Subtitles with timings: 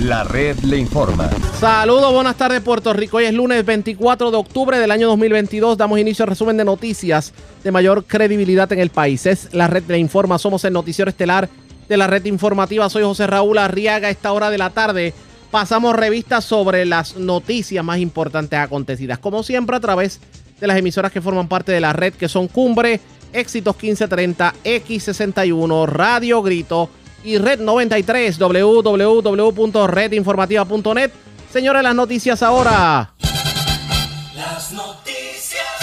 [0.00, 1.28] La red le informa.
[1.58, 3.18] Saludos, buenas tardes Puerto Rico.
[3.18, 5.76] Hoy es lunes 24 de octubre del año 2022.
[5.76, 9.26] Damos inicio al resumen de noticias de mayor credibilidad en el país.
[9.26, 10.38] Es la red le informa.
[10.38, 11.50] Somos el noticiero estelar
[11.86, 12.88] de la red informativa.
[12.88, 14.08] Soy José Raúl Arriaga.
[14.08, 15.12] A esta hora de la tarde
[15.50, 19.18] pasamos revistas sobre las noticias más importantes acontecidas.
[19.18, 20.18] Como siempre a través
[20.58, 23.00] de las emisoras que forman parte de la red que son Cumbre,
[23.34, 26.88] Éxitos 1530, X61, Radio Grito
[27.24, 31.10] y Red 93, www.redinformativa.net.
[31.52, 33.12] Señores, las noticias ahora.
[34.34, 35.00] Las noticias.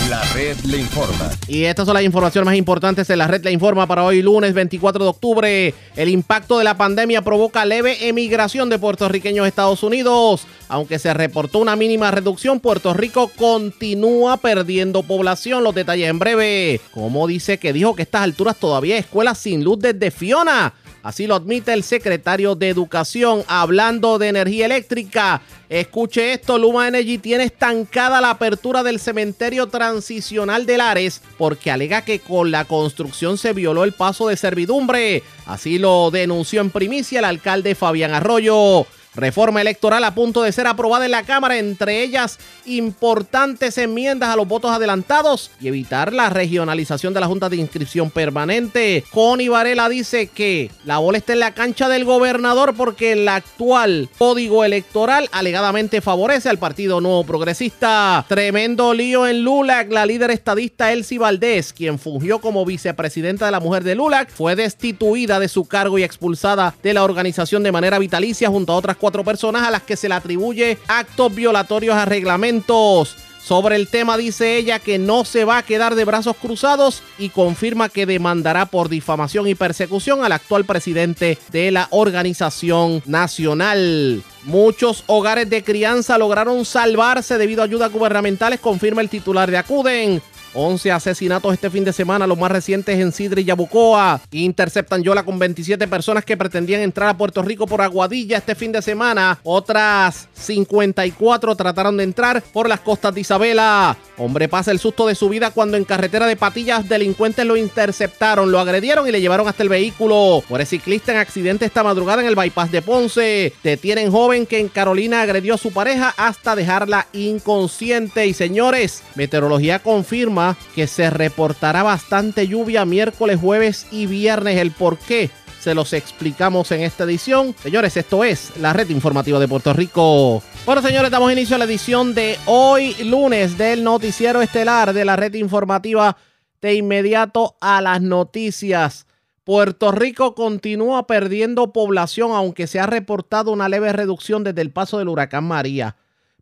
[0.09, 1.29] La red le informa.
[1.49, 4.53] Y estas son las informaciones más importantes de la red le informa para hoy lunes
[4.53, 5.73] 24 de octubre.
[5.97, 10.47] El impacto de la pandemia provoca leve emigración de puertorriqueños a Estados Unidos.
[10.69, 15.65] Aunque se reportó una mínima reducción, Puerto Rico continúa perdiendo población.
[15.65, 16.79] Los detalles en breve.
[16.93, 20.73] Como dice que dijo que a estas alturas todavía hay escuelas sin luz desde Fiona.
[21.03, 25.41] Así lo admite el secretario de Educación hablando de energía eléctrica.
[25.69, 32.03] Escuche esto, Luma Energy tiene estancada la apertura del cementerio transicional de Lares porque alega
[32.03, 35.23] que con la construcción se violó el paso de servidumbre.
[35.45, 38.85] Así lo denunció en primicia el alcalde Fabián Arroyo.
[39.17, 44.35] Reforma electoral a punto de ser aprobada en la Cámara, entre ellas importantes enmiendas a
[44.35, 49.03] los votos adelantados y evitar la regionalización de la Junta de Inscripción Permanente.
[49.11, 54.07] Connie Varela dice que la bola está en la cancha del gobernador porque el actual
[54.19, 58.23] código electoral alegadamente favorece al Partido Nuevo Progresista.
[58.27, 59.91] Tremendo lío en LULAC.
[59.91, 64.55] La líder estadista Elsie Valdés, quien fungió como vicepresidenta de la mujer de LULAC, fue
[64.55, 68.95] destituida de su cargo y expulsada de la organización de manera vitalicia junto a otras
[68.95, 73.15] cuatro cuatro personas a las que se le atribuye actos violatorios a reglamentos.
[73.41, 77.29] Sobre el tema dice ella que no se va a quedar de brazos cruzados y
[77.29, 84.21] confirma que demandará por difamación y persecución al actual presidente de la organización nacional.
[84.43, 90.21] Muchos hogares de crianza lograron salvarse debido a ayudas gubernamentales, confirma el titular de Acuden.
[90.57, 94.19] 11 asesinatos este fin de semana, los más recientes en Sidra y Yabucoa.
[94.31, 98.71] Interceptan Yola con 27 personas que pretendían entrar a Puerto Rico por Aguadilla este fin
[98.71, 99.39] de semana.
[99.43, 103.95] Otras 54 trataron de entrar por las costas de Isabela.
[104.17, 108.51] Hombre pasa el susto de su vida cuando en carretera de Patillas delincuentes lo interceptaron,
[108.51, 110.41] lo agredieron y le llevaron hasta el vehículo.
[110.49, 113.53] Por el ciclista en accidente esta madrugada en el bypass de Ponce.
[113.63, 118.25] Detienen joven que en Carolina agredió a su pareja hasta dejarla inconsciente.
[118.25, 124.57] Y señores, meteorología confirma que se reportará bastante lluvia miércoles, jueves y viernes.
[124.57, 127.55] El por qué se los explicamos en esta edición.
[127.61, 130.41] Señores, esto es la red informativa de Puerto Rico.
[130.65, 135.15] Bueno, señores, damos inicio a la edición de hoy, lunes, del noticiero estelar de la
[135.15, 136.15] red informativa
[136.61, 139.07] de inmediato a las noticias.
[139.43, 144.99] Puerto Rico continúa perdiendo población, aunque se ha reportado una leve reducción desde el paso
[144.99, 145.95] del huracán María.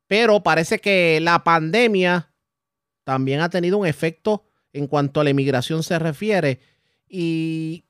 [0.08, 2.30] Pero parece que la pandemia
[3.06, 4.44] también ha tenido un efecto
[4.74, 6.60] en cuanto a la emigración se refiere.
[7.08, 7.86] Y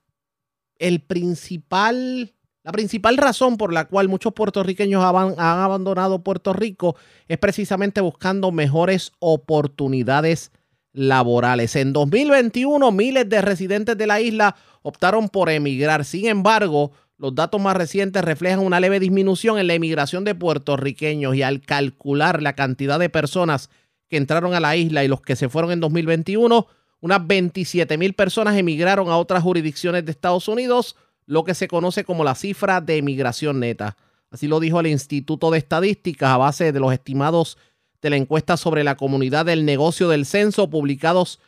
[0.78, 6.96] el principal, la principal razón por la cual muchos puertorriqueños han, abandonado Puerto Rico
[7.28, 10.52] es precisamente buscando mejores oportunidades
[10.92, 11.76] laborales.
[11.76, 16.06] En 2021, miles de residentes de la isla optaron por emigrar.
[16.06, 21.36] Sin embargo, los datos más recientes reflejan una leve disminución en la emigración de puertorriqueños
[21.36, 23.70] y al calcular la cantidad de personas
[24.10, 26.68] que entraron a la isla y los que se fueron en 2021,
[27.02, 30.96] unas 27 mil personas emigraron a otras jurisdicciones de Estados Unidos,
[31.26, 33.98] lo que se conoce como la cifra de emigración neta.
[34.32, 37.58] Así lo dijo el Instituto de Estadísticas a base de los estimados
[38.02, 41.40] de la encuesta sobre la comunidad del negocio del censo publicados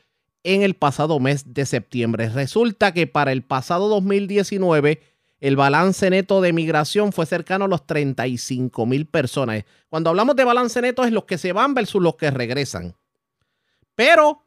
[0.44, 2.30] en el pasado mes de septiembre.
[2.30, 5.02] Resulta que para el pasado 2019
[5.40, 9.64] el balance neto de migración fue cercano a los 35 mil personas.
[9.90, 12.96] Cuando hablamos de balance neto es los que se van versus los que regresan.
[13.96, 14.46] Pero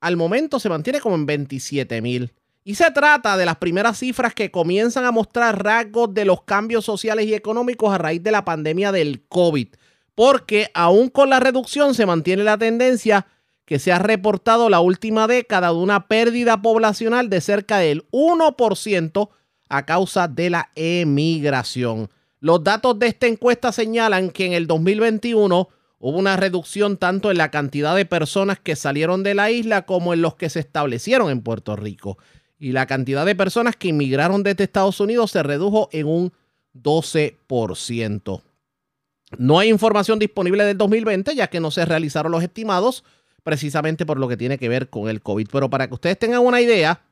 [0.00, 2.32] al momento se mantiene como en 27 mil.
[2.64, 6.84] Y se trata de las primeras cifras que comienzan a mostrar rasgos de los cambios
[6.84, 9.68] sociales y económicos a raíz de la pandemia del COVID.
[10.14, 13.26] Porque aún con la reducción se mantiene la tendencia
[13.64, 19.28] que se ha reportado la última década de una pérdida poblacional de cerca del 1%
[19.70, 22.10] a causa de la emigración.
[22.40, 25.68] Los datos de esta encuesta señalan que en el 2021
[25.98, 30.12] hubo una reducción tanto en la cantidad de personas que salieron de la isla como
[30.12, 32.18] en los que se establecieron en Puerto Rico.
[32.58, 36.32] Y la cantidad de personas que inmigraron desde Estados Unidos se redujo en un
[36.74, 38.42] 12%.
[39.38, 43.04] No hay información disponible del 2020 ya que no se realizaron los estimados
[43.42, 45.48] precisamente por lo que tiene que ver con el COVID.
[45.50, 47.02] Pero para que ustedes tengan una idea,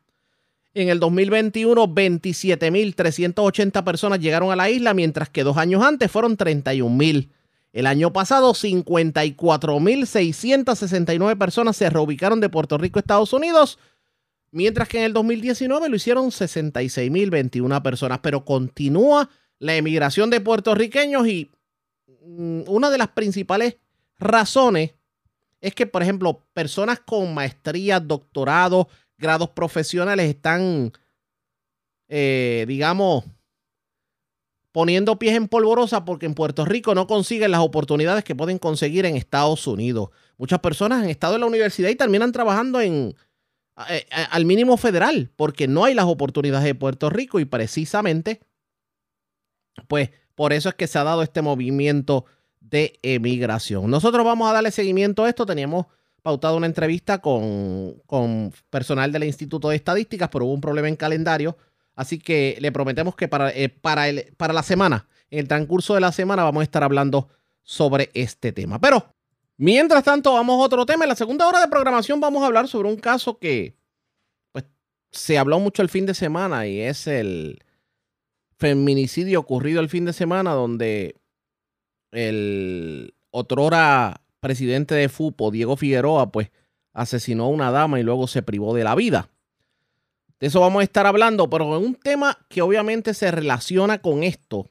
[0.75, 6.37] En el 2021, 27.380 personas llegaron a la isla, mientras que dos años antes fueron
[6.37, 7.31] 31.000.
[7.73, 13.79] El año pasado, 54.669 personas se reubicaron de Puerto Rico a Estados Unidos,
[14.51, 18.19] mientras que en el 2019 lo hicieron 66.021 personas.
[18.21, 19.29] Pero continúa
[19.59, 21.51] la emigración de puertorriqueños y
[22.25, 23.77] mm, una de las principales
[24.19, 24.93] razones
[25.61, 28.89] es que, por ejemplo, personas con maestría, doctorado,
[29.19, 30.93] grados profesionales están,
[32.09, 33.25] eh, digamos,
[34.73, 39.05] poniendo pies en polvorosa porque en Puerto Rico no consiguen las oportunidades que pueden conseguir
[39.07, 40.11] en Estados Unidos.
[40.37, 43.15] Muchas personas han estado en la universidad y terminan trabajando en
[43.91, 48.41] eh, al mínimo federal porque no hay las oportunidades de Puerto Rico y precisamente
[49.87, 52.25] pues por eso es que se ha dado este movimiento
[52.61, 53.91] de emigración.
[53.91, 55.47] Nosotros vamos a darle seguimiento a esto.
[55.47, 55.87] Teníamos
[56.29, 58.03] pautado una entrevista con,
[58.69, 61.57] personal del Instituto de Estadísticas, pero hubo un problema en calendario.
[61.95, 65.95] Así que le prometemos que para, eh, para, el, para la semana, en el transcurso
[65.95, 67.31] de la semana, vamos a estar hablando
[67.63, 68.79] sobre este tema.
[68.79, 69.15] Pero,
[69.57, 71.07] mientras tanto, vamos a otro tema.
[71.07, 73.75] En la segunda hora de programación vamos a hablar sobre un caso que
[74.53, 74.67] pues,
[75.11, 77.65] se habló mucho el fin de semana y es el
[78.59, 81.17] feminicidio ocurrido el fin de semana donde
[82.13, 86.51] el otrora presidente de FUPO, Diego Figueroa, pues
[86.93, 89.31] asesinó a una dama y luego se privó de la vida.
[90.41, 94.23] De eso vamos a estar hablando, pero en un tema que obviamente se relaciona con
[94.23, 94.71] esto.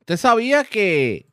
[0.00, 1.26] ¿Usted sabía que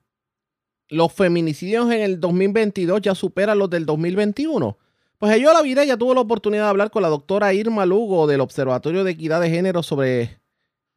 [0.89, 4.77] los feminicidios en el 2022 ya superan los del 2021?
[5.17, 8.27] Pues yo la vida ya tuvo la oportunidad de hablar con la doctora Irma Lugo
[8.27, 10.41] del Observatorio de Equidad de Género sobre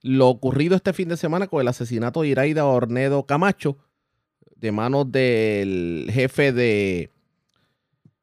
[0.02, 3.76] lo ocurrido este fin de semana con el asesinato de Iraida Ornedo Camacho
[4.56, 7.10] de manos del jefe de,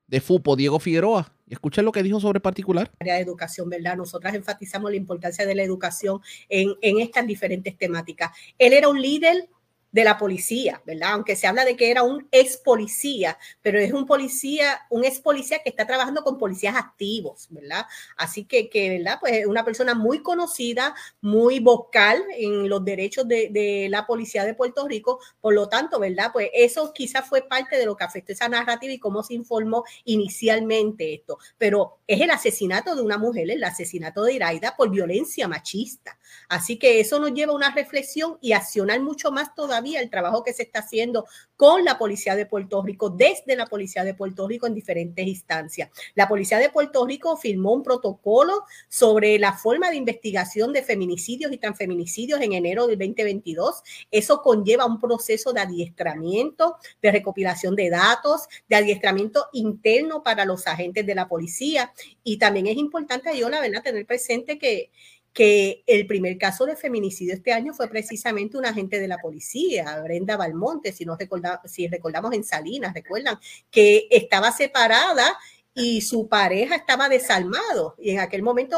[0.08, 1.34] de FUPO, Diego Figueroa.
[1.48, 2.92] Y lo que dijo sobre particular.
[3.00, 3.96] de educación, ¿verdad?
[3.96, 6.20] Nosotras enfatizamos la importancia de la educación
[6.50, 8.32] en, en estas diferentes temáticas.
[8.58, 9.50] Él era un líder
[9.94, 11.12] de la policía, ¿verdad?
[11.14, 15.20] Aunque se habla de que era un ex policía, pero es un policía, un ex
[15.20, 17.86] policía que está trabajando con policías activos, ¿verdad?
[18.18, 19.20] Así que, ¿verdad?
[19.22, 24.46] Pues es una persona muy conocida, muy vocal en los derechos de, de, la policía
[24.46, 26.32] de Puerto Rico, por lo tanto, ¿verdad?
[26.34, 29.84] Pues eso quizás fue parte de lo que afectó esa narrativa y cómo se informó
[30.06, 35.48] inicialmente esto, pero es el asesinato de una mujer, el asesinato de Iraida por violencia
[35.48, 36.18] machista.
[36.50, 40.44] Así que eso nos lleva a una reflexión y accionar mucho más todavía el trabajo
[40.44, 41.26] que se está haciendo
[41.56, 45.90] con la Policía de Puerto Rico, desde la Policía de Puerto Rico en diferentes instancias.
[46.16, 51.52] La Policía de Puerto Rico firmó un protocolo sobre la forma de investigación de feminicidios
[51.52, 53.82] y transfeminicidios en enero del 2022.
[54.12, 60.68] Eso conlleva un proceso de adiestramiento, de recopilación de datos, de adiestramiento interno para los
[60.68, 61.94] agentes de la policía.
[62.24, 64.92] Y también es importante, yo la verdad, tener presente que
[65.34, 70.00] que el primer caso de feminicidio este año fue precisamente un agente de la policía,
[70.02, 71.18] Brenda Balmonte, si, no
[71.66, 73.40] si recordamos en Salinas, recuerdan,
[73.72, 75.26] que estaba separada
[75.74, 77.96] y su pareja estaba desalmado.
[77.98, 78.78] Y en aquel momento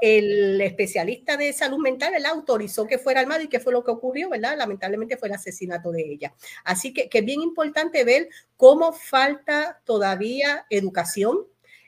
[0.00, 4.28] el especialista de salud mental autorizó que fuera armado y qué fue lo que ocurrió,
[4.28, 4.58] ¿verdad?
[4.58, 6.34] Lamentablemente fue el asesinato de ella.
[6.64, 11.46] Así que, que es bien importante ver cómo falta todavía educación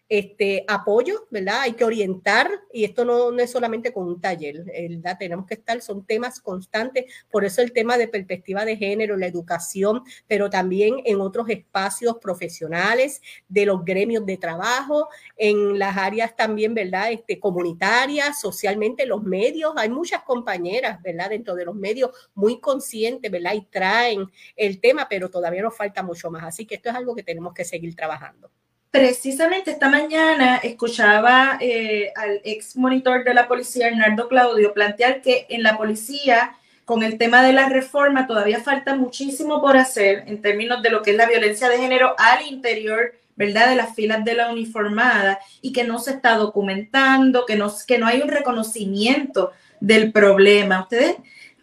[0.09, 1.62] este, apoyo, ¿verdad?
[1.62, 5.17] Hay que orientar y esto no, es solamente con un taller, ¿verdad?
[5.19, 9.27] Tenemos que estar, son temas constantes, por eso el tema de perspectiva de género, la
[9.27, 16.37] educación, pero también en otros espacios profesionales, de los gremios de trabajo, en las áreas
[16.37, 17.13] también, ¿verdad?
[17.13, 21.31] Este, comunitarias, socialmente, los medios, hay muchas compañeras, ¿verdad?
[21.31, 23.55] Dentro de los medios muy conscientes, ¿verdad?
[23.55, 26.44] Y traen el tema, pero todavía nos falta mucho más.
[26.44, 28.51] Así que esto es algo que tenemos que seguir trabajando.
[28.94, 35.46] Precisamente esta mañana escuchaba eh, al ex monitor de la policía, Hernando Claudio, plantear que
[35.48, 40.41] en la policía, con el tema de la reforma, todavía falta muchísimo por hacer en
[40.41, 44.24] términos de lo que es la violencia de género al interior, ¿verdad?, de las filas
[44.24, 48.29] de la uniformada y que no se está documentando, que no, que no hay un
[48.29, 50.82] reconocimiento del problema.
[50.82, 51.17] Ustedes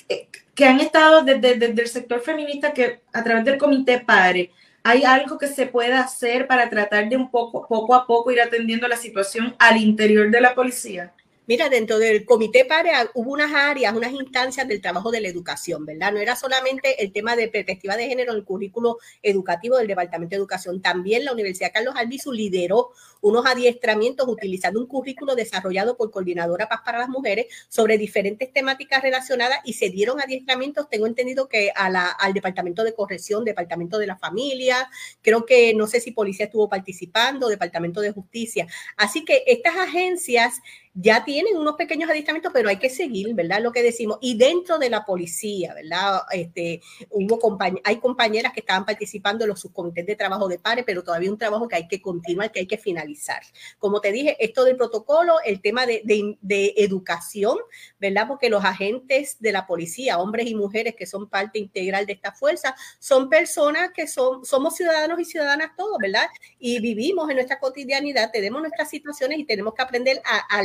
[0.10, 4.52] eh, que han estado desde, desde el sector feminista, que a través del comité PARE,
[4.84, 8.42] ¿Hay algo que se pueda hacer para tratar de un poco, poco a poco ir
[8.42, 11.14] atendiendo la situación al interior de la policía?
[11.48, 15.88] Mira, dentro del comité PARE hubo unas áreas, unas instancias del trabajo de la educación,
[15.88, 16.14] ¿verdad?
[16.14, 20.30] No era solamente el tema de perspectiva de género en el currículo educativo del Departamento
[20.32, 26.12] de Educación, también la Universidad Carlos Albizu lideró unos adiestramientos utilizando un currículo desarrollado por
[26.12, 31.48] Coordinadora Paz para las Mujeres sobre diferentes temáticas relacionadas y se dieron adiestramientos, tengo entendido
[31.50, 34.90] que a la, al Departamento de Corrección, Departamento de la Familia,
[35.24, 38.68] creo que no sé si Policía estuvo participando, Departamento de Justicia.
[38.96, 40.62] Así que estas agencias
[40.94, 43.62] ya tienen unos pequeños adiestramientos, pero hay que seguir, ¿verdad?
[43.62, 44.18] Lo que decimos.
[44.22, 46.22] Y dentro de la policía, ¿verdad?
[46.32, 47.40] Este, hubo
[47.84, 51.38] hay compañeras que estaban participando en los subcomités de trabajo de pares, pero todavía un
[51.38, 53.42] trabajo que hay que continuar, que hay que finalizar.
[53.80, 56.02] Como te dije, esto del protocolo, el tema de,
[56.42, 57.58] de educación,
[58.00, 58.28] ¿verdad?
[58.28, 62.34] Porque los agentes de la policía, hombres y mujeres que son parte integral de esta
[62.34, 66.28] fuerza, son personas que son, somos ciudadanos y ciudadanas todos, ¿verdad?
[66.60, 70.64] Y vivimos en nuestra cotidianidad, tenemos nuestras situaciones y tenemos que aprender a, a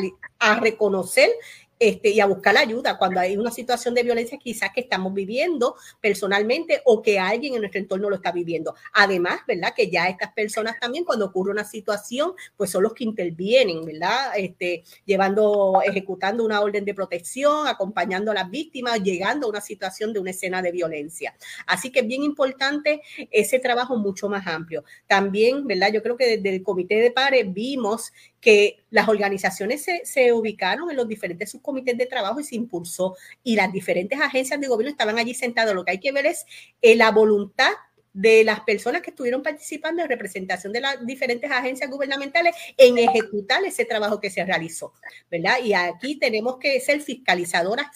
[0.61, 1.31] reconocer
[1.79, 5.77] este, y a buscar ayuda cuando hay una situación de violencia quizás que estamos viviendo
[6.01, 8.75] personalmente o que alguien en nuestro entorno lo está viviendo.
[8.95, 9.75] Además, ¿verdad?
[9.77, 14.33] Que ya estas personas también cuando ocurre una situación, pues son los que intervienen, ¿verdad?
[14.37, 20.15] Este, llevando, ejecutando una orden de protección, acompañando a las víctimas, llegando a una situación
[20.15, 21.35] de una escena de violencia.
[21.67, 24.83] Así que es bien importante ese trabajo mucho más amplio.
[25.07, 25.93] También, ¿verdad?
[25.93, 28.13] Yo creo que desde el comité de pares vimos
[28.47, 33.57] que las organizaciones se, ubicaron en los diferentes subcomités de trabajo y se impulsó y
[33.57, 35.75] las diferentes agencias de gobierno estaban allí sentadas.
[35.75, 36.47] Lo que hay que ver es
[36.81, 37.73] eh, la voluntad
[38.17, 43.63] de las personas que estuvieron participando en representación de las diferentes agencias gubernamentales en ejecutar
[43.63, 44.95] ese trabajo que se realizó,
[45.31, 45.59] ¿verdad?
[45.63, 47.89] Y aquí tenemos que ser fiscalizadoras,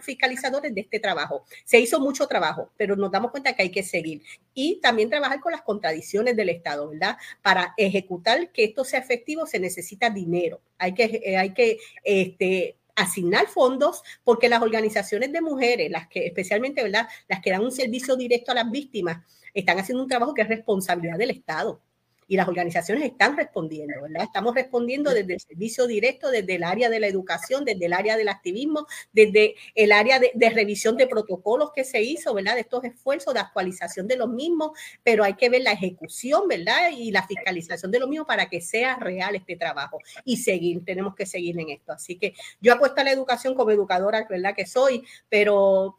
[0.00, 1.44] fiscalizadores de este trabajo.
[1.66, 4.22] Se hizo mucho trabajo, pero nos damos cuenta que hay que seguir
[4.54, 7.18] y también trabajar con las contradicciones del Estado, ¿verdad?
[7.42, 10.62] Para ejecutar que esto sea efectivo se necesita dinero.
[10.78, 16.26] Hay que, eh, hay que, este, asignar fondos porque las organizaciones de mujeres, las que
[16.26, 17.06] especialmente, ¿verdad?
[17.28, 19.18] Las que dan un servicio directo a las víctimas,
[19.60, 21.80] están haciendo un trabajo que es responsabilidad del Estado
[22.28, 24.24] y las organizaciones están respondiendo, ¿verdad?
[24.24, 28.16] Estamos respondiendo desde el servicio directo, desde el área de la educación, desde el área
[28.16, 32.54] del activismo, desde el área de, revisión de protocolos que se hizo, ¿verdad?
[32.54, 34.72] De estos esfuerzos de actualización de los mismos,
[35.02, 36.90] pero hay que ver la ejecución, ¿verdad?
[36.96, 41.14] Y la fiscalización de los mismos para que sea real este trabajo y seguir, tenemos
[41.14, 41.92] que seguir en esto.
[41.92, 44.54] Así que yo apuesto a la educación como educadora, ¿verdad?
[44.54, 45.98] Que soy, pero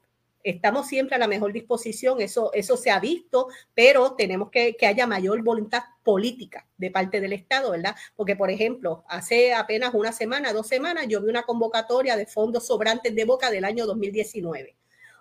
[0.50, 4.86] estamos siempre a la mejor disposición, eso, eso se ha visto, pero tenemos que que
[4.86, 7.96] haya mayor voluntad política de parte del Estado, ¿verdad?
[8.16, 12.68] Porque, por ejemplo, hace apenas una semana, dos semanas, yo vi una convocatoria de fondos
[12.68, 14.76] sobrantes de Boca del año 2019.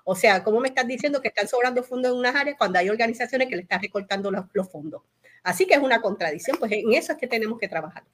[0.04, 2.88] O sea, ¿cómo me estás diciendo que están sobrando fondos en unas áreas cuando hay
[2.88, 5.02] organizaciones que le están recortando los, los fondos?
[5.42, 8.04] Así que es una contradicción, pues en eso es que tenemos que trabajar.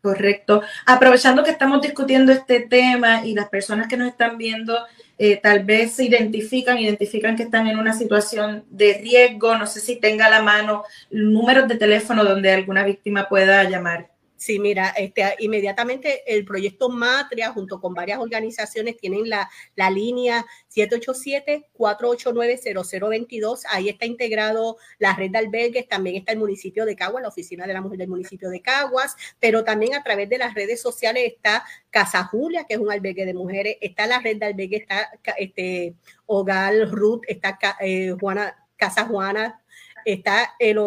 [0.00, 0.62] Correcto.
[0.86, 4.78] Aprovechando que estamos discutiendo este tema y las personas que nos están viendo
[5.18, 9.80] eh, tal vez se identifican, identifican que están en una situación de riesgo, no sé
[9.80, 14.10] si tenga la mano números de teléfono donde alguna víctima pueda llamar.
[14.36, 20.44] Sí, mira, este, inmediatamente el proyecto Matria junto con varias organizaciones tienen la, la línea
[20.74, 23.62] 787-489-0022.
[23.70, 27.66] Ahí está integrado la red de albergues, también está el municipio de Caguas, la oficina
[27.66, 31.22] de la mujer del municipio de Caguas, pero también a través de las redes sociales
[31.24, 35.08] está Casa Julia, que es un albergue de mujeres, está la red de albergues, está
[35.38, 35.94] este,
[36.26, 39.62] Hogar Ruth, está eh, Juana, Casa Juana,
[40.04, 40.78] está el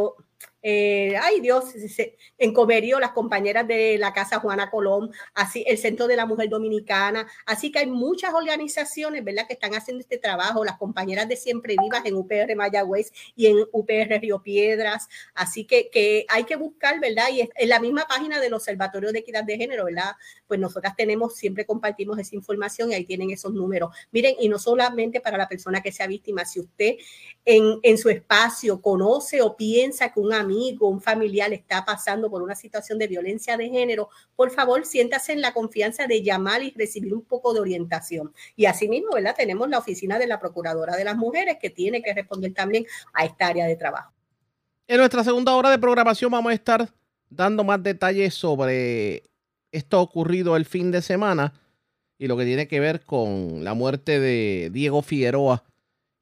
[0.61, 1.65] eh, ay Dios,
[2.37, 6.49] en Comerío, las compañeras de la Casa Juana Colón, así el Centro de la Mujer
[6.49, 11.37] Dominicana, así que hay muchas organizaciones, ¿verdad?, que están haciendo este trabajo, las compañeras de
[11.37, 16.99] Siempre Vivas en UPR Mayagüez y en UPR Río Piedras, así que, hay que buscar,
[16.99, 20.11] ¿verdad?, y en la misma página del Observatorio de Equidad de Género, ¿verdad?,
[20.45, 23.95] pues nosotras tenemos, siempre compartimos esa información y ahí tienen esos números.
[24.11, 26.95] Miren, y no solamente para la persona que sea víctima, si usted
[27.45, 32.41] en, en su espacio conoce o piensa que un amigo, un familiar está pasando por
[32.41, 36.71] una situación de violencia de género, por favor, siéntase en la confianza de llamar y
[36.71, 38.33] recibir un poco de orientación.
[38.55, 39.35] Y asimismo, ¿verdad?
[39.37, 43.25] Tenemos la oficina de la Procuradora de las Mujeres que tiene que responder también a
[43.25, 44.11] esta área de trabajo.
[44.87, 46.89] En nuestra segunda hora de programación vamos a estar
[47.29, 49.23] dando más detalles sobre
[49.71, 51.53] esto ocurrido el fin de semana
[52.17, 55.63] y lo que tiene que ver con la muerte de Diego Figueroa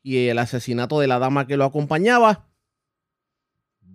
[0.04, 2.48] y el asesinato de la dama que lo acompañaba.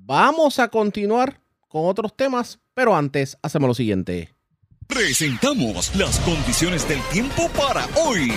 [0.05, 4.35] Vamos a continuar con otros temas, pero antes hacemos lo siguiente.
[4.89, 8.33] Presentamos las condiciones del tiempo para hoy.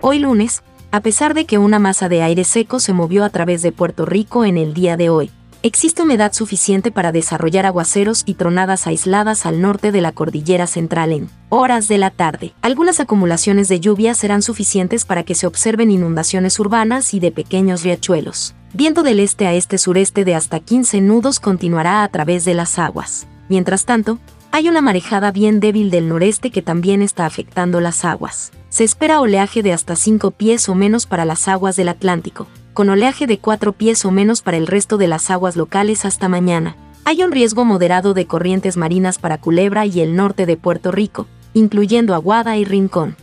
[0.00, 3.62] Hoy lunes, a pesar de que una masa de aire seco se movió a través
[3.62, 5.30] de Puerto Rico en el día de hoy,
[5.62, 11.12] existe humedad suficiente para desarrollar aguaceros y tronadas aisladas al norte de la cordillera central
[11.12, 12.54] en horas de la tarde.
[12.60, 17.84] Algunas acumulaciones de lluvia serán suficientes para que se observen inundaciones urbanas y de pequeños
[17.84, 18.56] riachuelos.
[18.74, 23.26] Viento del este a este-sureste de hasta 15 nudos continuará a través de las aguas.
[23.50, 24.18] Mientras tanto,
[24.50, 28.50] hay una marejada bien débil del noreste que también está afectando las aguas.
[28.70, 32.88] Se espera oleaje de hasta 5 pies o menos para las aguas del Atlántico, con
[32.88, 36.74] oleaje de 4 pies o menos para el resto de las aguas locales hasta mañana.
[37.04, 41.26] Hay un riesgo moderado de corrientes marinas para Culebra y el norte de Puerto Rico,
[41.52, 43.16] incluyendo Aguada y Rincón.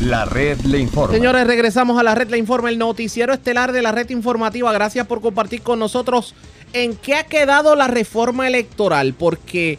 [0.00, 1.14] La red le informa.
[1.14, 4.72] Señores, regresamos a la red le informa, el noticiero estelar de la red informativa.
[4.72, 6.34] Gracias por compartir con nosotros
[6.72, 9.78] en qué ha quedado la reforma electoral, porque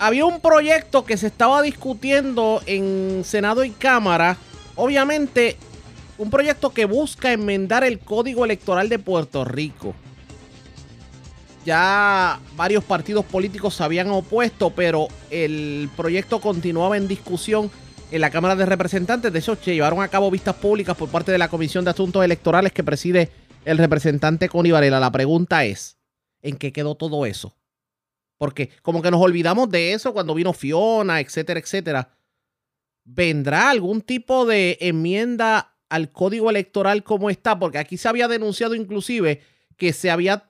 [0.00, 4.36] había un proyecto que se estaba discutiendo en Senado y Cámara.
[4.74, 5.56] Obviamente,
[6.18, 9.94] un proyecto que busca enmendar el código electoral de Puerto Rico.
[11.64, 17.70] Ya varios partidos políticos se habían opuesto, pero el proyecto continuaba en discusión
[18.10, 19.32] en la Cámara de Representantes.
[19.32, 22.72] De hecho, llevaron a cabo vistas públicas por parte de la Comisión de Asuntos Electorales
[22.72, 23.30] que preside
[23.64, 25.00] el representante Connie Varela.
[25.00, 25.98] La pregunta es,
[26.42, 27.54] ¿en qué quedó todo eso?
[28.38, 32.10] Porque como que nos olvidamos de eso cuando vino Fiona, etcétera, etcétera.
[33.04, 37.58] ¿Vendrá algún tipo de enmienda al código electoral como está?
[37.58, 39.42] Porque aquí se había denunciado inclusive
[39.76, 40.49] que se había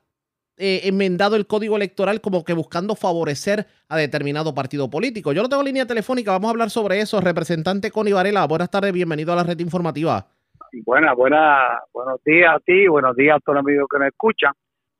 [0.60, 5.32] eh, enmendado el código electoral como que buscando favorecer a determinado partido político.
[5.32, 7.20] Yo no tengo línea telefónica, vamos a hablar sobre eso.
[7.20, 10.26] Representante Connie Varela, buenas tardes, bienvenido a la red informativa.
[10.84, 14.52] Buenas, buenas, buenos días a ti, buenos días a todos los amigos que me escuchan.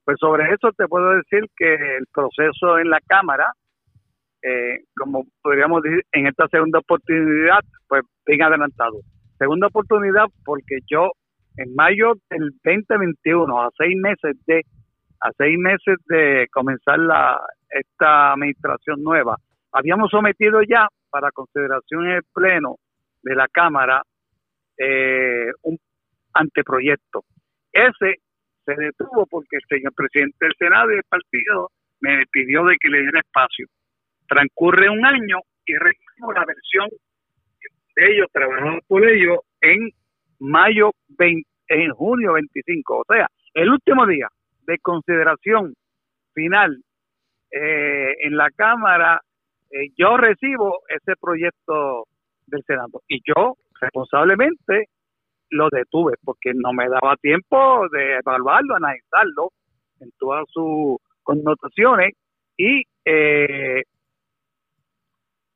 [0.05, 3.53] Pues sobre eso te puedo decir que el proceso en la Cámara,
[4.43, 8.99] eh, como podríamos decir, en esta segunda oportunidad, pues bien adelantado.
[9.39, 11.11] Segunda oportunidad porque yo
[11.57, 14.65] en mayo del 2021, a seis meses de
[15.21, 19.37] a seis meses de comenzar la esta administración nueva,
[19.73, 22.77] habíamos sometido ya para consideración en el pleno
[23.23, 24.03] de la Cámara
[24.77, 25.79] eh, un
[26.33, 27.25] anteproyecto.
[27.73, 28.21] Ese
[28.65, 32.89] se detuvo porque el señor presidente del Senado y del partido me pidió de que
[32.89, 33.67] le diera espacio.
[34.27, 36.89] Transcurre un año y recibimos la versión
[37.97, 39.91] de ellos, trabajamos por ellos, en
[40.39, 44.29] mayo 20, en junio 25, o sea, el último día
[44.71, 45.75] de consideración
[46.33, 46.83] final
[47.51, 49.21] eh, en la Cámara,
[49.71, 52.05] eh, yo recibo ese proyecto
[52.47, 54.87] del Senado y yo responsablemente
[55.51, 59.51] lo detuve porque no me daba tiempo de evaluarlo, analizarlo
[59.99, 62.13] en todas sus connotaciones
[62.57, 63.83] y eh,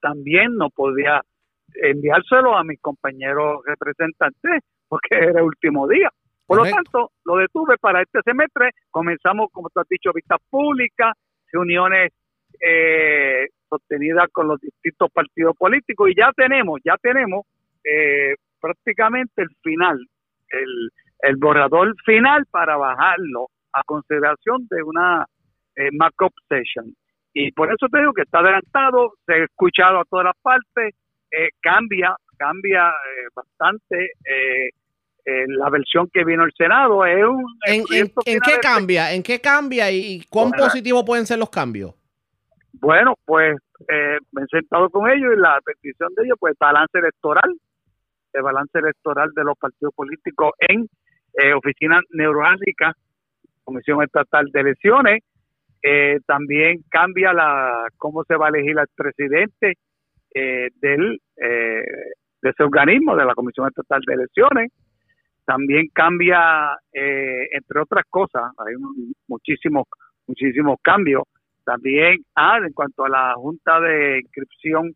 [0.01, 1.21] también no podía
[1.75, 6.11] enviárselo a mis compañeros representantes porque era el último día.
[6.47, 8.71] Por lo tanto, lo detuve para este semestre.
[8.91, 11.13] Comenzamos, como tú has dicho, vistas públicas,
[11.53, 12.13] reuniones
[12.61, 17.47] eh, sostenidas con los distintos partidos políticos y ya tenemos, ya tenemos
[17.83, 19.99] eh, prácticamente el final,
[20.51, 25.27] el, el borrador final para bajarlo a consideración de una
[25.77, 26.95] eh, markup session.
[27.33, 30.95] Y por eso te digo que está adelantado, se ha escuchado a todas las partes,
[31.31, 34.13] eh, cambia, cambia eh, bastante
[35.25, 37.05] eh, la versión que vino el Senado.
[37.05, 37.85] Es un, ¿En,
[38.27, 39.13] en, qué cambia?
[39.13, 41.95] ¿En qué cambia y cuán positivo pueden ser los cambios?
[42.73, 43.57] Bueno, pues
[43.89, 47.55] me he sentado con ellos y la petición de ellos, pues balance electoral,
[48.33, 50.89] el balance electoral de los partidos políticos en
[51.35, 52.95] eh, oficinas neurálgicas,
[53.65, 55.23] Comisión Estatal de Elecciones.
[55.83, 59.75] Eh, también cambia la cómo se va a elegir al presidente
[60.35, 61.85] eh, del, eh,
[62.43, 64.73] de ese organismo, de la Comisión Estatal de Elecciones.
[65.45, 68.75] También cambia, entre otras cosas, hay
[69.29, 69.87] muchísimos,
[70.27, 71.25] muchísimos cambios.
[71.65, 74.95] También, ah, en cuanto a la Junta de Inscripción,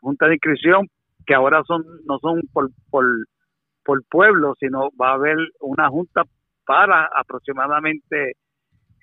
[0.00, 0.88] Junta de Inscripción
[1.26, 3.04] que ahora son no son por, por,
[3.84, 6.22] por pueblo, sino va a haber una junta
[6.64, 8.32] para aproximadamente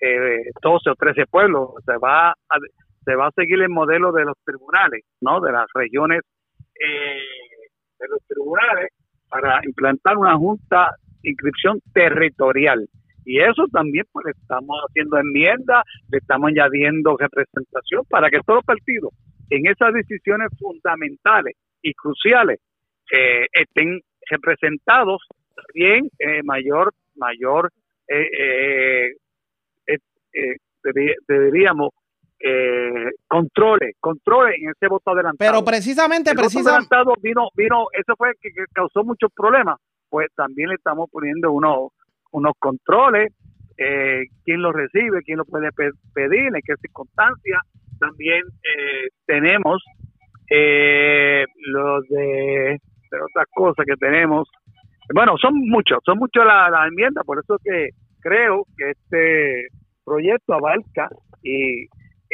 [0.02, 1.72] eh, 12 o 13 pueblos.
[1.86, 2.58] Se va, a,
[3.04, 5.42] se va a seguir el modelo de los tribunales, ¿no?
[5.42, 6.22] De las regiones
[6.76, 7.22] eh,
[8.00, 8.90] de los tribunales
[9.30, 10.92] para implantar una junta
[11.24, 12.88] inscripción territorial.
[13.26, 18.66] Y eso también pues estamos haciendo enmiendas, le estamos añadiendo representación para que todos los
[18.66, 19.12] partidos
[19.50, 22.60] en esas decisiones fundamentales y cruciales
[23.12, 25.22] eh, estén representados
[25.74, 27.72] bien eh, mayor mayor
[28.08, 29.14] eh,
[31.28, 31.90] deberíamos
[33.28, 35.52] controles controles en ese voto adelantado.
[35.52, 39.78] Pero precisamente precisamente vino vino eso fue que, que, causó muchos problemas
[40.10, 41.92] pues también le estamos poniendo unos
[42.32, 43.34] unos controles
[43.78, 45.70] eh, quién lo recibe quién lo puede
[46.14, 47.62] pedir en qué circunstancias
[48.00, 48.44] también
[49.26, 49.84] tenemos
[50.50, 52.80] eh, los de,
[53.24, 54.50] otras cosas que tenemos.
[55.14, 59.68] Bueno, son muchos, son muchos las la enmiendas, por eso que creo que este
[60.04, 61.10] proyecto abarca
[61.44, 61.88] y,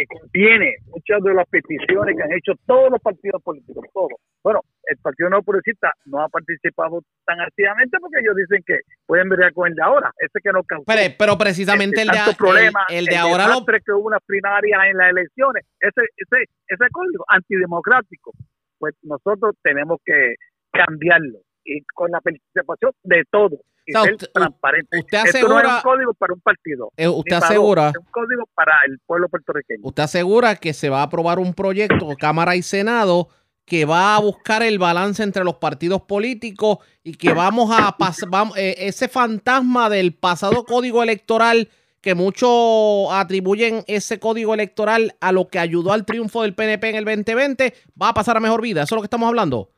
[0.08, 4.20] contiene muchas de las peticiones que han hecho todos los partidos políticos, todos.
[4.44, 9.30] Bueno, el Partido No Progresista no ha participado tan activamente porque ellos dicen que pueden
[9.30, 10.84] ver con el de ahora, ese que no causó.
[10.86, 13.66] Pero, pero precisamente el, de, problema, el, de ahora lo...
[13.66, 18.32] que hubo unas primarias en las elecciones, ese, ese, ese código antidemocrático,
[18.78, 20.36] pues nosotros tenemos que
[20.72, 25.00] cambiarlo y con la participación de todos y ser transparente.
[25.00, 26.92] Usted asegura, no es un código para un partido.
[26.98, 27.90] Eh, usted asegura.
[27.90, 29.82] Es un código para el pueblo puertorriqueño.
[29.84, 33.30] Usted asegura que se va a aprobar un proyecto, Cámara y Senado,
[33.66, 38.30] que va a buscar el balance entre los partidos políticos y que vamos a pasar
[38.56, 41.70] eh, ese fantasma del pasado código electoral
[42.06, 46.96] que muchos atribuyen ese código electoral a lo que ayudó al triunfo del PNP en
[46.98, 48.84] el 2020, va a pasar a mejor vida.
[48.84, 49.72] ¿Eso es lo que estamos hablando?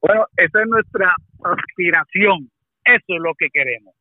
[0.00, 2.50] Bueno, esa es nuestra aspiración.
[2.84, 3.94] Eso es lo que queremos.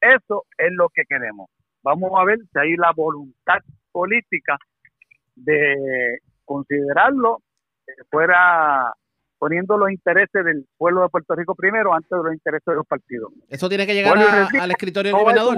[0.00, 1.50] Eso es lo que queremos.
[1.82, 3.58] Vamos a ver si hay la voluntad
[3.92, 4.56] política
[5.34, 7.42] de considerarlo
[8.10, 8.92] fuera
[9.38, 12.86] poniendo los intereses del pueblo de Puerto Rico primero antes de los intereses de los
[12.86, 13.32] partidos.
[13.48, 15.56] ¿Eso tiene que llegar al escritorio del gobernador?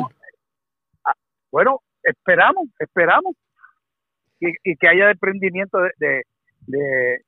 [1.04, 1.14] Ah,
[1.50, 3.34] bueno, esperamos, esperamos
[4.38, 6.22] y, que haya desprendimiento de,
[6.66, 7.22] de,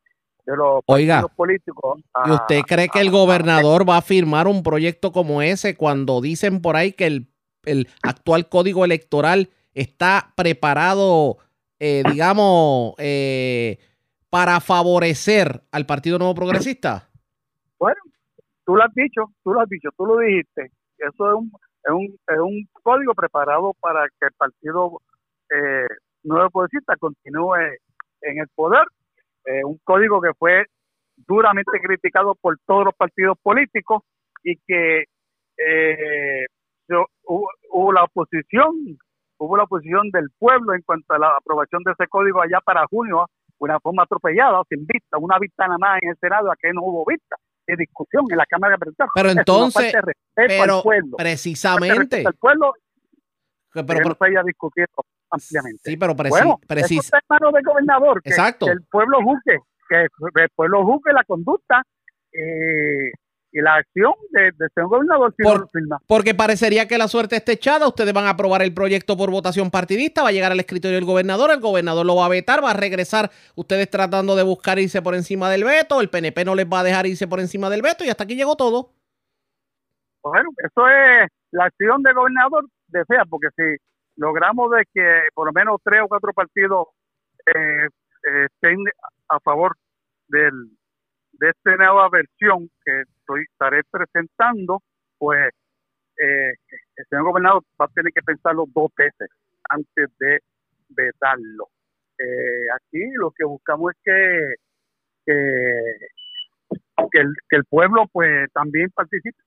[0.47, 2.01] los partidos políticos.
[2.27, 6.61] ¿Y usted cree que el gobernador va a firmar un proyecto como ese cuando dicen
[6.61, 7.29] por ahí que el,
[7.65, 11.39] el actual código electoral está preparado,
[11.79, 13.79] eh, digamos, eh,
[14.31, 17.09] para favorecer al Partido Nuevo Progresista?
[17.79, 18.01] Bueno,
[18.65, 20.71] tú lo has dicho, tú lo has dicho, tú lo dijiste.
[20.99, 21.53] Eso es un,
[21.85, 25.01] es un, es un código preparado para que el Partido
[25.51, 25.87] eh,
[26.23, 27.55] Nuevo Progresista continúe
[28.23, 28.85] en el poder.
[29.47, 30.67] Eh, un código que fue
[31.17, 34.03] duramente criticado por todos los partidos políticos
[34.43, 35.05] y que
[35.59, 36.47] eh,
[37.27, 38.75] hubo, hubo, la oposición,
[39.39, 42.87] hubo la oposición del pueblo en cuanto a la aprobación de ese código allá para
[42.87, 43.27] junio
[43.59, 46.83] una forma atropellada, sin vista, una vista nada más en el Senado, a que no
[46.83, 49.95] hubo vista de discusión en la Cámara de Pero entonces,
[50.35, 50.83] pero
[51.17, 52.75] precisamente, el pueblo,
[53.73, 54.17] pero, pero,
[55.35, 55.91] ampliamente.
[55.91, 58.67] Sí, pero preci bueno, precis es hermano del gobernador, que, Exacto.
[58.67, 61.83] que, el pueblo juzgue, que el pueblo juzgue la conducta
[62.33, 63.13] eh,
[63.55, 65.99] y la acción de, de señor gobernador si por, no.
[66.09, 69.71] Porque parecería que la suerte está echada, ustedes van a aprobar el proyecto por votación
[69.71, 72.73] partidista, va a llegar al escritorio del gobernador, el gobernador lo va a vetar, va
[72.73, 76.67] a regresar ustedes tratando de buscar irse por encima del veto, el PNP no les
[76.67, 78.91] va a dejar irse por encima del veto y hasta aquí llegó todo.
[80.25, 83.63] Bueno, eso es la acción del gobernador desea, porque si
[84.17, 86.89] logramos de que por lo menos tres o cuatro partidos
[87.47, 88.79] eh, eh, estén
[89.29, 89.77] a favor
[90.29, 90.53] del,
[91.33, 94.83] de esta nueva versión que estoy, estaré presentando,
[95.19, 95.53] pues
[96.17, 96.53] eh,
[96.97, 99.29] el señor gobernador va a tener que pensarlo dos veces
[99.69, 100.41] antes de
[100.91, 101.69] vetarlo.
[102.19, 104.55] Eh, aquí lo que buscamos es que,
[105.27, 109.44] que, el, que el pueblo pues también participe.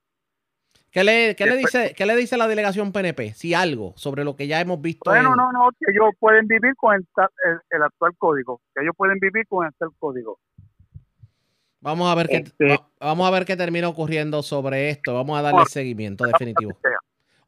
[0.91, 3.33] ¿Qué le, qué, le dice, ¿Qué le dice la delegación PNP?
[3.33, 5.09] Si algo sobre lo que ya hemos visto.
[5.09, 7.05] Bueno, no, no, que ellos pueden vivir con el,
[7.69, 10.39] el, actual código, que ellos pueden vivir con el actual código.
[11.81, 15.13] Vamos a ver qué este, vamos a ver qué termina ocurriendo sobre esto.
[15.13, 16.77] Vamos a darle seguimiento definitivo.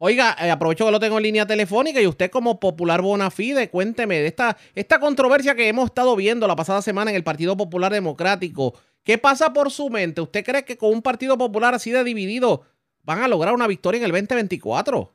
[0.02, 3.68] Oiga, eh, aprovecho que lo tengo en línea telefónica y usted como popular bona fide,
[3.68, 7.54] cuénteme de esta, esta controversia que hemos estado viendo la pasada semana en el Partido
[7.54, 8.72] Popular Democrático.
[9.02, 10.22] ¿Qué pasa por su mente?
[10.22, 12.62] ¿Usted cree que con un Partido Popular así de dividido
[13.02, 15.10] van a lograr una victoria en el 2024?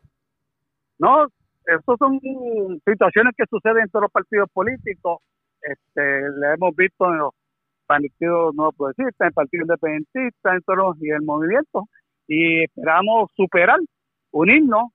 [1.00, 1.28] No,
[1.66, 2.20] estas son
[2.86, 5.20] situaciones que suceden en todos los partidos políticos.
[5.62, 7.32] Este, le hemos visto en los
[7.86, 11.88] Partido Nuevo Progresista, el Partido Independentista, en todos, y el movimiento.
[12.28, 13.80] Y esperamos superar,
[14.32, 14.92] unirnos,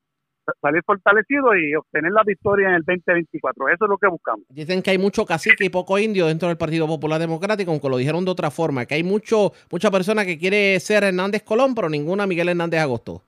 [0.60, 3.68] salir fortalecidos y obtener la victoria en el 2024.
[3.68, 4.44] Eso es lo que buscamos.
[4.48, 7.96] Dicen que hay mucho cacique y poco indio dentro del Partido Popular Democrático, aunque lo
[7.96, 11.88] dijeron de otra forma, que hay mucho mucha persona que quiere ser Hernández Colón, pero
[11.88, 13.22] ninguna Miguel Hernández Agosto.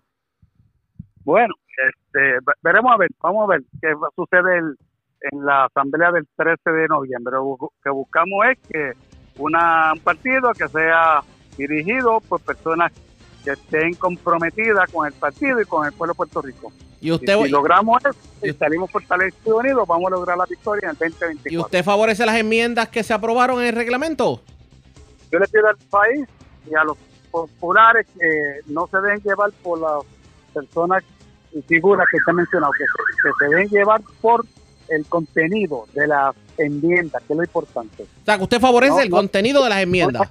[1.25, 1.55] Bueno,
[1.89, 4.59] este, veremos a ver, vamos a ver qué sucede
[5.31, 7.35] en la asamblea del 13 de noviembre.
[7.35, 8.93] Lo que buscamos es que
[9.39, 11.21] una, un partido que sea
[11.57, 12.93] dirigido por personas
[13.45, 16.73] que estén comprometidas con el partido y con el pueblo de Puerto Rico.
[17.03, 20.91] Y usted si logramos eso, si salimos fortalecidos unidos, vamos a lograr la victoria en
[20.91, 21.51] el 2024.
[21.53, 24.41] ¿Y usted favorece las enmiendas que se aprobaron en el reglamento?
[25.33, 26.29] Yo le pido al país
[26.71, 26.97] y a los
[27.33, 30.05] populares que no se deben llevar por las
[30.55, 31.03] personas
[31.53, 34.47] y figuras que usted mencionado, que que se deben llevar por
[34.89, 38.05] el contenido de las enmiendas, que es lo importante.
[38.05, 40.29] O sea, que usted favorece el contenido de las enmiendas.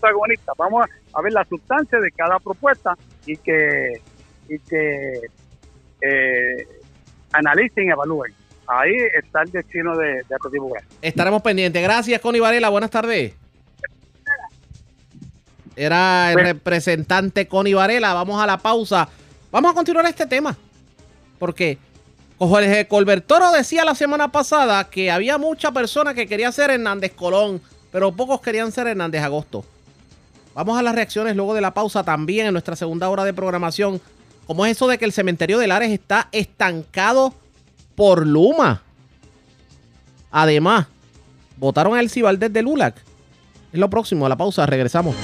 [0.00, 0.52] protagonista.
[0.56, 2.96] Vamos a ver la sustancia de cada propuesta
[3.26, 4.00] y que,
[4.48, 5.20] y que
[6.00, 6.66] eh,
[7.32, 8.32] analicen y evalúen.
[8.66, 10.36] Ahí está el destino de, de
[11.02, 11.82] Estaremos pendientes.
[11.82, 12.68] Gracias, Connie Varela.
[12.68, 13.34] Buenas tardes.
[15.74, 18.14] Era el representante Connie Varela.
[18.14, 19.08] Vamos a la pausa.
[19.50, 20.56] Vamos a continuar este tema.
[21.38, 21.78] Porque
[22.38, 27.60] Jorge Colbertoro decía la semana pasada que había muchas personas que querían ser Hernández Colón,
[27.90, 29.64] pero pocos querían ser Hernández Agosto.
[30.54, 34.00] Vamos a las reacciones luego de la pausa también en nuestra segunda hora de programación.
[34.46, 37.34] ¿Cómo es eso de que el cementerio de Lares está estancado
[37.94, 38.82] por Luma?
[40.30, 40.86] Además,
[41.56, 42.96] votaron a Elsie Valdés de Lulac.
[43.72, 45.14] Es lo próximo, a la pausa, regresamos.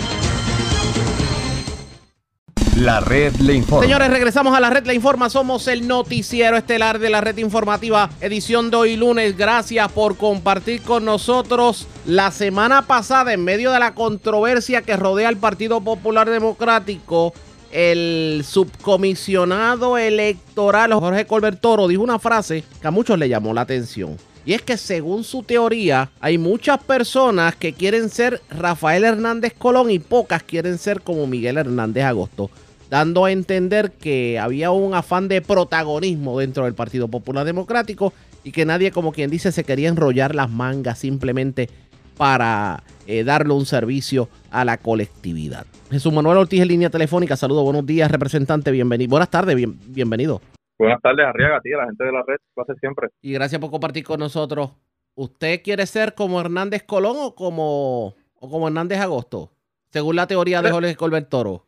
[2.77, 3.85] La red le informa.
[3.85, 5.31] Señores, regresamos a la red le informa.
[5.31, 9.35] Somos el noticiero estelar de la red informativa, edición de hoy lunes.
[9.35, 11.89] Gracias por compartir con nosotros.
[12.05, 17.33] La semana pasada, en medio de la controversia que rodea al Partido Popular Democrático,
[17.77, 23.61] el subcomisionado electoral Jorge Colbert Toro dijo una frase que a muchos le llamó la
[23.61, 24.17] atención.
[24.47, 29.91] Y es que según su teoría, hay muchas personas que quieren ser Rafael Hernández Colón
[29.91, 32.51] y pocas quieren ser como Miguel Hernández Agosto
[32.89, 38.53] dando a entender que había un afán de protagonismo dentro del Partido Popular Democrático y
[38.53, 41.69] que nadie, como quien dice, se quería enrollar las mangas simplemente
[42.17, 45.67] para eh, darle un servicio a la colectividad.
[45.91, 47.37] Jesús Manuel Ortiz en línea telefónica.
[47.37, 48.71] Saludos, buenos días, representante.
[48.71, 49.11] Bienvenido.
[49.11, 50.41] Buenas tardes, bienvenido.
[50.79, 53.09] Buenas tardes, Arriaga, a ti, a la gente de la red, lo hace siempre.
[53.23, 54.73] Y gracias por compartir con nosotros.
[55.15, 59.51] ¿Usted quiere ser como Hernández Colón o como, o como Hernández Agosto?
[59.89, 61.67] Según la teoría de Jorge Colbert Toro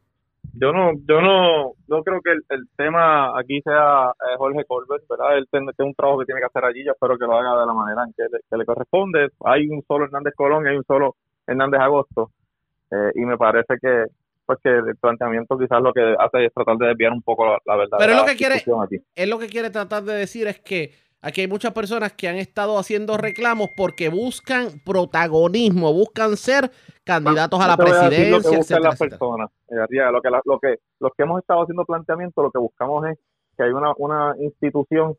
[0.54, 5.38] yo no yo no no creo que el, tema aquí sea eh, Jorge Colbert, ¿verdad?
[5.38, 7.66] Él tiene, un trabajo que tiene que hacer allí, yo espero que lo haga de
[7.66, 9.28] la manera en que le, corresponde.
[9.44, 11.16] Hay un solo Hernández Colón y hay un solo
[11.48, 12.30] Hernández Agosto,
[12.90, 14.04] eh, y me parece que
[14.46, 17.76] pues que el planteamiento quizás lo que hace es tratar de desviar un poco la,
[17.76, 17.98] verdad.
[17.98, 18.64] Pero es lo que quiere,
[19.14, 22.36] es lo que quiere tratar de decir es que Aquí hay muchas personas que han
[22.36, 26.70] estado haciendo reclamos porque buscan protagonismo, buscan ser
[27.02, 28.30] candidatos a la presidencia.
[28.30, 29.50] lo que buscan las personas.
[29.68, 29.74] Eh,
[30.12, 33.18] lo que, lo que, los que hemos estado haciendo planteamiento, lo que buscamos es
[33.56, 35.16] que hay una, una institución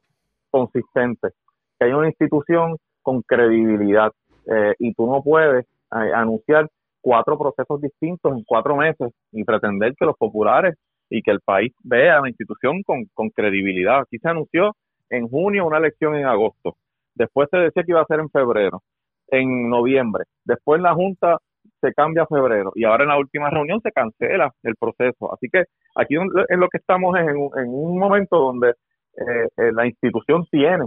[0.50, 1.32] consistente,
[1.78, 4.14] que hay una institución con credibilidad.
[4.46, 6.68] Eh, y tú no puedes anunciar
[7.02, 10.76] cuatro procesos distintos en cuatro meses y pretender que los populares
[11.10, 14.02] y que el país vea la institución con, credibilidad.
[14.02, 14.76] Aquí se anunció
[15.10, 16.76] en junio, una elección en agosto.
[17.16, 18.82] Después se decía que iba a ser en febrero,
[19.28, 20.26] en noviembre.
[20.46, 21.38] Después la Junta
[21.82, 25.34] se cambia a febrero y ahora en la última reunión se cancela el proceso.
[25.34, 25.64] Así que
[25.96, 30.86] aquí en lo que estamos es en un, momento donde eh, eh, la institución tiene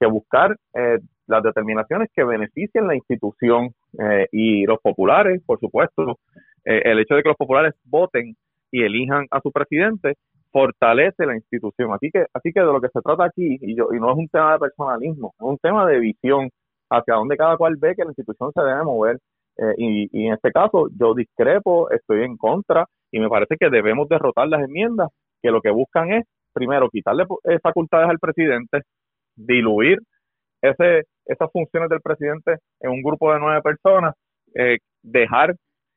[0.00, 3.70] que buscar eh, las determinaciones que beneficien la institución
[4.32, 6.18] y los populares, por supuesto,
[6.64, 8.34] el hecho de que los populares voten
[8.70, 10.14] y elijan a su presidente
[10.52, 11.92] fortalece la institución.
[11.92, 14.18] Así que, así que de lo que se trata aquí, y, yo, y no es
[14.18, 16.50] un tema de personalismo, es un tema de visión
[16.90, 19.18] hacia donde cada cual ve que la institución se debe mover.
[19.58, 24.08] Eh, y, en este caso yo discrepo, estoy en contra y me parece que debemos
[24.08, 25.10] derrotar las enmiendas
[25.42, 28.82] que lo que buscan es, primero, quitarle eh, facultades al presidente,
[29.36, 29.98] diluir
[30.62, 34.14] ese, esas funciones del presidente en un grupo de nueve personas,
[34.54, 35.54] eh, dejar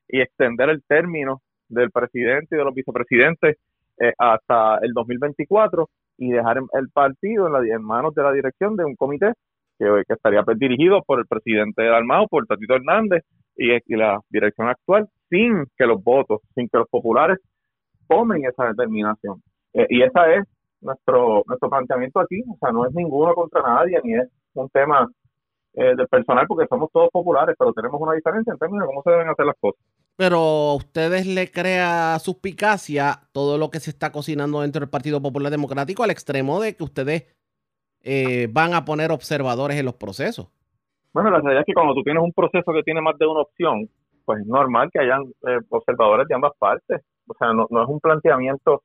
[0.08, 3.58] y extender el término del presidente y de los vicepresidentes
[4.00, 8.86] eh, hasta el 2024 y dejar el partido en, la, manos de la dirección de
[8.86, 9.34] un comité
[9.78, 13.24] que, estaría pues, dirigido por el presidente Dalmao, por Tatito Hernández
[13.58, 17.40] y, la dirección actual, sin que los votos, sin que los populares
[18.08, 19.42] tomen esa determinación.
[19.74, 20.46] Eh, y esa es
[20.82, 25.08] nuestro nuestro planteamiento aquí, o sea, no es ninguno contra nadie, ni es un tema
[25.74, 29.04] eh, del personal, porque somos todos populares, pero tenemos una diferencia en términos de cómo
[29.04, 29.82] se deben hacer las cosas
[30.16, 35.52] pero ustedes le crea suspicacia todo lo que se está cocinando dentro del Partido Popular
[35.52, 37.36] Democrático al extremo de que ustedes
[38.02, 40.48] eh, van a poner observadores en los procesos.
[41.12, 43.42] Bueno, la realidad es que cuando tú tienes un proceso que tiene más de una
[43.42, 43.90] opción,
[44.24, 47.02] pues es normal que hayan eh, observadores de ambas partes.
[47.28, 48.82] O sea, no, es un planteamiento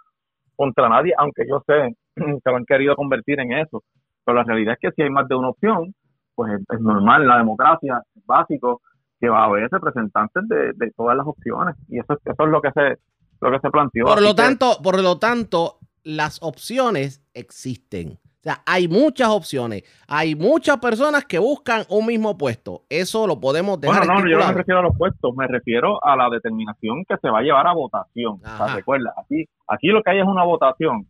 [0.56, 3.82] contra nadie, aunque yo sé que lo han querido convertir en eso.
[4.24, 5.94] Pero la realidad es que si hay más de una opción,
[6.34, 8.82] pues es, es normal, la democracia es básico
[9.20, 12.70] que va a haber representantes de, todas las opciones y eso, eso es lo que
[12.72, 12.98] se
[13.40, 14.04] lo que se planteó.
[14.04, 18.18] Por lo tanto, por lo tanto, las opciones existen.
[18.40, 19.82] O sea, hay muchas opciones.
[20.08, 22.84] Hay muchas personas que buscan un mismo puesto.
[22.88, 24.06] Eso lo podemos dejar.
[24.06, 27.16] Bueno, no, yo no me refiero a los puestos, me refiero a la determinación que
[27.18, 28.40] se va a llevar a votación.
[28.42, 31.06] O sea, recuerda, aquí, aquí lo que hay es una votación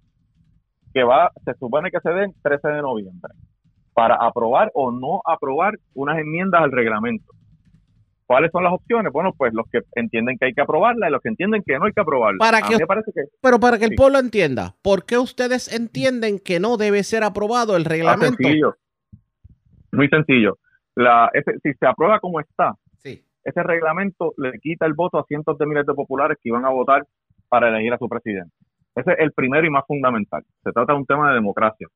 [0.92, 3.32] que va, se supone que se dé el 13 de noviembre
[3.92, 7.32] para aprobar o no aprobar unas enmiendas al reglamento.
[8.26, 9.12] ¿Cuáles son las opciones?
[9.12, 11.86] Bueno, pues los que entienden que hay que aprobarla y los que entienden que no
[11.86, 12.38] hay que aprobarla.
[12.38, 12.78] Para que,
[13.40, 17.76] pero para que el pueblo entienda, ¿por qué ustedes entienden que no debe ser aprobado
[17.76, 18.36] el reglamento?
[19.92, 20.58] Muy sencillo.
[20.94, 21.28] La,
[21.62, 25.86] si se aprueba como está, ese reglamento le quita el voto a cientos de miles
[25.86, 27.06] de populares que iban a votar
[27.48, 28.54] para elegir a su presidente.
[28.94, 30.42] Ese es el primero y más fundamental.
[30.62, 31.86] Se trata de un tema de democracia.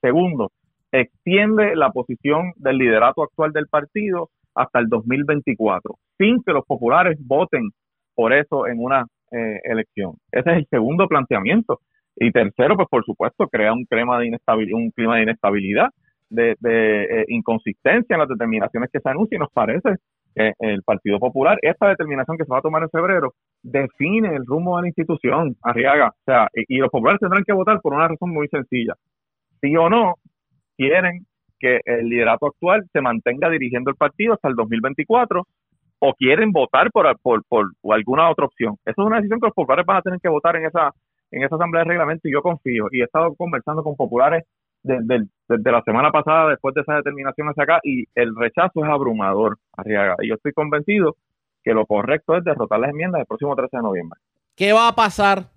[0.00, 0.50] Segundo,
[0.92, 7.18] extiende la posición del liderato actual del partido hasta el 2024, sin que los populares
[7.20, 7.70] voten
[8.14, 10.12] por eso en una eh, elección.
[10.30, 11.80] Ese es el segundo planteamiento.
[12.16, 15.88] Y tercero, pues por supuesto, crea un clima de inestabilidad, un clima de inestabilidad,
[16.30, 19.40] de, eh, inconsistencia en las determinaciones que se anuncian.
[19.40, 19.96] Y nos parece
[20.34, 24.76] el Partido Popular, esta determinación que se va a tomar en febrero, define el rumbo
[24.76, 26.08] de la institución, Arriaga.
[26.08, 28.94] O sea, y, los populares tendrán que votar por una razón muy sencilla.
[29.60, 30.14] Sí o no,
[30.76, 31.26] quieren
[31.58, 35.44] que el liderato actual se mantenga dirigiendo el partido hasta el 2024
[36.00, 38.74] o quieren votar por, por, por, alguna otra opción.
[38.84, 40.90] Esa es una decisión que los populares van a tener que votar en esa
[41.30, 44.44] en esa asamblea de reglamento y yo confío y he estado conversando con populares
[44.84, 49.58] desde, la semana pasada después de esa determinación hacia acá y el rechazo es abrumador,
[49.76, 50.16] Arriaga.
[50.20, 51.16] Y yo estoy convencido
[51.62, 54.20] que lo correcto es derrotar las enmiendas el próximo 13 de noviembre.
[54.54, 55.50] ¿Qué va a pasar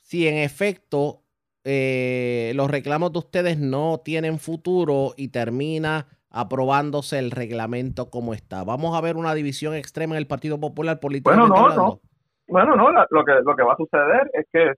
[0.00, 1.22] si en efecto
[1.64, 8.64] eh, los reclamos de ustedes no tienen futuro y termina aprobándose el reglamento como está?
[8.64, 12.00] ¿Vamos a ver una división extrema en el Partido Popular políticamente Bueno, no, no.
[12.48, 14.72] Bueno, no, lo, que, lo que va a suceder es que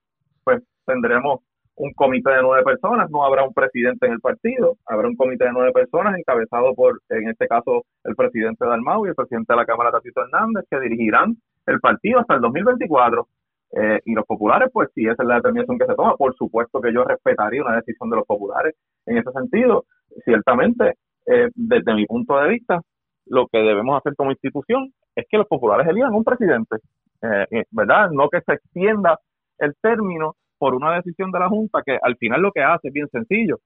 [0.45, 1.41] pues tendremos
[1.77, 5.45] un comité de nueve personas, no habrá un presidente en el partido, habrá un comité
[5.45, 9.57] de nueve personas encabezado por, en este caso, el presidente Dalmau y el presidente de
[9.57, 13.27] la Cámara, Tatito Hernández, que dirigirán el partido hasta el 2024.
[13.77, 16.81] Eh, y los populares, pues si esa es la determinación que se toma, por supuesto
[16.81, 19.85] que yo respetaría una decisión de los populares en ese sentido.
[20.25, 20.95] Ciertamente,
[21.27, 22.81] eh, desde mi punto de vista,
[23.27, 26.77] lo que debemos hacer como institución es que los populares elijan un presidente,
[27.23, 28.11] eh, ¿verdad?
[28.13, 29.19] No que se extienda
[29.59, 32.95] el término por una decisión de la Junta que al final lo que hace es
[32.95, 33.59] bien sencillo.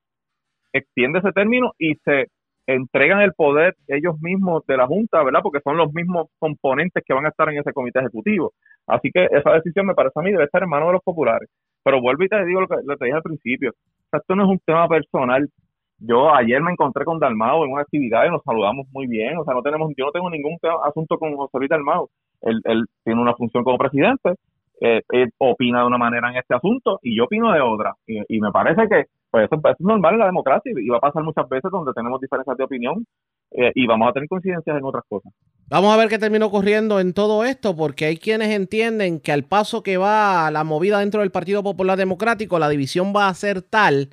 [0.73, 2.27] Extiende ese término y se
[2.69, 5.41] entregan el poder ellos mismos de la Junta, ¿verdad?
[5.43, 8.53] Porque son los mismos componentes que van a estar en ese comité ejecutivo.
[8.87, 11.49] Así que esa decisión me parece a mí debe estar en manos de los populares.
[11.83, 13.73] Pero vuelvo y te digo lo que, te dije al principio.
[14.13, 15.49] esto no es un tema personal.
[15.99, 19.39] Yo ayer me encontré con Dalmao en una actividad y nos saludamos muy bien.
[19.39, 22.11] O sea, no tenemos, yo no tengo ningún asunto con José Luis Dalmao.
[22.43, 24.35] Él, él tiene una función como presidente
[24.81, 25.03] eh,
[25.39, 27.95] opina de una manera en este asunto y yo opino de otra.
[28.07, 31.23] Y, me parece que pues eso, es normal en la democracia y va a pasar
[31.23, 33.05] muchas veces donde tenemos diferencias de opinión
[33.51, 35.33] eh, y vamos a tener coincidencias en otras cosas.
[35.69, 39.45] Vamos a ver qué terminó ocurriendo en todo esto, porque hay quienes entienden que al
[39.45, 43.63] paso que va la movida dentro del Partido Popular Democrático, la división va a ser
[43.63, 44.11] tal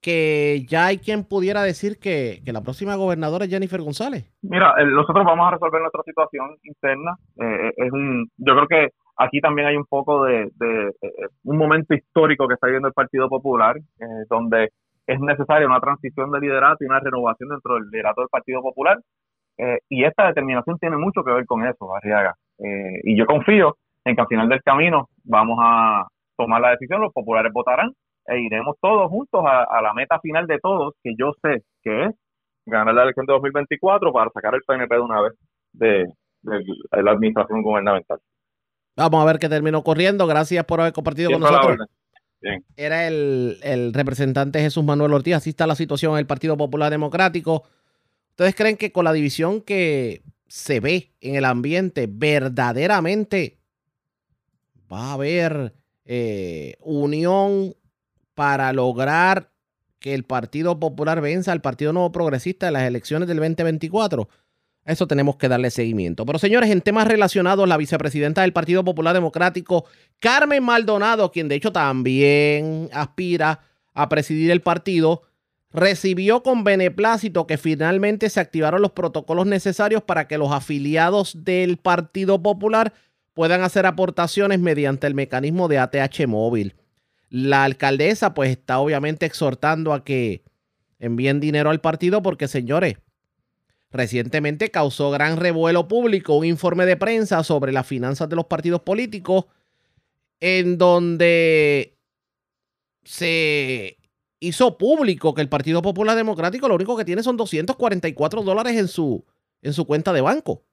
[0.00, 4.30] que ya hay quien pudiera decir que, la próxima gobernadora es Jennifer González.
[4.42, 7.16] Mira, nosotros vamos a resolver nuestra situación interna.
[7.40, 11.10] Eh, es un, yo creo que aquí también hay un poco de, eh,
[11.44, 14.70] un momento histórico que está viviendo el Partido Popular, eh, donde
[15.06, 18.98] es necesaria una transición de liderato y una renovación dentro del liderato del Partido Popular.
[19.58, 22.34] Eh, y esta determinación tiene mucho que ver con eso, Arriaga.
[23.04, 27.12] y yo confío en que al final del camino vamos a tomar la decisión, los
[27.12, 27.92] populares votarán
[28.26, 32.14] e iremos todos juntos a, la meta final de todos, que yo sé que es
[32.66, 35.32] ganar la elección de 2024 para sacar el PNP de una vez
[35.72, 36.06] de
[36.92, 38.18] la administración gubernamental.
[38.98, 40.26] Vamos a ver qué terminó corriendo.
[40.26, 41.88] Gracias por haber compartido con nosotros.
[42.76, 45.34] Era el, representante Jesús Manuel Ortiz.
[45.34, 47.62] Así está la situación en el Partido Popular Democrático.
[48.30, 53.58] ¿Ustedes creen que con la división que se ve en el ambiente, verdaderamente
[54.92, 57.74] va a haber eh, unión
[58.34, 59.50] para lograr
[60.00, 64.28] que el Partido Popular venza al Partido Nuevo Progresista en las elecciones del 2024?
[64.92, 66.24] Eso tenemos que darle seguimiento.
[66.24, 69.84] Pero señores, en temas relacionados, la vicepresidenta del Partido Popular Democrático,
[70.18, 73.60] Carmen Maldonado, quien de hecho también aspira
[73.92, 75.22] a presidir el partido,
[75.70, 81.76] recibió con beneplácito que finalmente se activaron los protocolos necesarios para que los afiliados del
[81.76, 82.94] Partido Popular
[83.34, 86.74] puedan hacer aportaciones mediante el mecanismo de ATH móvil.
[87.28, 90.42] La alcaldesa pues está obviamente exhortando a que
[90.98, 92.96] envíen dinero al partido porque señores,
[93.90, 98.82] Recientemente causó gran revuelo público un informe de prensa sobre las finanzas de los partidos
[98.82, 99.46] políticos
[100.40, 101.96] en donde
[103.04, 103.98] se
[104.40, 108.88] hizo público que el Partido Popular Democrático lo único que tiene son 244 dólares en
[108.88, 109.24] su,
[109.62, 110.64] en su cuenta de banco.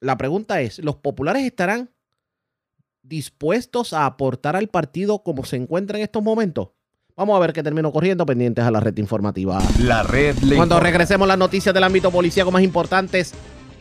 [0.00, 1.90] La pregunta es, ¿los populares estarán
[3.02, 6.70] dispuestos a aportar al partido como se encuentra en estos momentos?
[7.20, 9.58] Vamos a ver qué terminó corriendo pendientes a la red informativa.
[9.78, 10.34] La red.
[10.56, 13.34] Cuando regresemos las noticias del ámbito policíaco más importantes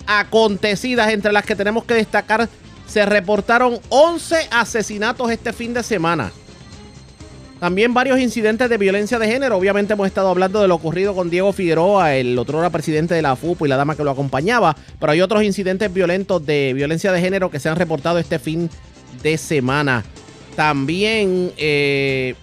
[0.06, 2.50] acontecidas, entre las que tenemos que destacar,
[2.86, 6.34] se reportaron 11 asesinatos este fin de semana.
[7.62, 9.56] También varios incidentes de violencia de género.
[9.56, 13.22] Obviamente hemos estado hablando de lo ocurrido con Diego Figueroa, el otro era presidente de
[13.22, 14.76] la FUPO y la dama que lo acompañaba.
[15.00, 18.70] Pero hay otros incidentes violentos de violencia de género que se han reportado este fin
[19.24, 20.04] de semana.
[20.58, 22.36] También, eh,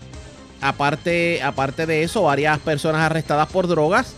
[0.61, 4.15] aparte, aparte de eso, varias personas arrestadas por drogas.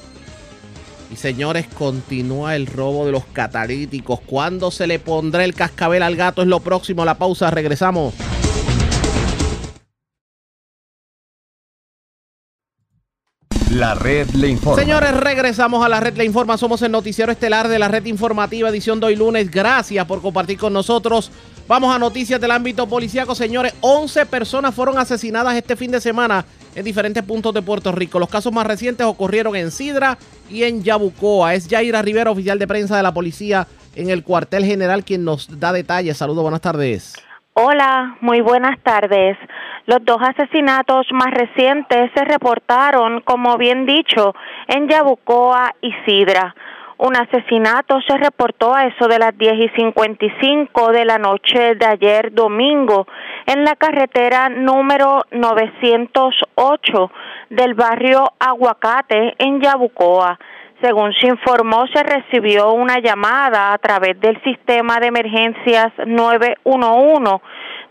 [1.11, 4.21] Y señores, continúa el robo de los catalíticos.
[4.21, 6.43] ¿Cuándo se le pondrá el cascabel al gato?
[6.43, 7.05] Es lo próximo.
[7.05, 8.15] La pausa, regresamos.
[13.71, 14.81] La red le informa.
[14.81, 16.57] Señores, regresamos a la red le informa.
[16.59, 19.51] Somos el noticiero estelar de la red informativa edición de hoy lunes.
[19.51, 21.31] Gracias por compartir con nosotros.
[21.69, 23.35] Vamos a noticias del ámbito policíaco.
[23.35, 28.19] Señores, 11 personas fueron asesinadas este fin de semana en diferentes puntos de Puerto Rico.
[28.19, 30.17] Los casos más recientes ocurrieron en Sidra
[30.49, 31.53] y en Yabucoa.
[31.53, 35.61] Es Yaira Rivera, oficial de prensa de la policía en el cuartel general, quien nos
[35.61, 36.17] da detalles.
[36.17, 37.23] Saludos, buenas tardes.
[37.53, 39.37] Hola, muy buenas tardes.
[39.85, 44.35] Los dos asesinatos más recientes se reportaron, como bien dicho,
[44.69, 46.55] en Yabucoa y Sidra.
[46.99, 51.87] Un asesinato se reportó a eso de las 10 y 55 de la noche de
[51.87, 53.07] ayer domingo
[53.47, 57.11] en la carretera número 908
[57.51, 60.41] del barrio Aguacate en Yabucoa.
[60.83, 67.41] Según se informó, se recibió una llamada a través del sistema de emergencias 911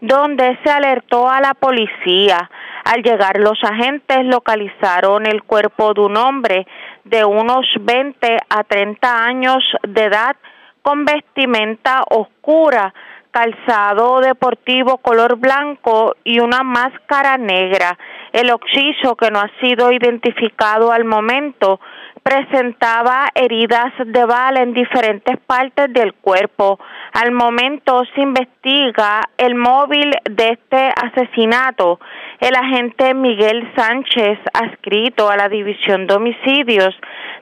[0.02, 2.50] donde se alertó a la policía.
[2.84, 6.68] Al llegar los agentes localizaron el cuerpo de un hombre
[7.10, 10.36] de unos 20 a 30 años de edad
[10.82, 12.94] con vestimenta oscura,
[13.32, 17.98] calzado deportivo color blanco y una máscara negra.
[18.32, 21.80] El occiso, que no ha sido identificado al momento,
[22.24, 26.80] presentaba heridas de bala en diferentes partes del cuerpo.
[27.14, 32.00] Al momento se investiga el móvil de este asesinato.
[32.40, 36.96] El agente Miguel Sánchez, adscrito a la División de Homicidios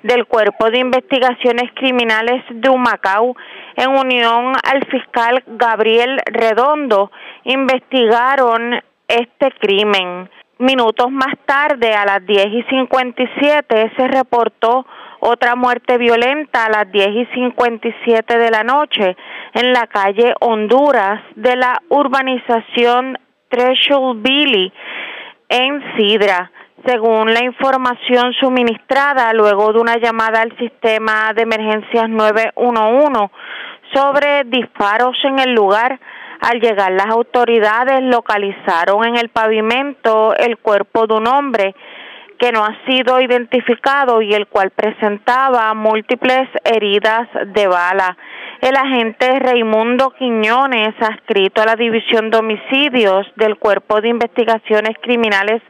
[0.03, 3.35] del Cuerpo de Investigaciones Criminales de Humacao,
[3.75, 7.11] en unión al fiscal Gabriel Redondo,
[7.43, 10.29] investigaron este crimen.
[10.59, 14.85] Minutos más tarde, a las 10 y 57, se reportó
[15.19, 19.17] otra muerte violenta a las 10 y 57 de la noche
[19.53, 23.17] en la calle Honduras de la urbanización
[23.56, 24.72] Threshold Billy
[25.47, 26.51] en Sidra.
[26.86, 33.32] Según la información suministrada luego de una llamada al sistema de emergencias 911
[33.93, 35.97] sobre disparos en el lugar,
[36.41, 41.76] al llegar las autoridades localizaron en el pavimento el cuerpo de un hombre
[42.38, 48.18] que no ha sido identificado y el cual presentaba múltiples heridas de bala.
[48.62, 55.62] El agente Raimundo Quiñones, adscrito a la División de Homicidios del Cuerpo de Investigaciones Criminales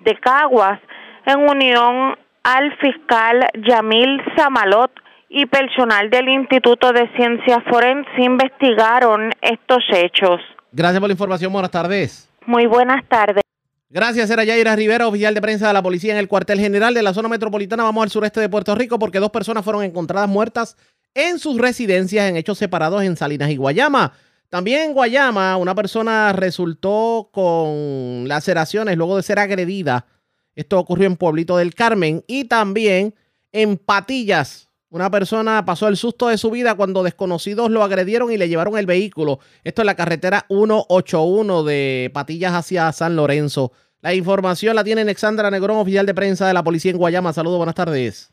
[0.00, 0.80] de Caguas,
[1.26, 4.90] en unión al fiscal Yamil Samalot,
[5.34, 10.40] y personal del Instituto de Ciencias Forense investigaron estos hechos.
[10.72, 11.52] Gracias por la información.
[11.52, 12.28] Buenas tardes.
[12.44, 13.42] Muy buenas tardes.
[13.88, 17.02] Gracias, era Yaira Rivera, oficial de prensa de la policía en el cuartel general de
[17.02, 17.82] la zona metropolitana.
[17.82, 20.76] Vamos al sureste de Puerto Rico porque dos personas fueron encontradas muertas
[21.14, 24.12] en sus residencias en hechos separados en Salinas y Guayama.
[24.48, 30.06] También en Guayama, una persona resultó con laceraciones luego de ser agredida.
[30.54, 33.14] Esto ocurrió en Pueblito del Carmen y también
[33.50, 38.36] en Patillas, una persona pasó el susto de su vida cuando desconocidos lo agredieron y
[38.36, 39.38] le llevaron el vehículo.
[39.64, 43.72] Esto es la carretera 181 de Patillas hacia San Lorenzo.
[44.02, 47.32] La información la tiene Alexandra Negrón, oficial de prensa de la policía en Guayama.
[47.32, 48.28] Saludos, buenas tardes.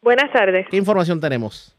[0.00, 0.66] Buenas tardes.
[0.70, 1.76] ¿Qué información tenemos?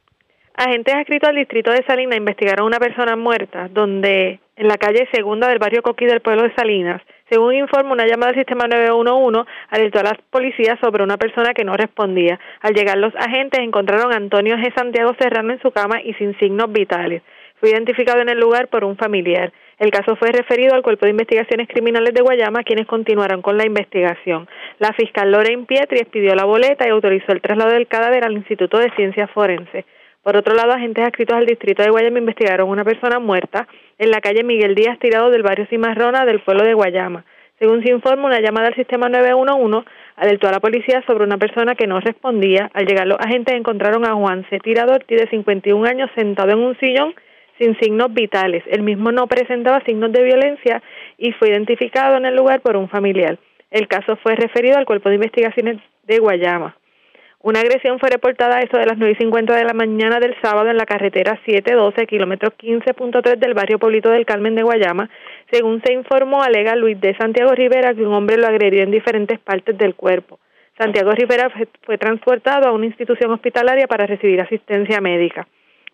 [0.64, 5.09] Agentes adscritos al distrito de Salinas investigaron a una persona muerta donde en la calle
[5.12, 7.01] segunda del barrio Coqui del pueblo de Salinas
[7.32, 11.64] según informa una llamada del sistema 911, alertó a la policía sobre una persona que
[11.64, 12.39] no respondía.
[12.59, 14.72] Al llegar los agentes encontraron a Antonio G.
[14.76, 17.24] Santiago Serrano en su cama y sin signos vitales.
[17.59, 19.51] Fue identificado en el lugar por un familiar.
[19.80, 23.66] El caso fue referido al Cuerpo de Investigaciones Criminales de Guayama, quienes continuaron con la
[23.66, 24.47] investigación.
[24.78, 28.78] La fiscal Lorraine Pietri expidió la boleta y autorizó el traslado del cadáver al Instituto
[28.78, 29.86] de Ciencias Forenses.
[30.24, 33.67] Por otro lado, agentes adscritos al distrito de Guayama investigaron una persona muerta
[33.97, 37.26] en la calle Miguel Díaz Tirado del barrio Cimarrona del pueblo de Guayama.
[37.57, 41.74] Según se informa, una llamada al sistema 911 alertó a la policía sobre una persona
[41.74, 42.69] que no respondía.
[42.74, 44.59] Al llegar los agentes encontraron a Juan C.
[44.59, 47.15] Tirador, de 51 años, sentado en un sillón
[47.59, 48.63] sin signos vitales.
[48.67, 50.84] El mismo no presentaba signos de violencia
[51.17, 53.39] y fue identificado en el lugar por un familiar.
[53.72, 56.76] El caso fue referido al Cuerpo de Investigaciones de Guayama.
[57.43, 60.35] Una agresión fue reportada a eso de las 9 y 50 de la mañana del
[60.43, 65.09] sábado en la carretera 712, kilómetro 15.3 del barrio Pueblito del Carmen de Guayama.
[65.51, 69.39] Según se informó, alega Luis de Santiago Rivera que un hombre lo agredió en diferentes
[69.39, 70.39] partes del cuerpo.
[70.77, 71.51] Santiago Rivera
[71.83, 75.47] fue transportado a una institución hospitalaria para recibir asistencia médica.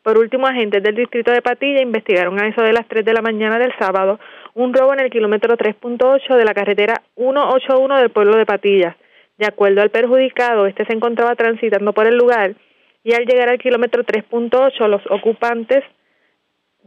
[0.03, 3.21] Por último, agentes del distrito de Patilla investigaron a eso de las 3 de la
[3.21, 4.19] mañana del sábado
[4.53, 8.95] un robo en el kilómetro 3.8 de la carretera 181 del pueblo de Patillas.
[9.38, 12.55] De acuerdo al perjudicado, este se encontraba transitando por el lugar
[13.03, 15.83] y al llegar al kilómetro 3.8 los ocupantes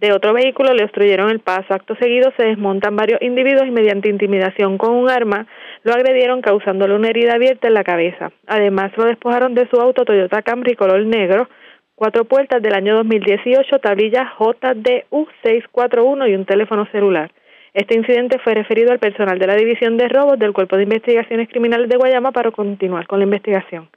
[0.00, 1.74] de otro vehículo le obstruyeron el paso.
[1.74, 5.46] Acto seguido se desmontan varios individuos y mediante intimidación con un arma
[5.82, 8.32] lo agredieron causándole una herida abierta en la cabeza.
[8.46, 11.48] Además lo despojaron de su auto Toyota Camry color negro,
[11.94, 17.30] cuatro puertas del año 2018, tablilla JDU641 y un teléfono celular.
[17.72, 21.48] Este incidente fue referido al personal de la División de Robos del Cuerpo de Investigaciones
[21.48, 23.88] Criminales de Guayama para continuar con la investigación.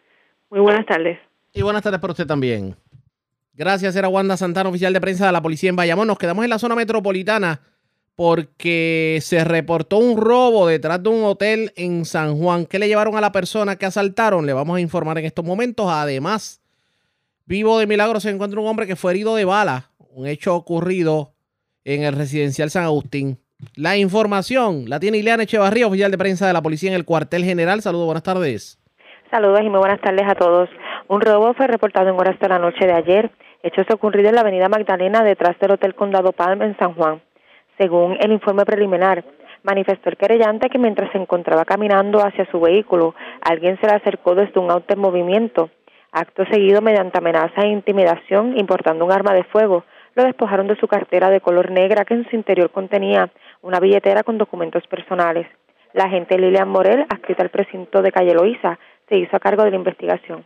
[0.50, 1.18] Muy buenas tardes.
[1.54, 2.76] Y buenas tardes para usted también.
[3.56, 6.08] Gracias, era Wanda Santana, oficial de prensa de la policía en Bayamón.
[6.08, 7.62] Nos quedamos en la zona metropolitana
[8.16, 12.66] porque se reportó un robo detrás de un hotel en San Juan.
[12.66, 14.46] ¿Qué le llevaron a la persona que asaltaron?
[14.46, 15.88] Le vamos a informar en estos momentos.
[15.90, 16.62] Además,
[17.46, 21.34] vivo de milagro se encuentra un hombre que fue herido de bala, un hecho ocurrido
[21.84, 23.40] en el residencial San Agustín.
[23.76, 27.44] La información la tiene Ileana Echevarría, oficial de prensa de la policía en el cuartel
[27.44, 27.82] general.
[27.82, 28.80] Saludos, buenas tardes.
[29.32, 30.70] Saludos y muy buenas tardes a todos.
[31.08, 33.32] Un robo fue reportado en horas de la noche de ayer.
[33.64, 37.22] Hechos ocurrido en la avenida Magdalena, detrás del Hotel Condado Palm en San Juan.
[37.78, 39.24] Según el informe preliminar,
[39.64, 44.36] manifestó el querellante que mientras se encontraba caminando hacia su vehículo, alguien se le acercó
[44.36, 45.70] desde un auto en movimiento.
[46.12, 49.84] Acto seguido, mediante amenaza e intimidación, importando un arma de fuego,
[50.16, 53.30] lo despojaron de su cartera de color negra que en su interior contenía
[53.62, 55.48] una billetera con documentos personales.
[55.94, 59.72] La agente Lilian Morel, adscrita al precinto de Calle Loíza, se hizo a cargo de
[59.72, 60.46] la investigación.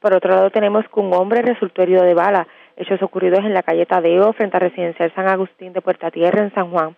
[0.00, 2.46] Por otro lado, tenemos que un hombre resultó herido de bala,
[2.76, 6.52] hechos ocurridos en la calle Tadeo, frente a Residencial San Agustín de Puerta Tierra, en
[6.52, 6.96] San Juan.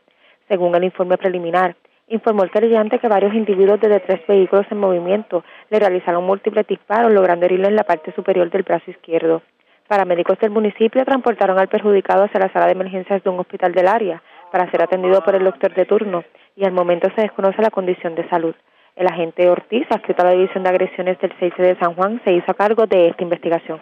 [0.48, 1.76] Según el informe preliminar,
[2.09, 7.12] informó el querellante que varios individuos desde tres vehículos en movimiento le realizaron múltiples disparos,
[7.12, 9.42] logrando herirlo en la parte superior del brazo izquierdo.
[9.89, 13.87] Paramédicos del municipio transportaron al perjudicado hacia la sala de emergencias de un hospital del
[13.87, 16.24] área para ser atendido por el doctor de turno
[16.57, 18.55] y al momento se desconoce la condición de salud.
[18.97, 22.32] El agente Ortiz, adscrito a la División de Agresiones del 6 de San Juan, se
[22.32, 23.80] hizo cargo de esta investigación.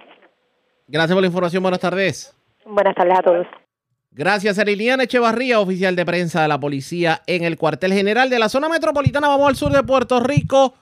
[0.89, 1.63] Gracias por la información.
[1.63, 2.37] Buenas tardes.
[2.67, 3.47] Buenas tardes a todos.
[4.11, 8.49] Gracias, Eriliana Echevarría, oficial de prensa de la policía en el cuartel general de la
[8.49, 9.29] zona metropolitana.
[9.29, 10.75] Vamos al sur de Puerto Rico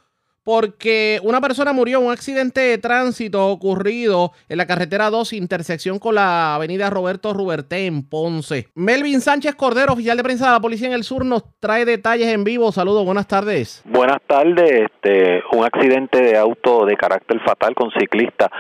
[0.45, 5.99] porque una persona murió en un accidente de tránsito ocurrido en la carretera 2, intersección
[5.99, 8.69] con la avenida Roberto Ruberté en Ponce.
[8.75, 12.29] Melvin Sánchez Cordero, oficial de prensa de la Policía en el Sur, nos trae detalles
[12.29, 12.73] en vivo.
[12.73, 13.83] Saludos, buenas tardes.
[13.85, 14.89] Buenas tardes.
[14.91, 18.51] Este, un accidente de auto de carácter fatal con ciclista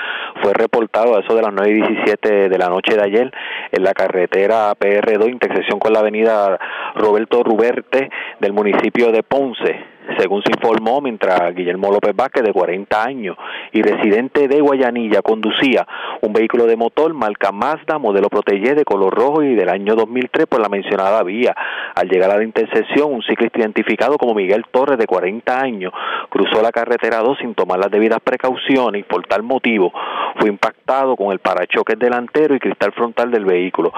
[0.43, 3.33] fue reportado a eso de las 9 y 17 de la noche de ayer
[3.72, 6.59] en la carretera PR2, intersección con la avenida
[6.95, 8.11] Roberto Ruberte
[8.41, 13.37] del municipio de Ponce según se informó, mientras Guillermo López Vázquez, de 40 años
[13.73, 15.87] y residente de Guayanilla, conducía
[16.21, 20.47] un vehículo de motor marca Mazda, modelo Protege de color rojo y del año 2003
[20.47, 21.55] por la mencionada vía.
[21.95, 25.93] Al llegar a la intersección, un ciclista identificado como Miguel Torres, de 40 años,
[26.29, 29.93] cruzó la carretera 2 sin tomar las debidas precauciones y por tal motivo
[30.37, 33.93] fue impactado con el parachoques delantero y cristal frontal del vehículo.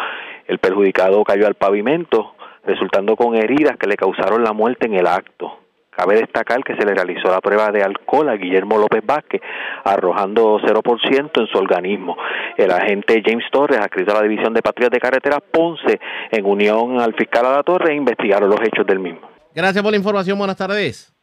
[0.47, 2.35] El perjudicado cayó al pavimento,
[2.65, 5.64] resultando con heridas que le causaron la muerte en el acto.
[5.97, 9.40] Cabe destacar que se le realizó la prueba de alcohol a Guillermo López Vázquez,
[9.84, 12.16] arrojando 0% en su organismo.
[12.57, 16.01] El agente James Torres, adscrito a la División de Patrullas de Carretera Ponce,
[16.32, 19.28] en unión al fiscal Ada Torres, investigaron los hechos del mismo.
[19.55, 20.36] Gracias por la información.
[20.36, 21.14] Buenas tardes.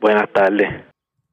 [0.00, 0.68] Buenas tardes.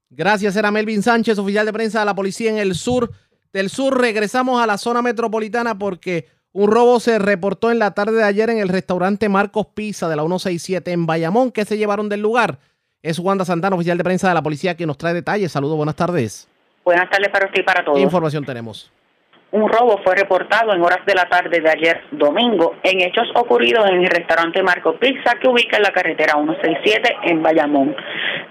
[0.10, 3.12] Gracias, era Melvin Sánchez, oficial de prensa de la policía en el sur.
[3.54, 8.18] Del sur regresamos a la zona metropolitana porque un robo se reportó en la tarde
[8.18, 11.52] de ayer en el restaurante Marcos Pizza de la 167 en Bayamón.
[11.52, 12.58] ¿Qué se llevaron del lugar?
[13.02, 15.52] Es Wanda Santana, oficial de prensa de la policía, que nos trae detalles.
[15.54, 16.50] Saludos, buenas tardes.
[16.84, 17.98] Buenas tardes para usted y para todos.
[17.98, 18.92] ¿Qué información tenemos?
[19.52, 23.84] Un robo fue reportado en horas de la tarde de ayer domingo en hechos ocurridos
[23.90, 27.96] en el restaurante Marco Pizza que ubica en la carretera 167 en Bayamón.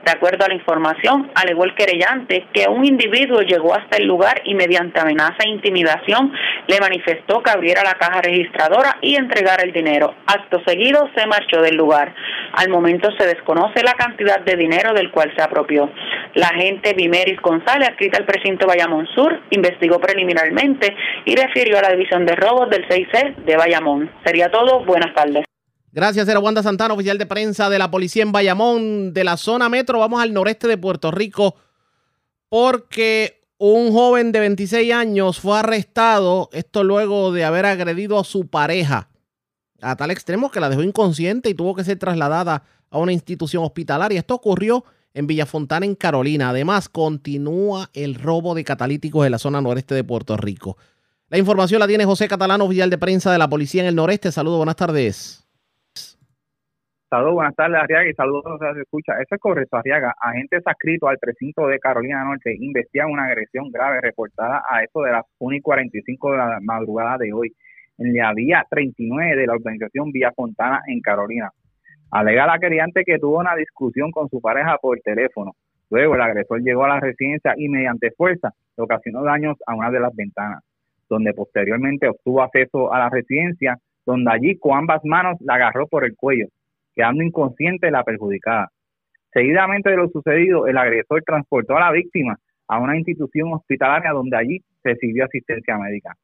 [0.04, 4.42] De acuerdo a la información, alegó el querellante que un individuo llegó hasta el lugar
[4.44, 6.32] y mediante amenaza e intimidación
[6.66, 10.14] le manifestó que abriera la caja registradora y entregara el dinero.
[10.26, 12.12] Acto seguido se marchó del lugar.
[12.54, 15.90] Al momento se desconoce la cantidad de dinero del cual se apropió.
[16.34, 20.87] La agente Vimeris González, adscrita al precinto Bayamón Sur, investigó preliminarmente
[21.24, 24.10] y refirió a la división de robos del 6C de Bayamón.
[24.24, 24.84] Sería todo.
[24.84, 25.44] Buenas tardes.
[25.90, 29.68] Gracias, era Wanda Santana, oficial de prensa de la policía en Bayamón, de la zona
[29.68, 29.98] metro.
[29.98, 31.56] Vamos al noreste de Puerto Rico,
[32.48, 38.48] porque un joven de 26 años fue arrestado, esto luego de haber agredido a su
[38.48, 39.08] pareja,
[39.80, 43.64] a tal extremo que la dejó inconsciente y tuvo que ser trasladada a una institución
[43.64, 44.20] hospitalaria.
[44.20, 44.84] Esto ocurrió
[45.14, 46.50] en Villafontana, en Carolina.
[46.50, 50.76] Además, continúa el robo de catalíticos en la zona noreste de Puerto Rico.
[51.30, 54.32] La información la tiene José Catalano, oficial de prensa de la policía en el noreste.
[54.32, 55.44] Saludos, buenas tardes.
[57.10, 59.14] Saludos, buenas tardes, Arriaga, y saludos a se escucha.
[59.14, 60.14] Eso es correcto, Arriaga.
[60.20, 65.12] Agentes adscritos al precinto de Carolina Norte investigan una agresión grave reportada a eso de
[65.12, 67.54] las 1 y 45 de la madrugada de hoy
[67.96, 71.50] en la vía 39 de la organización Vía Fontana en Carolina.
[72.10, 75.52] Alega la queriante que tuvo una discusión con su pareja por teléfono.
[75.90, 79.90] Luego el agresor llegó a la residencia y mediante fuerza le ocasionó daños a una
[79.90, 80.62] de las ventanas,
[81.08, 86.04] donde posteriormente obtuvo acceso a la residencia, donde allí con ambas manos la agarró por
[86.04, 86.46] el cuello,
[86.94, 88.68] quedando inconsciente la perjudicada.
[89.32, 92.38] Seguidamente de lo sucedido, el agresor transportó a la víctima
[92.68, 96.14] a una institución hospitalaria donde allí recibió asistencia médica.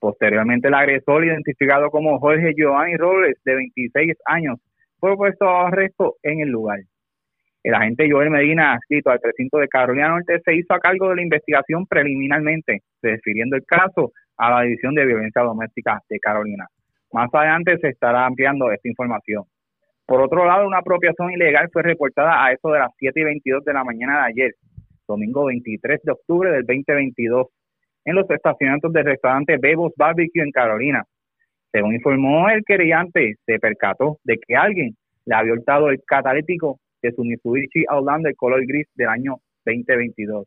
[0.00, 4.58] Posteriormente, el agresor, identificado como Jorge Giovanni Robles, de 26 años,
[5.00, 6.80] fue puesto arresto en el lugar.
[7.62, 11.16] El agente Joel Medina, adscrito al precinto de Carolina Norte, se hizo a cargo de
[11.16, 16.66] la investigación preliminarmente, refiriendo el caso a la División de Violencia Doméstica de Carolina.
[17.12, 19.44] Más adelante se estará ampliando esta información.
[20.06, 23.64] Por otro lado, una apropiación ilegal fue reportada a eso de las 7 y 22
[23.64, 24.54] de la mañana de ayer,
[25.06, 27.46] domingo 23 de octubre del 2022,
[28.06, 31.04] en los estacionamientos del restaurante Bebos Barbecue en Carolina,
[31.72, 37.12] según informó el querellante, se percató de que alguien le había hurtado el catalítico de
[37.12, 40.46] su Mitsubishi Outlander color gris del año 2022.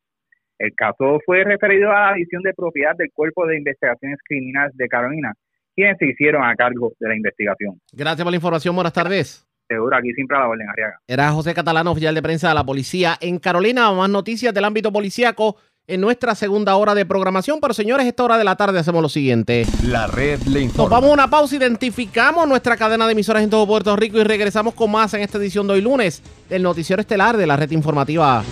[0.60, 4.88] El caso fue referido a la edición de propiedad del Cuerpo de Investigaciones Criminales de
[4.88, 5.34] Carolina,
[5.76, 7.80] quienes se hicieron a cargo de la investigación.
[7.92, 9.48] Gracias por la información, buenas tardes.
[9.68, 11.00] Seguro, aquí siempre a la orden, Arriaga.
[11.08, 13.92] Era José Catalano, oficial de prensa de la policía en Carolina.
[13.94, 15.58] Más noticias del ámbito policíaco
[15.88, 17.60] en nuestra segunda hora de programación.
[17.60, 19.66] Pero señores, esta hora de la tarde hacemos lo siguiente.
[19.84, 20.84] La red le informa.
[20.84, 24.24] Nos vamos a una pausa, identificamos nuestra cadena de emisoras en todo Puerto Rico y
[24.24, 27.72] regresamos con más en esta edición de hoy lunes del noticiero estelar de la red
[27.72, 28.44] informativa.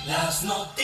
[0.07, 0.78] Las noticias.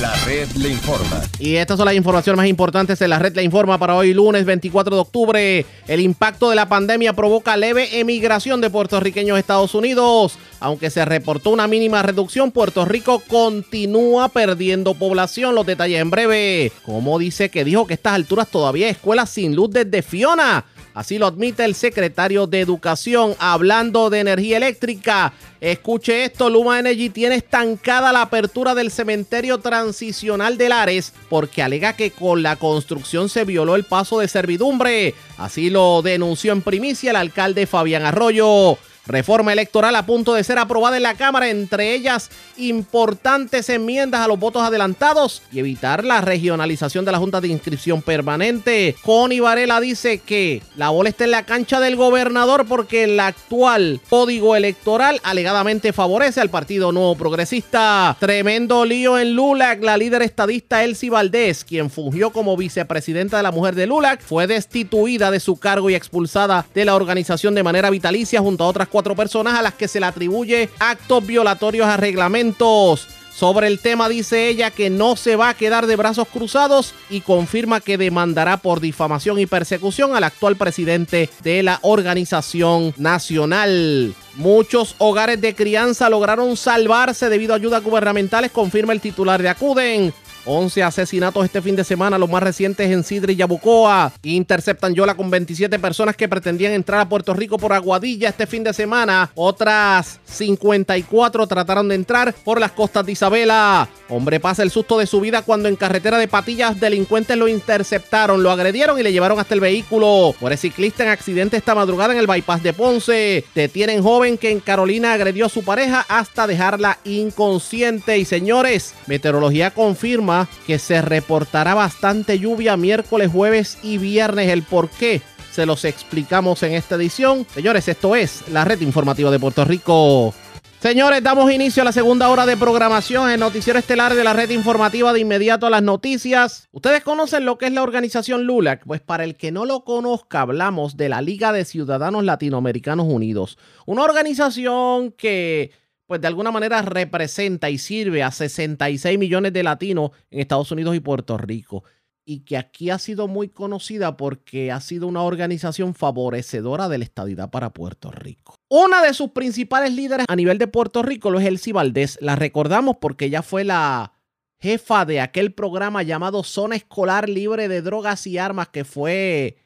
[0.00, 1.22] La red le informa.
[1.38, 4.44] Y estas son las informaciones más importantes de la red le informa para hoy lunes
[4.44, 5.66] 24 de octubre.
[5.86, 10.38] El impacto de la pandemia provoca leve emigración de puertorriqueños a Estados Unidos.
[10.60, 15.54] Aunque se reportó una mínima reducción, Puerto Rico continúa perdiendo población.
[15.54, 16.72] Los detalles en breve.
[16.84, 20.66] Como dice que dijo que a estas alturas todavía hay escuelas sin luz desde Fiona.
[20.96, 25.34] Así lo admite el secretario de Educación hablando de energía eléctrica.
[25.60, 31.96] Escuche esto, Luma Energy tiene estancada la apertura del cementerio transicional de Lares porque alega
[31.96, 35.12] que con la construcción se violó el paso de servidumbre.
[35.36, 38.78] Así lo denunció en primicia el alcalde Fabián Arroyo.
[39.06, 44.28] Reforma electoral a punto de ser aprobada en la Cámara, entre ellas importantes enmiendas a
[44.28, 48.96] los votos adelantados y evitar la regionalización de la Junta de Inscripción Permanente.
[49.02, 54.00] Connie Varela dice que la bola está en la cancha del gobernador porque el actual
[54.08, 58.16] código electoral alegadamente favorece al Partido Nuevo Progresista.
[58.18, 59.82] Tremendo lío en LULAC.
[59.82, 64.46] La líder estadista Elsie Valdés, quien fungió como vicepresidenta de la mujer de LULAC, fue
[64.46, 68.88] destituida de su cargo y expulsada de la organización de manera vitalicia junto a otras
[68.96, 73.06] cuatro personas a las que se le atribuye actos violatorios a reglamentos.
[73.30, 77.20] Sobre el tema dice ella que no se va a quedar de brazos cruzados y
[77.20, 84.14] confirma que demandará por difamación y persecución al actual presidente de la organización nacional.
[84.36, 90.14] Muchos hogares de crianza lograron salvarse debido a ayudas gubernamentales, confirma el titular de Acuden.
[90.46, 94.12] 11 asesinatos este fin de semana, los más recientes en Sidra y Yabucoa.
[94.22, 98.64] Interceptan Yola con 27 personas que pretendían entrar a Puerto Rico por Aguadilla este fin
[98.64, 99.30] de semana.
[99.34, 103.88] Otras 54 trataron de entrar por las costas de Isabela.
[104.08, 108.42] Hombre pasa el susto de su vida cuando en carretera de Patillas delincuentes lo interceptaron,
[108.42, 110.34] lo agredieron y le llevaron hasta el vehículo.
[110.38, 113.44] Por ciclista en accidente esta madrugada en el bypass de Ponce.
[113.54, 118.18] Detienen joven que en Carolina agredió a su pareja hasta dejarla inconsciente.
[118.18, 120.35] Y señores, meteorología confirma
[120.66, 124.50] que se reportará bastante lluvia miércoles, jueves y viernes.
[124.50, 125.22] El por qué
[125.52, 127.46] se los explicamos en esta edición.
[127.54, 130.34] Señores, esto es la red informativa de Puerto Rico.
[130.80, 134.50] Señores, damos inicio a la segunda hora de programación en Noticiero Estelar de la red
[134.50, 136.68] informativa de inmediato a las noticias.
[136.70, 138.84] ¿Ustedes conocen lo que es la organización LULAC?
[138.84, 143.56] Pues para el que no lo conozca, hablamos de la Liga de Ciudadanos Latinoamericanos Unidos.
[143.86, 145.72] Una organización que,
[146.06, 150.94] pues de alguna manera representa y sirve a 66 millones de latinos en Estados Unidos
[150.96, 151.84] y Puerto Rico
[152.28, 157.04] y que aquí ha sido muy conocida porque ha sido una organización favorecedora de la
[157.04, 158.56] estadidad para Puerto Rico.
[158.68, 162.18] Una de sus principales líderes a nivel de Puerto Rico lo es Elsie Valdés.
[162.20, 164.12] La recordamos porque ella fue la
[164.58, 169.58] jefa de aquel programa llamado Zona Escolar Libre de Drogas y Armas que fue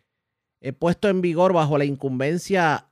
[0.61, 2.91] eh, puesto en vigor bajo la incumbencia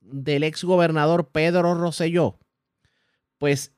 [0.00, 2.38] del ex gobernador Pedro Rosselló.
[3.40, 3.72] Pues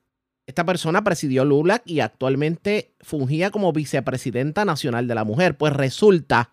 [0.45, 5.57] esta persona presidió LULAC y actualmente fungía como vicepresidenta nacional de la mujer.
[5.57, 6.51] Pues resulta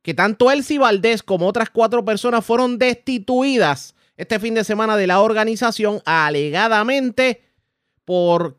[0.00, 5.06] que tanto Elsie Valdés como otras cuatro personas fueron destituidas este fin de semana de
[5.06, 7.42] la organización alegadamente
[8.06, 8.58] por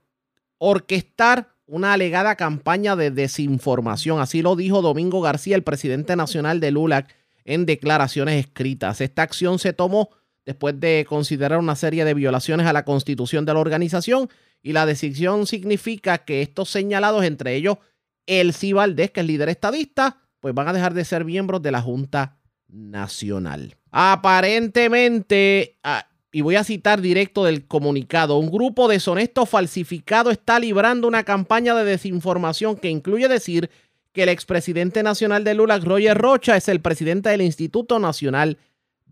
[0.59, 4.19] orquestar una alegada campaña de desinformación.
[4.21, 9.01] Así lo dijo Domingo García, el presidente nacional de LULAC, en declaraciones escritas.
[9.01, 10.11] Esta acción se tomó
[10.47, 14.29] después de considerar una serie de violaciones a la constitución de la organización
[14.63, 17.77] y la decisión significa que estos señalados, entre ellos
[18.25, 21.81] el Valdés, que es líder estadista, pues van a dejar de ser miembros de la
[21.81, 22.37] Junta
[22.69, 23.75] Nacional.
[23.91, 31.09] Aparentemente, ah, y voy a citar directo del comunicado, un grupo deshonesto falsificado está librando
[31.09, 33.69] una campaña de desinformación que incluye decir
[34.13, 38.57] que el expresidente nacional de LULAC, Roger Rocha, es el presidente del Instituto Nacional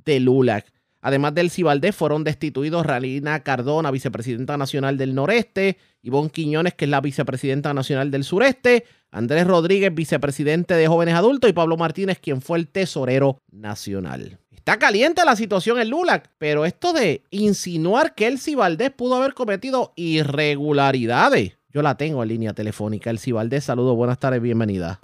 [0.06, 0.75] de LULAC.
[1.06, 6.90] Además del Cibaldés, fueron destituidos Ralina Cardona, vicepresidenta nacional del noreste, Ivonne Quiñones, que es
[6.90, 12.42] la vicepresidenta nacional del sureste, Andrés Rodríguez, vicepresidente de jóvenes adultos, y Pablo Martínez, quien
[12.42, 14.40] fue el tesorero nacional.
[14.52, 19.36] Está caliente la situación en LULAC, pero esto de insinuar que el Cibaldés pudo haber
[19.36, 23.12] cometido irregularidades, yo la tengo en línea telefónica.
[23.12, 25.02] El Cibaldés, saludos, buenas tardes, bienvenida.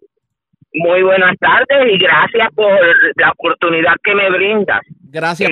[0.74, 2.72] Muy buenas tardes y gracias por
[3.18, 4.82] la oportunidad que me brindas.
[5.04, 5.52] Gracias.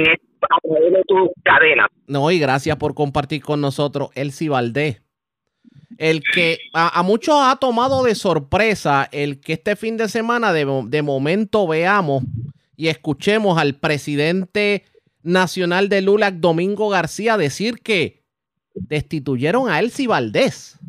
[0.63, 1.87] De tu cadena.
[2.07, 5.01] No, y gracias por compartir con nosotros el Cibaldé.
[5.97, 10.65] El que a, muchos ha tomado de sorpresa el que este fin de semana de,
[10.87, 12.23] de momento veamos
[12.77, 14.85] y escuchemos al presidente
[15.23, 18.23] nacional de LULAC, Domingo García, decir que
[18.73, 20.79] destituyeron a Elsie Valdés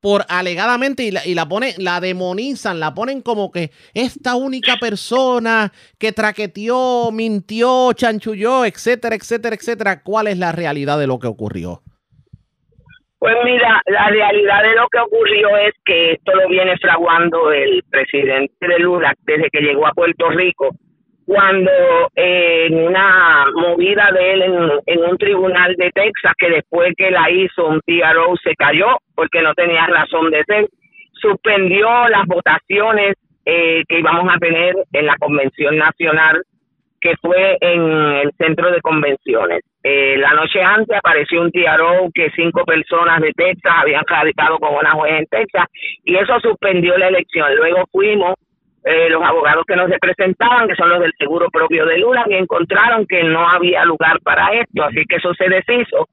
[0.00, 4.76] por alegadamente y la, y la ponen, la demonizan, la ponen como que esta única
[4.76, 10.02] persona que traqueteó, mintió, chanchulló, etcétera, etcétera, etcétera.
[10.02, 11.82] ¿Cuál es la realidad de lo que ocurrió?
[13.18, 17.82] Pues mira, la realidad de lo que ocurrió es que esto lo viene fraguando el
[17.90, 20.70] presidente de Lula desde que llegó a Puerto Rico
[21.28, 21.70] cuando
[22.14, 24.42] en una movida de él
[24.86, 29.42] en, un tribunal de Texas, que después que la hizo un PRO se cayó porque
[29.42, 30.68] no tenía razón de ser,
[31.12, 33.14] suspendió las votaciones
[33.44, 36.42] eh, que íbamos a tener en la convención nacional
[36.98, 39.60] que fue en el centro de convenciones.
[39.82, 44.74] Eh, la noche antes apareció un TRO que cinco personas de Texas habían radicado con
[44.74, 45.66] una juez en Texas
[46.04, 47.54] y eso suspendió la elección.
[47.54, 48.34] Luego fuimos
[48.84, 52.34] eh, los abogados que nos representaban, que son los del seguro propio de Lula, y
[52.34, 56.08] encontraron que no había lugar para esto, así que eso se deshizo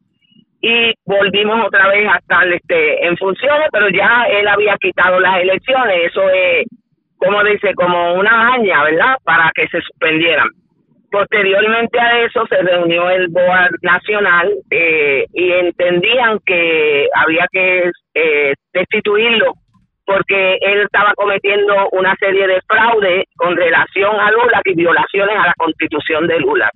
[0.68, 5.40] y volvimos otra vez a estar este, en funciones, pero ya él había quitado las
[5.40, 6.66] elecciones, eso es,
[7.18, 10.48] como dice, como una haña, ¿verdad?, para que se suspendieran.
[11.12, 18.54] Posteriormente a eso se reunió el BOAR nacional eh, y entendían que había que eh,
[18.74, 19.54] destituirlo
[20.06, 25.48] porque él estaba cometiendo una serie de fraudes con relación a Lula y violaciones a
[25.48, 26.70] la constitución de Lula.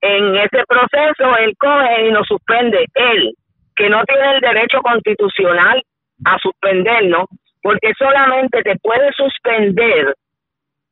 [0.00, 3.32] En ese proceso, él coge y nos suspende, él,
[3.76, 5.82] que no tiene el derecho constitucional
[6.24, 7.26] a suspendernos,
[7.62, 10.14] porque solamente te puede suspender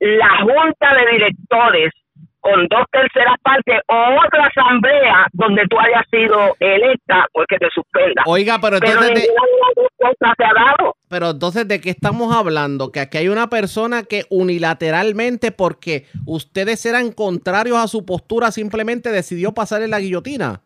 [0.00, 1.92] la junta de directores
[2.46, 8.22] con dos terceras partes o otra asamblea donde tú hayas sido electa porque te suspenda.
[8.26, 9.14] Oiga, pero entonces...
[9.14, 9.20] de...
[9.20, 10.94] se ha dado.
[11.08, 12.92] Pero entonces, ¿de qué estamos hablando?
[12.92, 19.10] Que aquí hay una persona que unilateralmente, porque ustedes eran contrarios a su postura, simplemente
[19.10, 20.60] decidió pasarle la guillotina.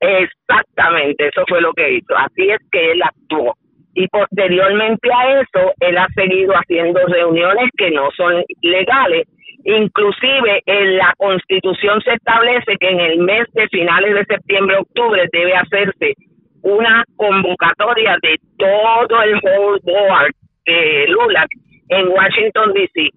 [0.00, 2.16] Exactamente, eso fue lo que hizo.
[2.16, 3.54] Así es que él actuó.
[3.92, 9.26] Y posteriormente a eso, él ha seguido haciendo reuniones que no son legales
[9.68, 15.28] Inclusive en la constitución se establece que en el mes de finales de septiembre, octubre
[15.32, 16.14] debe hacerse
[16.62, 20.32] una convocatoria de todo el whole board
[20.66, 21.48] de LULAC
[21.88, 23.10] en Washington, D.C.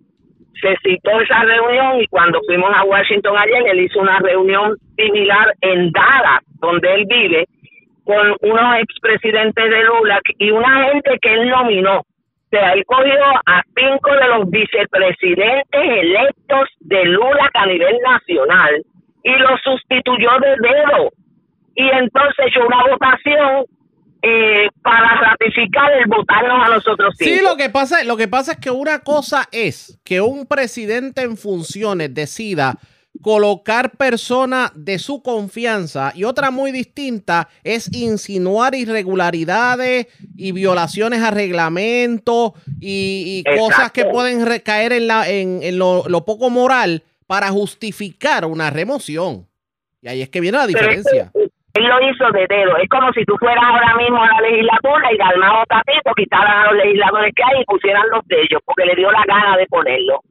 [0.60, 5.54] Se citó esa reunión y cuando fuimos a Washington ayer, él hizo una reunión similar
[5.62, 7.46] en Dallas, donde él vive,
[8.06, 12.02] con unos expresidentes de Lula y una gente que él nominó.
[12.52, 18.84] O sea, él cogió a cinco de los vicepresidentes electos de Lula a nivel nacional
[19.24, 21.12] y los sustituyó de dedo.
[21.76, 23.66] Y entonces hizo una votación
[24.24, 28.58] eh, para ratificar el votarnos a nosotros Sí, lo que pasa, lo que pasa es
[28.58, 32.80] que una cosa es que un presidente en funciones decida
[33.22, 41.32] colocar personas de su confianza y otra muy distinta es insinuar irregularidades y violaciones a
[41.32, 48.70] reglamentos y, cosas que pueden recaer en, la, en, lo, poco moral para justificar una
[48.70, 49.48] remoción.
[50.02, 51.32] Y ahí es que viene la diferencia.
[51.34, 52.78] él lo hizo de dedo.
[52.78, 56.68] Es como si tú fueras ahora mismo a la legislatura y de armado tapito quitaran
[56.68, 59.58] a los legisladores que hay y pusieran los de ellos, porque le dio la gana
[59.58, 60.22] de ponerlo.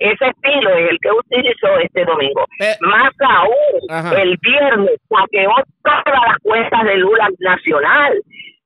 [0.00, 2.46] Ese estilo es el que utilizó este domingo.
[2.80, 5.50] Más aún, el viernes saqueó
[5.84, 8.18] todas las cuentas de Lula Nacional.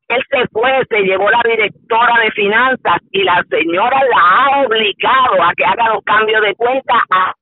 [0.08, 5.42] Él se fue, se llevó la directora de finanzas y la señora la ha obligado
[5.42, 7.34] a que haga los cambios de cuenta a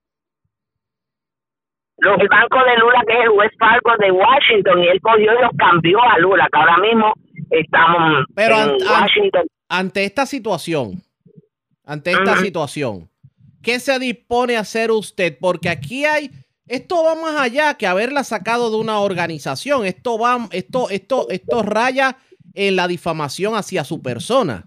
[1.98, 5.42] los bancos de Lula, que es el West Fargo de Washington, y él cogió y
[5.42, 7.12] los cambió a Lula, que ahora mismo
[7.50, 9.46] estamos en Washington.
[9.68, 11.02] Ante esta situación,
[11.84, 13.11] ante esta situación,
[13.62, 15.36] ¿Qué se dispone a hacer usted?
[15.40, 16.30] Porque aquí hay,
[16.66, 19.86] esto va más allá que haberla sacado de una organización.
[19.86, 22.16] Esto va, esto, esto, esto raya
[22.54, 24.64] en la difamación hacia su persona.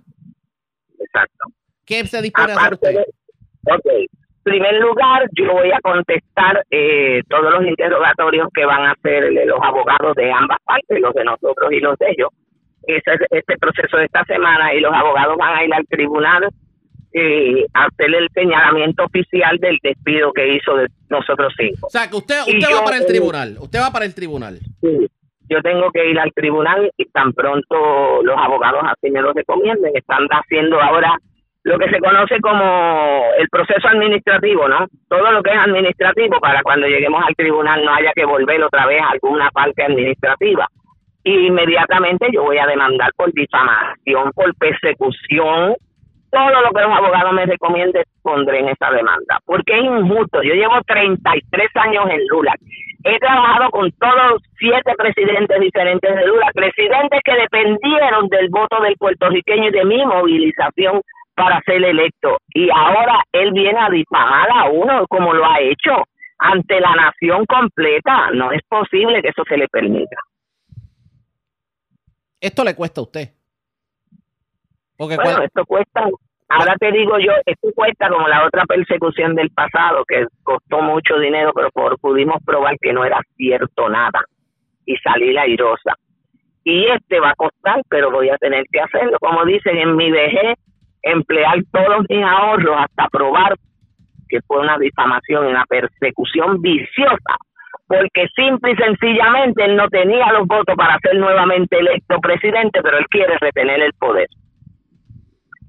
[0.97, 1.47] Exacto.
[1.85, 2.95] ¿Qué se dispone a hacer usted?
[3.67, 3.85] ok.
[4.45, 9.33] En primer lugar, yo voy a contestar eh, todos los interrogatorios que van a hacer
[9.33, 12.29] los abogados de ambas partes, los de nosotros y los de ellos.
[12.85, 16.47] Este proceso de esta semana y los abogados van a ir al tribunal
[17.17, 21.87] eh, hacer el señalamiento oficial del despido que hizo de nosotros cinco.
[21.87, 24.59] O sea, que usted, usted va para el tribunal, usted va para el tribunal.
[24.81, 25.07] Sí,
[25.49, 29.95] yo tengo que ir al tribunal y tan pronto los abogados así me lo recomienden.
[29.95, 31.17] Están haciendo ahora
[31.63, 34.85] lo que se conoce como el proceso administrativo, ¿no?
[35.07, 38.87] Todo lo que es administrativo para cuando lleguemos al tribunal no haya que volver otra
[38.87, 40.67] vez a alguna parte administrativa.
[41.23, 45.75] Y inmediatamente yo voy a demandar por difamación, por persecución,
[46.35, 50.43] todo lo que los abogados me recomienden pondré en esa demanda, porque es injusto.
[50.43, 52.53] Yo llevo 33 años en Lula.
[53.05, 58.97] He trabajado con todos siete presidentes diferentes de Lula, presidentes que dependieron del voto del
[58.97, 61.01] puertorriqueño y de mi movilización
[61.35, 62.37] para ser electo.
[62.49, 66.03] Y ahora él viene a difamar a uno como lo ha hecho
[66.39, 68.31] ante la nación completa.
[68.33, 70.17] No es posible que eso se le permita.
[72.41, 73.29] Esto le cuesta a usted.
[74.97, 76.05] Porque bueno, esto cuesta
[76.47, 81.17] Ahora te digo yo, esto cuesta como la otra persecución del pasado, que costó mucho
[81.17, 84.21] dinero, pero por, pudimos probar que no era cierto nada
[84.85, 85.95] y salir airosa.
[86.63, 89.17] Y este va a costar, pero voy a tener que hacerlo.
[89.19, 90.57] Como dicen, en mi vejez,
[91.01, 93.55] emplear todos mis ahorros hasta probar
[94.29, 97.37] que fue una difamación, una persecución viciosa,
[97.87, 102.97] porque simple y sencillamente él no tenía los votos para ser nuevamente electo presidente, pero
[102.97, 104.27] él quiere retener el poder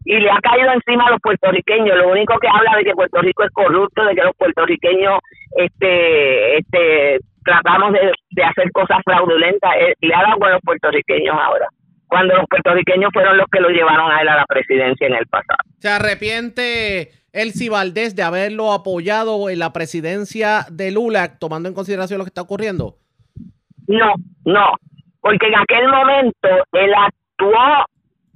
[0.07, 1.99] y le ha caído encima a los puertorriqueños.
[1.99, 5.19] Lo único que habla de que Puerto Rico es corrupto, de que los puertorriqueños
[5.57, 11.67] este, este, tratamos de, hacer cosas fraudulentas, eh, le ha dado con los puertorriqueños ahora,
[12.07, 15.27] cuando los puertorriqueños fueron los que lo llevaron a él a la presidencia en el
[15.27, 15.59] pasado.
[15.79, 22.19] ¿Se arrepiente Elsie Valdés de haberlo apoyado en la presidencia de Lula, tomando en consideración
[22.19, 22.95] lo que está ocurriendo?
[23.89, 24.73] No, no,
[25.21, 27.87] porque en aquel momento él actuó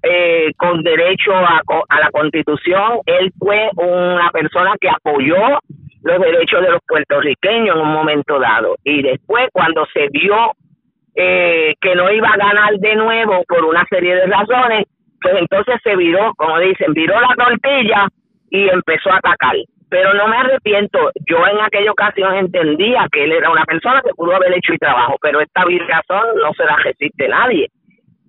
[0.02, 3.00] eh, con derecho a, a la constitución.
[3.06, 5.58] Él fue una persona que apoyó
[6.02, 8.76] los derechos de los puertorriqueños en un momento dado.
[8.84, 10.52] Y después, cuando se vio
[11.14, 14.86] eh, que no iba a ganar de nuevo por una serie de razones,
[15.20, 18.08] pues entonces se viró, como dicen, viró la tortilla
[18.50, 19.56] y empezó a atacar.
[19.90, 24.14] Pero no me arrepiento, yo en aquella ocasión entendía que él era una persona que
[24.14, 27.68] pudo haber hecho el trabajo, pero esta virrazón no se la resiste nadie.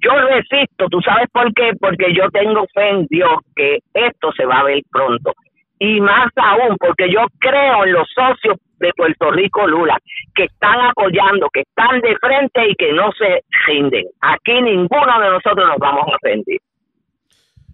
[0.01, 1.71] Yo resisto, ¿tú sabes por qué?
[1.79, 5.33] Porque yo tengo fe en Dios que esto se va a ver pronto.
[5.79, 9.97] Y más aún, porque yo creo en los socios de Puerto Rico Lula,
[10.35, 14.05] que están apoyando, que están de frente y que no se rinden.
[14.21, 16.59] Aquí ninguno de nosotros nos vamos a rendir.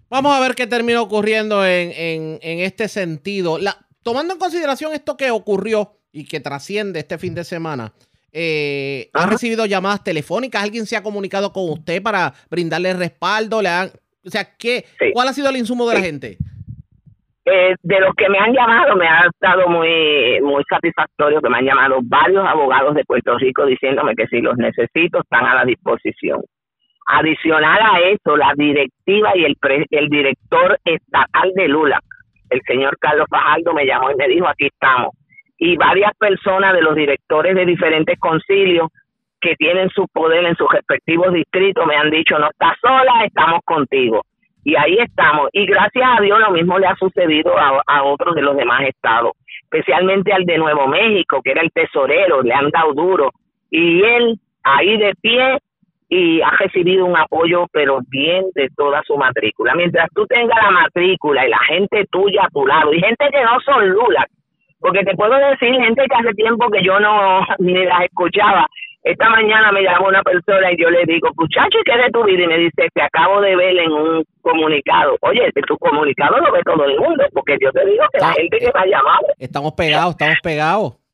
[0.09, 1.91] Vamos a ver qué termina ocurriendo en,
[2.41, 3.57] en, este sentido.
[3.57, 7.93] La, tomando en consideración esto que ocurrió y que trasciende este fin de semana,
[8.33, 10.63] eh, ¿Ha recibido llamadas telefónicas?
[10.63, 13.61] ¿Alguien se ha comunicado con usted para brindarle respaldo?
[13.61, 13.87] ¿Le han,
[14.25, 16.37] o sea, ¿qué, ¿cuál ha sido el insumo de la gente?
[17.49, 21.59] Eh, de los que me han llamado, me ha estado muy, muy satisfactorio que me
[21.59, 25.63] han llamado varios abogados de Puerto Rico diciéndome que si los necesito están a la
[25.63, 26.41] disposición.
[27.07, 29.55] Adicional a eso, la directiva y el,
[29.91, 32.01] el director estatal de Lula,
[32.49, 35.15] el señor Carlos Fajardo, me llamó y me dijo, aquí estamos.
[35.57, 38.89] Y varias personas de los directores de diferentes concilios
[39.39, 43.61] que tienen su poder en sus respectivos distritos me han dicho, no estás sola, estamos
[43.65, 44.23] contigo.
[44.63, 45.49] Y ahí estamos.
[45.53, 49.31] Y gracias a Dios lo mismo le ha sucedido a, otros de los demás estados,
[49.63, 53.31] especialmente al de Nuevo México, que era el tesorero, le han dado duro.
[53.69, 55.59] Y él ahí de pie
[56.09, 59.75] y ha recibido un apoyo, pero bien de toda su matrícula.
[59.75, 63.43] Mientras tú tengas la matrícula y la gente tuya a tu lado, y gente que
[63.43, 64.27] no son Lula,
[64.79, 68.67] porque te puedo decir, gente que hace tiempo que yo no ni las escuchaba,
[69.03, 72.23] esta mañana me llamó una persona y yo le digo, muchacho, ¿qué es de tu
[72.25, 72.43] vida?
[72.43, 75.17] Y me dice, te acabo de ver en un comunicado.
[75.21, 78.57] Oye, tu comunicado lo ve todo el mundo, porque yo te digo que la gente
[78.57, 79.27] que me ha llamado.
[79.39, 81.06] Estamos pegados, estamos pegados.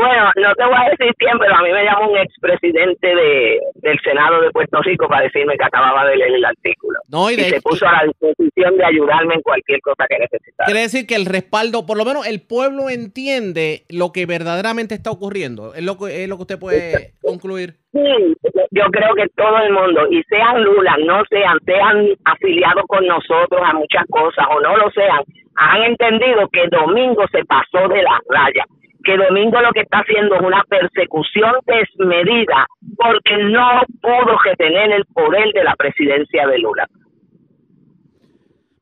[0.00, 3.60] Bueno, no te voy a decir quién, pero a mí me llamó un expresidente de,
[3.76, 6.98] del Senado de Puerto Rico para decirme que acababa de leer el artículo.
[7.08, 10.66] No, y, se puso a la disposición de ayudarme en cualquier cosa que necesitara.
[10.66, 15.10] Quiere decir que el respaldo, por lo menos el pueblo entiende lo que verdaderamente está
[15.10, 15.74] ocurriendo.
[15.74, 17.74] Es lo que, es lo que usted puede concluir.
[17.92, 18.36] Sí,
[18.70, 23.60] yo creo que todo el mundo, y sean Lula, no sean, sean afiliados con nosotros
[23.62, 25.22] a muchas cosas o no lo sean,
[25.56, 28.64] han entendido que Domingo se pasó de la raya
[29.04, 35.04] que Domingo lo que está haciendo es una persecución desmedida porque no pudo retener el
[35.06, 36.88] poder de la presidencia de Lula.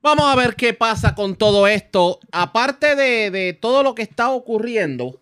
[0.03, 2.19] Vamos a ver qué pasa con todo esto.
[2.33, 5.21] Aparte de, todo lo que está ocurriendo,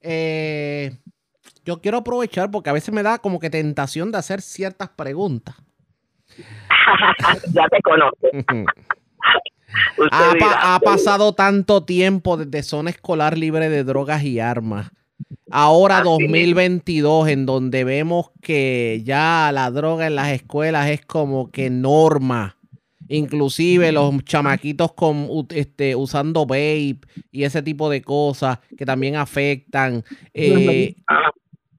[0.00, 0.92] eh,
[1.64, 5.56] yo quiero aprovechar porque a veces me da como que tentación de hacer ciertas preguntas.
[7.52, 8.28] ya te conozco.
[10.10, 14.90] Ha, pasado tanto tiempo desde zona escolar libre de drogas y armas.
[15.50, 21.70] Ahora 2022, en donde vemos que ya la droga en las escuelas es como que
[21.70, 22.56] norma.
[23.08, 26.98] Inclusive los chamaquitos con, este, usando vape
[27.30, 30.02] y ese tipo de cosas que también afectan.
[30.32, 30.96] Eh,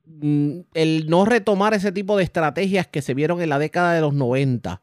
[0.05, 4.01] mm, el no retomar ese tipo de estrategias que se vieron en la década de
[4.01, 4.81] los 90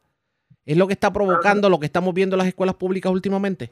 [0.70, 3.70] ¿Es lo que está provocando lo que estamos viendo en las escuelas públicas últimamente?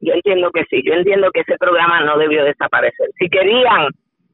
[0.00, 3.06] Yo entiendo que sí, yo entiendo que ese programa no debió desaparecer.
[3.16, 3.86] Si querían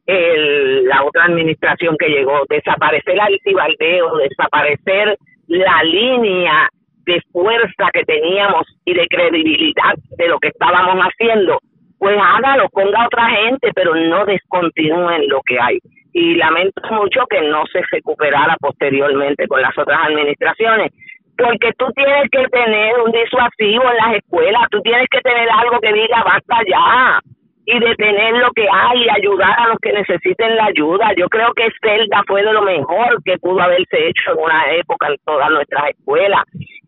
[0.06, 5.18] la otra administración que llegó, desaparecer al cibaldeo, desaparecer
[5.48, 6.70] la línea
[7.04, 11.58] de fuerza que teníamos y de credibilidad de lo que estábamos haciendo,
[11.98, 15.78] pues hágalo, ponga otra gente, pero no descontinúen lo que hay.
[16.14, 20.90] Y lamento mucho que no se recuperara posteriormente con las otras administraciones
[21.36, 25.80] porque tú tienes que tener un disuasivo en las escuelas, tú tienes que tener algo
[25.80, 27.20] que diga basta ya
[27.66, 31.12] y detener lo que hay y ayudar a los que necesiten la ayuda.
[31.16, 35.08] Yo creo que Zelda fue de lo mejor que pudo haberse hecho en una época
[35.08, 36.42] en todas nuestras escuelas.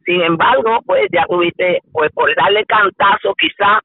[0.05, 3.81] Sin embargo, pues ya tuviste, pues por darle cantazo quizá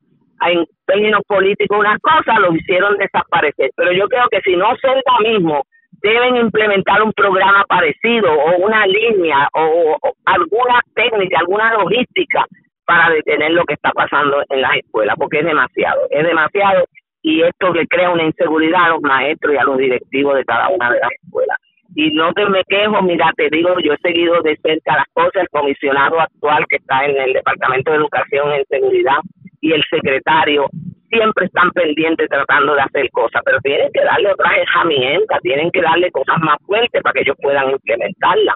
[0.48, 3.72] en términos políticos unas cosas, lo hicieron desaparecer.
[3.76, 5.64] Pero yo creo que si no Zelda mismo
[6.02, 12.46] deben implementar un programa parecido o una línea o, alguna técnica, alguna logística
[12.86, 16.86] para detener lo que está pasando en las escuelas, porque es demasiado, es demasiado
[17.22, 20.70] y esto le crea una inseguridad a los maestros y a los directivos de cada
[20.70, 21.58] una de las escuelas.
[21.94, 25.44] Y no te me quejo, mira, te digo, yo he seguido de cerca las cosas,
[25.44, 29.18] el comisionado actual que está en el Departamento de Educación en Seguridad
[29.60, 30.68] y el secretario
[31.12, 35.82] siempre están pendientes tratando de hacer cosas, pero tienen que darle otras herramientas, tienen que
[35.82, 38.56] darle cosas más fuertes para que ellos puedan implementarlas.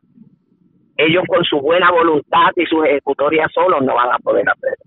[0.98, 4.86] Ellos con su buena voluntad y sus ejecutorias solos no van a poder hacerlo.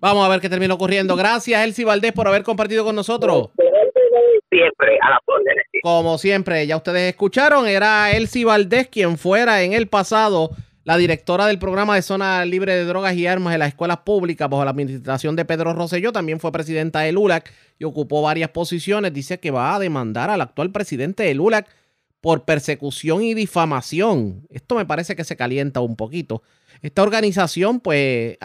[0.00, 1.16] Vamos a ver qué termina ocurriendo.
[1.16, 3.50] Gracias, Elsie Valdés, por haber compartido con nosotros.
[4.48, 5.64] Siempre a la órdenes.
[5.82, 10.50] Como siempre, ya ustedes escucharon, era Elsie Valdés quien fuera en el pasado
[10.90, 14.50] la directora del programa de zona libre de drogas y armas en las escuelas públicas
[14.50, 19.12] bajo la administración de Pedro Rosselló, también fue presidenta del ULAC y ocupó varias posiciones.
[19.12, 21.68] Dice que va a demandar al actual presidente del ULAC
[22.20, 24.48] por persecución y difamación.
[24.50, 26.42] Esto me parece que se calienta un poquito.
[26.82, 28.36] Esta organización, pues,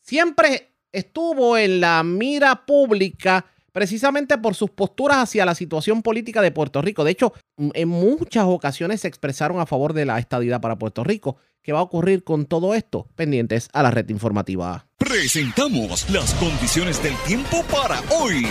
[0.00, 6.50] siempre estuvo en la mira pública precisamente por sus posturas hacia la situación política de
[6.50, 7.04] Puerto Rico.
[7.04, 11.36] De hecho, en muchas ocasiones se expresaron a favor de la estadidad para Puerto Rico.
[11.62, 13.06] ¿Qué va a ocurrir con todo esto?
[13.16, 14.86] Pendientes a la red informativa.
[14.96, 18.46] Presentamos las condiciones del tiempo para hoy.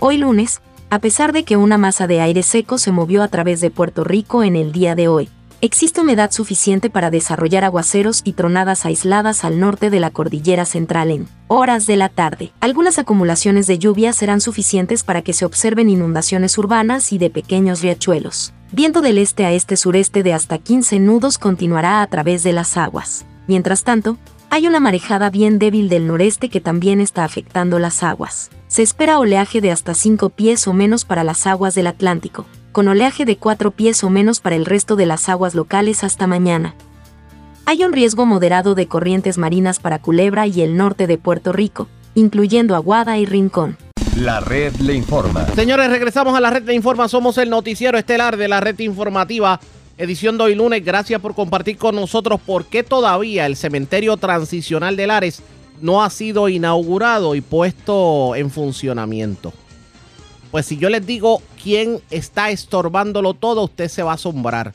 [0.00, 3.60] Hoy lunes, a pesar de que una masa de aire seco se movió a través
[3.60, 5.28] de Puerto Rico en el día de hoy,
[5.64, 11.10] existe humedad suficiente para desarrollar aguaceros y tronadas aisladas al norte de la cordillera central
[11.10, 12.52] en horas de la tarde.
[12.60, 17.80] Algunas acumulaciones de lluvia serán suficientes para que se observen inundaciones urbanas y de pequeños
[17.80, 18.52] riachuelos.
[18.72, 23.24] Viento del este a este-sureste de hasta 15 nudos continuará a través de las aguas.
[23.46, 24.18] Mientras tanto,
[24.50, 28.50] hay una marejada bien débil del noreste que también está afectando las aguas.
[28.68, 32.44] Se espera oleaje de hasta 5 pies o menos para las aguas del Atlántico,
[32.74, 36.26] con oleaje de 4 pies o menos para el resto de las aguas locales hasta
[36.26, 36.74] mañana.
[37.66, 41.88] Hay un riesgo moderado de corrientes marinas para Culebra y el norte de Puerto Rico,
[42.16, 43.78] incluyendo Aguada y Rincón.
[44.16, 45.46] La red le informa.
[45.54, 47.06] Señores, regresamos a la red le informa.
[47.06, 49.60] Somos el noticiero estelar de la red informativa,
[49.96, 50.84] edición de hoy lunes.
[50.84, 55.42] Gracias por compartir con nosotros por qué todavía el cementerio transicional de Lares
[55.80, 59.52] no ha sido inaugurado y puesto en funcionamiento.
[60.54, 64.72] Pues si yo les digo quién está estorbándolo todo, usted se va a asombrar.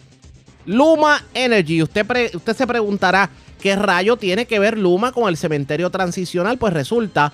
[0.65, 1.81] Luma Energy.
[1.81, 3.29] Usted, usted se preguntará
[3.61, 6.57] qué rayo tiene que ver Luma con el cementerio transicional.
[6.57, 7.31] Pues resulta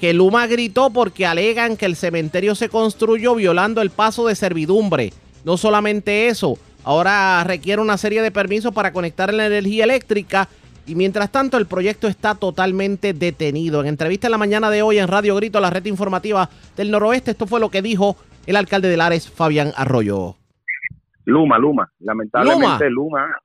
[0.00, 5.12] que Luma gritó porque alegan que el cementerio se construyó violando el paso de servidumbre.
[5.44, 10.48] No solamente eso, ahora requiere una serie de permisos para conectar la energía eléctrica
[10.86, 13.80] y mientras tanto, el proyecto está totalmente detenido.
[13.80, 17.32] En entrevista en la mañana de hoy en Radio Grito, la red informativa del noroeste,
[17.32, 18.16] esto fue lo que dijo
[18.46, 20.36] el alcalde de Lares, Fabián Arroyo.
[21.24, 23.36] Luma, Luma, lamentablemente Luma,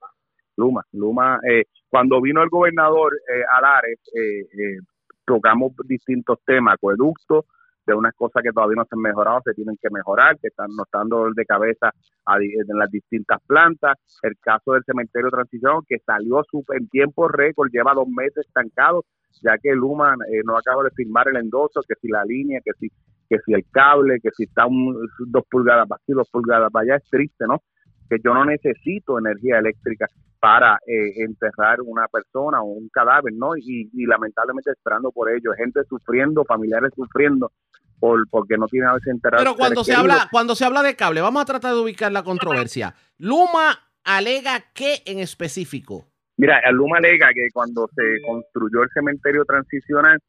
[0.57, 1.39] Luma, Luma.
[1.49, 4.79] Eh, cuando vino el gobernador eh, a Lares, eh,
[5.25, 7.45] tocamos distintos temas, acueductos,
[7.85, 10.67] de unas cosas que todavía no se han mejorado, se tienen que mejorar, que están
[10.75, 11.91] nos están dando de cabeza
[12.39, 13.97] en las distintas plantas.
[14.21, 19.03] El caso del cementerio de transición, que salió en tiempo récord, lleva dos meses estancado,
[19.41, 22.71] ya que Luma eh, no acaba de firmar el endoso, que si la línea, que
[22.79, 22.89] si
[23.27, 24.95] que si el cable, que si está un,
[25.27, 27.61] dos pulgadas para aquí, dos pulgadas para allá, es triste, ¿no?
[28.09, 30.07] Que yo no necesito energía eléctrica
[30.45, 33.57] para eh, enterrar una persona o un cadáver, ¿no?
[33.57, 37.51] Y, y, lamentablemente esperando por ello, gente sufriendo, familiares sufriendo
[37.99, 39.43] por porque no tiene a veces enterrado.
[39.43, 42.21] Pero cuando se habla cuando se habla de cable, vamos a tratar de ubicar la
[42.21, 42.93] controversia.
[43.17, 46.05] Luma alega qué en específico?
[46.37, 50.19] Mira, Luma alega que cuando se construyó el cementerio transicional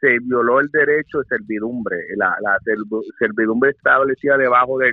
[0.00, 2.56] se violó el derecho de servidumbre, la, la
[3.18, 4.92] servidumbre establecida debajo de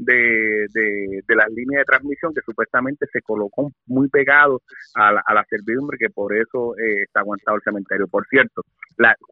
[0.00, 4.62] de, de, las líneas de transmisión que supuestamente se colocó muy pegado
[4.94, 8.08] a la, a la servidumbre que por eso eh, está aguantado el cementerio.
[8.08, 8.62] Por cierto,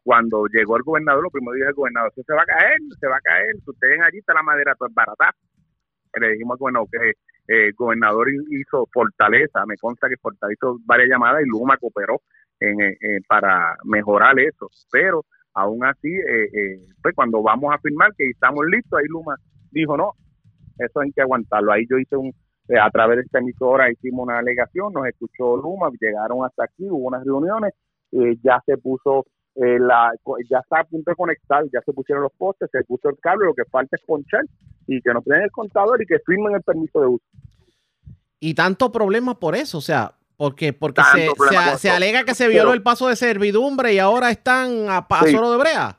[0.03, 3.17] cuando llegó el gobernador, lo primero dijo el gobernador, se va a caer, se va
[3.17, 5.35] a caer, ustedes allí está la madera toda barata.
[6.19, 7.13] Le dijimos bueno que eh,
[7.47, 12.21] el gobernador hizo Fortaleza, me consta que Fortaleza hizo varias llamadas y Luma cooperó
[12.59, 12.97] en, eh,
[13.27, 16.15] para mejorar eso, pero aún así,
[17.01, 19.35] pues cuando vamos a firmar que estamos listos, ahí Luma
[19.71, 20.13] dijo, no,
[20.79, 21.71] eso hay que aguantarlo.
[21.71, 22.33] Ahí yo hice un,
[22.69, 26.89] eh, a través de esta emisora hicimos una alegación, nos escuchó Luma, llegaron hasta aquí,
[26.89, 27.73] hubo unas reuniones,
[28.11, 29.25] eh, ya se puso
[29.55, 30.11] eh, la,
[30.49, 33.47] ya está a punto de conectar, ya se pusieron los postes, se puso el cable,
[33.47, 34.45] lo que falta es ponchar
[34.87, 37.25] y que nos den el contador y que firmen el permiso de uso.
[38.39, 41.01] Y tanto problema por eso, o sea, porque porque
[41.77, 45.57] se, alega que se violó el paso de servidumbre y ahora están a paso de
[45.57, 45.98] brea.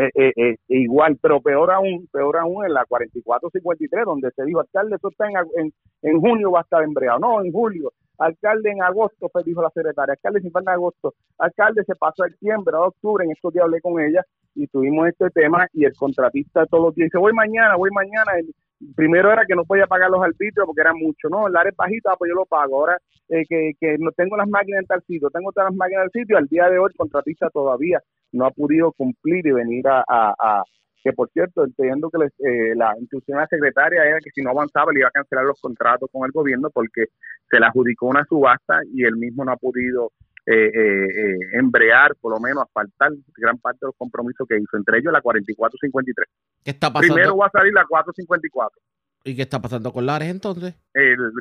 [0.00, 4.60] Eh, eh, eh, igual, pero peor aún, peor aún en la 4453, donde se dijo,
[4.60, 5.72] alcalde, eso está en,
[6.02, 9.68] en, junio va a estar embreado, no, en julio, alcalde en agosto, pues dijo la
[9.68, 13.52] secretaria, alcalde si fue en agosto, alcalde se pasó el septiembre, a octubre, en estos
[13.52, 14.24] días hablé con ella
[14.54, 18.32] y tuvimos este tema y el contratista todos los días dice, voy mañana, voy mañana,
[18.94, 21.76] primero era que no podía pagar los arbitrios porque era mucho, no, el área es
[21.76, 25.02] bajita, pues yo lo pago, ahora eh, que, que no tengo las máquinas en tal
[25.02, 28.00] sitio, tengo todas las máquinas en el sitio, al día de hoy el contratista todavía
[28.32, 30.62] no ha podido cumplir y venir a, a,
[31.02, 34.50] que por cierto, entiendo que eh, la instrucción de la secretaria era que si no
[34.50, 37.06] avanzaba le iba a cancelar los contratos con el gobierno porque
[37.50, 40.12] se le adjudicó una subasta y él mismo no ha podido
[40.46, 44.98] eh, eh, embrear, por lo menos, faltar gran parte de los compromisos que hizo, entre
[44.98, 46.28] ellos la 4453.
[46.64, 47.14] ¿Qué está pasando?
[47.14, 48.80] Primero va a salir la 454.
[49.22, 50.74] ¿Y qué está pasando con Lares entonces?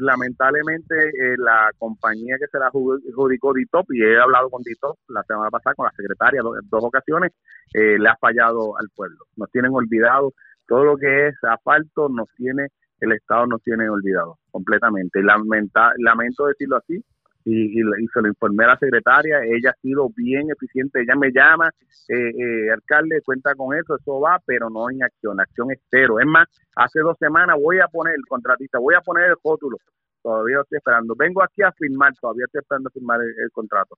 [0.02, 5.24] lamentablemente, eh, la compañía que se la adjudicó DITOP, y he hablado con DITOP la
[5.24, 7.32] semana pasada con la secretaria en dos ocasiones,
[7.74, 9.18] eh, le ha fallado al pueblo.
[9.38, 10.34] Nos tienen olvidado
[10.68, 12.68] todo lo que es asfalto, nos tiene,
[13.00, 15.24] el Estado nos tiene olvidado completamente.
[15.24, 17.02] Lamenta, lamento decirlo así,
[17.50, 21.32] y, y, se lo informé a la secretaria, ella ha sido bien eficiente, ella me
[21.32, 21.70] llama,
[22.08, 26.20] eh, eh, alcalde, cuenta con eso, eso va, pero no en acción, acción es cero.
[26.20, 29.78] Es más, hace dos semanas voy a poner el contratista, voy a poner el rótulo,
[30.22, 33.98] todavía estoy esperando, vengo aquí a firmar, todavía estoy esperando a firmar el, contrato.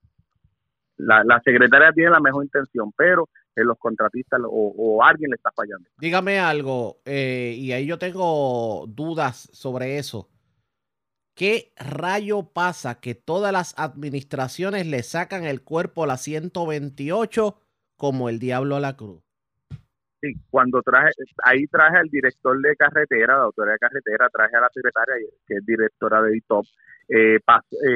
[0.98, 5.52] La, la, secretaria tiene la mejor intención, pero en los contratistas o, alguien le está
[5.52, 5.90] fallando.
[5.98, 10.30] Dígame algo, eh, y ahí yo tengo dudas sobre eso.
[11.42, 17.58] ¿Qué rayo pasa que todas las administraciones le sacan el cuerpo a la 128
[17.98, 19.24] como el diablo a la cruz?
[20.22, 21.10] Sí, cuando traje,
[21.44, 25.16] ahí traje al director de carretera, la autoridad de carretera, traje a la secretaria,
[25.48, 26.66] que es directora de ITOP,
[27.08, 27.40] eh, eh,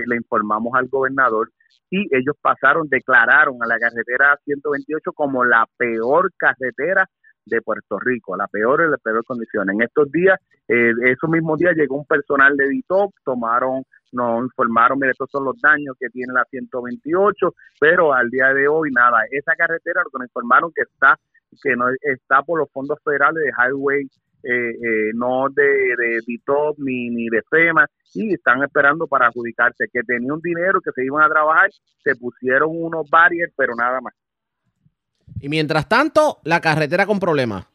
[0.07, 1.51] le informamos al gobernador
[1.91, 7.07] y ellos pasaron, declararon a la carretera 128 como la peor carretera
[7.45, 9.69] de Puerto Rico, la peor en la peor condición.
[9.69, 14.99] En estos días, eh, esos mismos días llegó un personal de DITOP, tomaron, nos informaron,
[14.99, 19.23] mire, estos son los daños que tiene la 128, pero al día de hoy nada,
[19.31, 21.19] esa carretera lo que nos informaron que está
[21.63, 24.09] que no está por los fondos federales de Highway
[24.47, 26.19] eh, eh, no de, de
[26.77, 31.03] ni, ni de FEMA, y están esperando para adjudicarse, que tenía un dinero, que se
[31.03, 31.71] iban a trabajar,
[32.03, 34.13] se pusieron unos barriers, pero nada más.
[35.39, 37.65] Y mientras tanto, la carretera con problemas.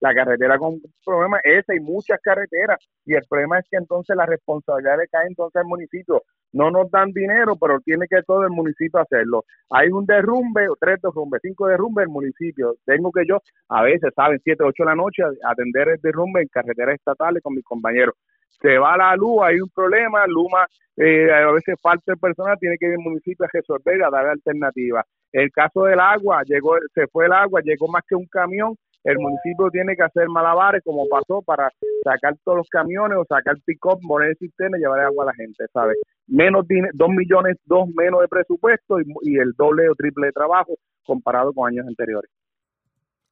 [0.00, 2.78] La carretera con problemas, esa y muchas carreteras.
[3.04, 6.22] Y el problema es que entonces la responsabilidad le cae entonces al municipio.
[6.52, 9.44] No nos dan dinero, pero tiene que todo el municipio hacerlo.
[9.68, 12.76] Hay un derrumbe, tres derrumbes, cinco derrumbes el municipio.
[12.86, 14.40] Tengo que yo, a veces, ¿saben?
[14.42, 18.14] Siete, ocho de la noche, atender el derrumbe en carreteras estatales con mis compañeros
[18.60, 20.66] se va la luz, hay un problema, Luma
[20.96, 24.26] eh, a veces falta el personal, tiene que ir el municipio a resolver, a dar
[24.26, 25.04] alternativas.
[25.32, 29.18] El caso del agua, llegó, se fue el agua, llegó más que un camión, el
[29.18, 31.70] municipio tiene que hacer malabares como pasó para
[32.04, 35.34] sacar todos los camiones o sacar pick-up, poner el sistema y llevar agua a la
[35.34, 35.96] gente, ¿sabes?
[36.26, 40.74] Menos dos millones, dos menos de presupuesto y, y el doble o triple de trabajo
[41.06, 42.30] comparado con años anteriores.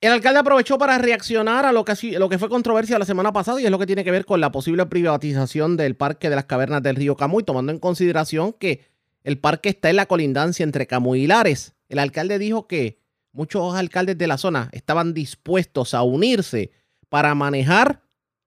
[0.01, 3.61] El alcalde aprovechó para reaccionar a lo que, lo que fue controversia la semana pasada
[3.61, 6.45] y es lo que tiene que ver con la posible privatización del Parque de las
[6.45, 8.85] Cavernas del Río Camuy, tomando en consideración que
[9.25, 11.75] el parque está en la colindancia entre Camuy y Lares.
[11.89, 13.01] El alcalde dijo que
[13.33, 16.71] muchos alcaldes de la zona estaban dispuestos a unirse
[17.09, 18.03] para manejar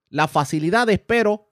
[0.08, 1.50] las facilidades, pero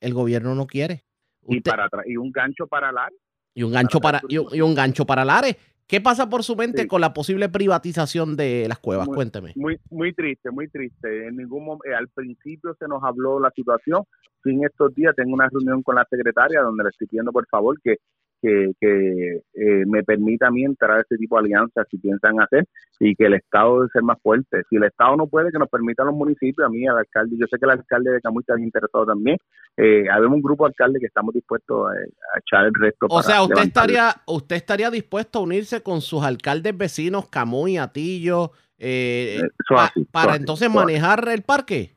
[0.00, 1.06] el gobierno no quiere.
[1.48, 3.18] y, para y un gancho para Lares.
[3.54, 5.56] Y un gancho para, y un gancho para Lares.
[5.86, 9.08] ¿Qué pasa por su mente con la posible privatización de las cuevas?
[9.08, 9.52] Cuénteme.
[9.56, 11.28] Muy, muy triste, muy triste.
[11.28, 14.04] En ningún eh, al principio se nos habló la situación.
[14.42, 17.78] Sin estos días tengo una reunión con la secretaria donde le estoy pidiendo por favor
[17.82, 17.96] que
[18.42, 22.66] que, eh, me permita a mí entrar a este tipo de alianzas si piensan hacer
[22.98, 24.62] y que el Estado debe ser más fuerte.
[24.68, 27.36] Si el Estado no puede, que nos permita a los municipios, a mí, al alcalde,
[27.38, 29.36] yo sé que el alcalde de Camuy está interesado también.
[29.76, 33.06] Eh, habemos un grupo de alcaldes que estamos dispuestos a, echar el resto.
[33.10, 38.50] O sea, usted estaría, usted estaría dispuesto a unirse con sus alcaldes vecinos, Camuy, Atillo,
[38.78, 39.40] eh,
[40.10, 41.96] para entonces manejar el parque.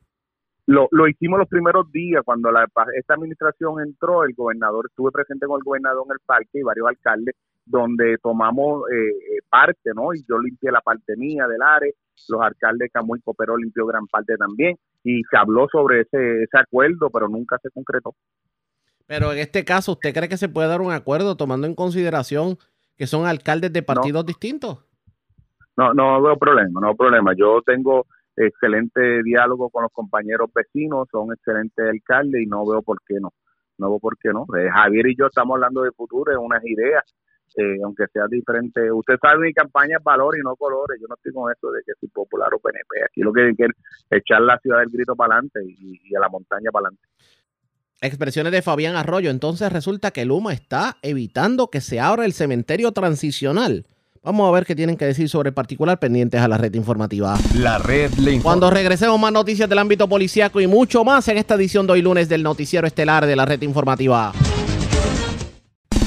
[0.68, 2.68] Lo, lo hicimos los primeros días cuando la,
[2.98, 6.88] esta administración entró, el gobernador, estuve presente con el gobernador en el parque y varios
[6.88, 7.36] alcaldes
[7.66, 10.14] donde tomamos eh, eh, parte, ¿no?
[10.14, 11.92] Y yo limpié la parte mía del área,
[12.30, 17.10] los alcaldes Camuy Cooperó limpió gran parte también y se habló sobre ese, ese acuerdo,
[17.10, 18.16] pero nunca se concretó.
[19.08, 22.58] Pero en este caso, ¿usted cree que se puede dar un acuerdo tomando en consideración
[22.98, 24.80] que son alcaldes de partidos distintos?
[25.78, 27.34] No, no veo problema, no veo problema.
[27.36, 33.00] Yo tengo excelente diálogo con los compañeros vecinos, son excelentes alcaldes y no veo por
[33.08, 33.34] qué no.
[33.78, 34.46] No veo por qué no.
[34.58, 37.04] Eh, Javier y yo estamos hablando de futuro, de unas ideas,
[37.58, 38.92] eh, aunque sea diferente.
[38.92, 41.00] Usted sabe, mi campaña es valor y no colores.
[41.02, 43.04] Yo no estoy con eso de que soy popular o PNP.
[43.06, 43.74] Aquí lo que quiero
[44.10, 47.08] es echar la ciudad del grito para adelante y, y a la montaña para adelante.
[48.02, 49.30] Expresiones de Fabián Arroyo.
[49.30, 53.86] Entonces resulta que Luma está evitando que se abra el cementerio transicional
[54.26, 57.38] Vamos a ver qué tienen que decir sobre el particular pendientes a la red informativa.
[57.54, 58.42] La red le informa.
[58.42, 62.02] Cuando regresemos más noticias del ámbito policíaco y mucho más en esta edición de hoy
[62.02, 64.34] lunes del noticiero estelar de la red informativa.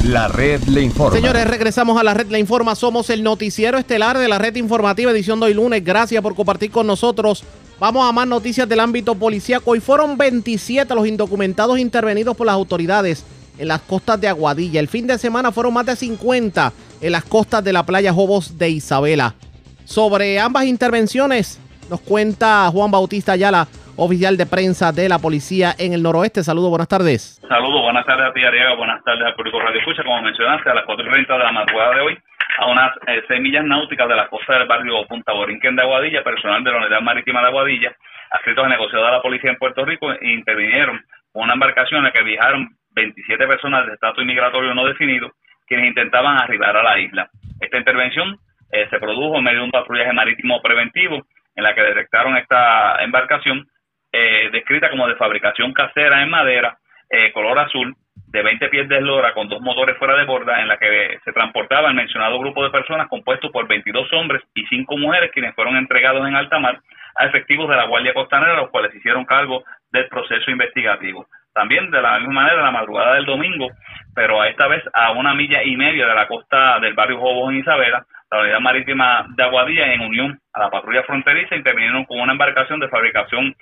[0.05, 1.15] La red le informa.
[1.15, 2.74] Señores, regresamos a la red le informa.
[2.74, 5.85] Somos el noticiero estelar de la red informativa edición de hoy lunes.
[5.85, 7.45] Gracias por compartir con nosotros.
[7.78, 9.70] Vamos a más noticias del ámbito policíaco.
[9.70, 13.23] Hoy fueron 27 los indocumentados intervenidos por las autoridades
[13.59, 14.81] en las costas de Aguadilla.
[14.81, 18.58] El fin de semana fueron más de 50 en las costas de la playa Jobos
[18.58, 19.34] de Isabela.
[19.84, 21.60] Sobre ambas intervenciones
[21.90, 23.66] nos cuenta Juan Bautista Ayala,
[23.96, 26.42] oficial de prensa de la policía en el noroeste.
[26.42, 27.40] Saludos, buenas tardes.
[27.48, 30.04] Saludos, buenas tardes a ti, Ariaga, buenas tardes al público Radio Escucha.
[30.04, 32.18] Como mencionaste, a las 4.30 de la madrugada de hoy,
[32.58, 36.62] a unas eh, semillas náuticas de la costa del barrio Punta Borinquen de Aguadilla, personal
[36.62, 37.96] de la Unidad Marítima de Aguadilla,
[38.30, 41.00] adscritos a negociador de la policía en Puerto Rico, intervinieron
[41.32, 45.32] una embarcación en la que viajaron 27 personas de estatus inmigratorio no definido,
[45.69, 47.28] quienes intentaban arribar a la isla.
[47.61, 48.39] Esta intervención
[48.73, 53.03] eh, se produjo en medio de un patrullaje marítimo preventivo en la que detectaron esta
[53.03, 53.66] embarcación
[54.12, 56.78] eh, descrita como de fabricación casera en madera,
[57.11, 57.95] eh, color azul,
[58.28, 61.32] de 20 pies de eslora con dos motores fuera de borda, en la que se
[61.32, 65.77] transportaba el mencionado grupo de personas compuesto por 22 hombres y 5 mujeres, quienes fueron
[65.77, 66.81] entregados en alta mar
[67.16, 71.27] a efectivos de la Guardia Costanera, los cuales hicieron cargo del proceso investigativo.
[71.52, 73.68] También de la misma manera la madrugada del domingo,
[74.14, 77.58] pero esta vez a una milla y media de la costa del barrio Jobos en
[77.58, 82.32] Isabela, la unidad marítima de Aguadilla en unión a la patrulla fronteriza intervinieron con una
[82.32, 83.56] embarcación de fabricación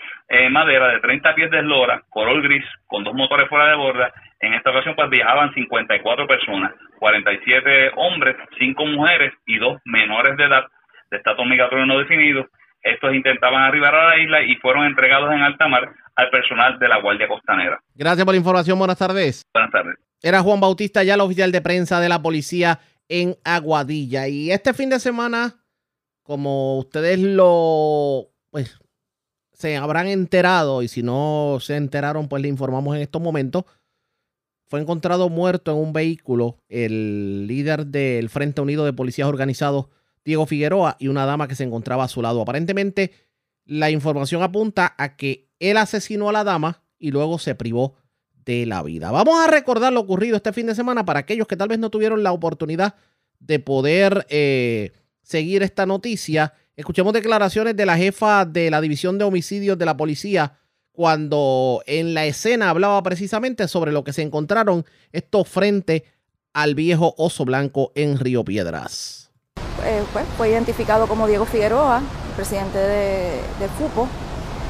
[0.50, 4.12] madera de 30 pies de eslora, color gris, con dos motores fuera de borda.
[4.40, 10.44] En esta ocasión pues viajaban 54 personas, 47 hombres, 5 mujeres y dos menores de
[10.44, 10.66] edad
[11.10, 12.48] de estatus migratorio no definido.
[12.82, 16.88] Estos intentaban arribar a la isla y fueron entregados en alta mar al personal de
[16.88, 17.78] la Guardia Costanera.
[17.94, 18.78] Gracias por la información.
[18.78, 19.42] Buenas tardes.
[19.52, 19.96] Buenas tardes.
[20.22, 24.26] Era Juan Bautista, ya el oficial de prensa de la policía en Aguadilla.
[24.26, 25.62] Y este fin de semana,
[26.22, 28.80] como ustedes lo pues,
[29.52, 33.64] se habrán enterado, y si no se enteraron, pues le informamos en estos momentos.
[34.68, 39.86] Fue encontrado muerto en un vehículo el líder del Frente Unido de Policías Organizados,
[40.24, 42.42] Diego Figueroa, y una dama que se encontraba a su lado.
[42.42, 43.12] Aparentemente,
[43.64, 47.94] la información apunta a que él asesinó a la dama y luego se privó
[48.44, 49.10] de la vida.
[49.10, 51.90] Vamos a recordar lo ocurrido este fin de semana para aquellos que tal vez no
[51.90, 52.94] tuvieron la oportunidad
[53.40, 54.92] de poder eh,
[55.22, 56.54] seguir esta noticia.
[56.76, 60.58] Escuchemos declaraciones de la jefa de la División de Homicidios de la Policía
[60.92, 66.04] cuando en la escena hablaba precisamente sobre lo que se encontraron estos frente
[66.54, 69.30] al viejo oso blanco en Río Piedras.
[69.84, 72.00] Eh, pues, fue identificado como Diego Figueroa,
[72.34, 74.08] presidente de, de FUPO.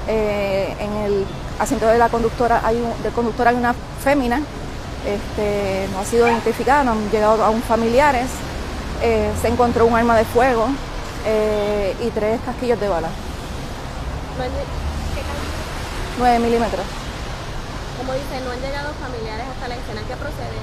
[0.08, 1.26] Eh, en el
[1.58, 4.40] asiento de la conductora hay un, del conductor hay una fémina,
[5.04, 8.28] este, no ha sido identificada, no han llegado aún familiares.
[9.02, 10.68] Eh, se encontró un arma de fuego
[11.26, 13.08] eh, y tres casquillos de bala.
[16.18, 16.86] 9 milímetros.
[17.98, 20.00] Como dice, no han llegado familiares hasta la escena.
[20.08, 20.56] ¿Qué procede?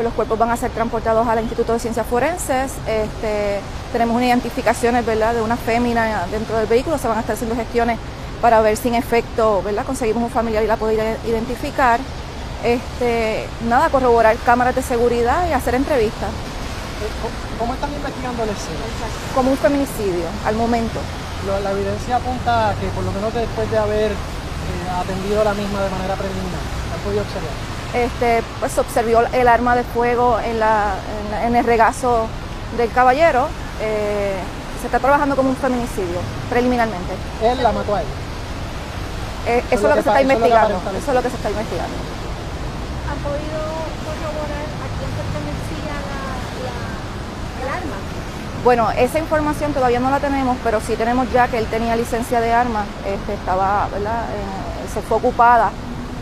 [0.00, 2.72] Pues los cuerpos van a ser transportados al Instituto de Ciencias Forenses.
[2.88, 3.60] Este,
[3.92, 5.34] tenemos unas identificaciones ¿verdad?
[5.34, 6.96] de una fémina dentro del vehículo.
[6.96, 7.98] Se van a estar haciendo gestiones
[8.40, 9.84] para ver si en efecto ¿verdad?
[9.84, 12.00] conseguimos un familiar y la poder identificar.
[12.64, 16.30] Este, nada, corroborar cámaras de seguridad y hacer entrevistas.
[17.58, 18.80] ¿Cómo están investigando la escena?
[19.34, 20.98] Como un feminicidio, al momento.
[21.62, 25.82] La evidencia apunta a que por lo menos después de haber eh, atendido la misma
[25.82, 27.79] de manera preliminar, ¿han podido observar?
[27.94, 30.94] Este, pues observó el arma de fuego en, la,
[31.24, 32.28] en, la, en el regazo
[32.76, 33.48] del caballero.
[33.80, 34.38] Eh,
[34.80, 37.14] se está trabajando como un feminicidio, preliminarmente.
[37.42, 38.10] ¿Él la mató a ella?
[39.46, 40.76] Eh, eso, es lo que, se está investigando.
[40.76, 41.96] Eso es lo que se está investigando.
[43.10, 43.60] ¿Han podido
[44.06, 46.22] corroborar a quién pertenecía la,
[46.68, 47.96] la, el arma?
[48.62, 52.40] Bueno, esa información todavía no la tenemos, pero sí tenemos ya que él tenía licencia
[52.40, 54.24] de armas, este, estaba, ¿verdad?
[54.30, 55.70] Eh, se fue ocupada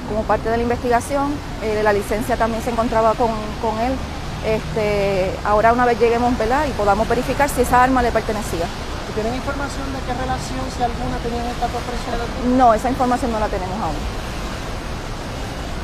[0.08, 1.32] como parte de la investigación,
[1.62, 3.30] eh, la licencia también se encontraba con,
[3.62, 3.92] con él.
[4.44, 6.64] Este, ahora una vez lleguemos ¿verdad?
[6.66, 8.64] y podamos verificar si esa arma le pertenecía.
[8.64, 12.26] ¿Y tienen información de qué relación, si alguna, tenían estas dos personas?
[12.56, 13.96] No, esa información no la tenemos aún.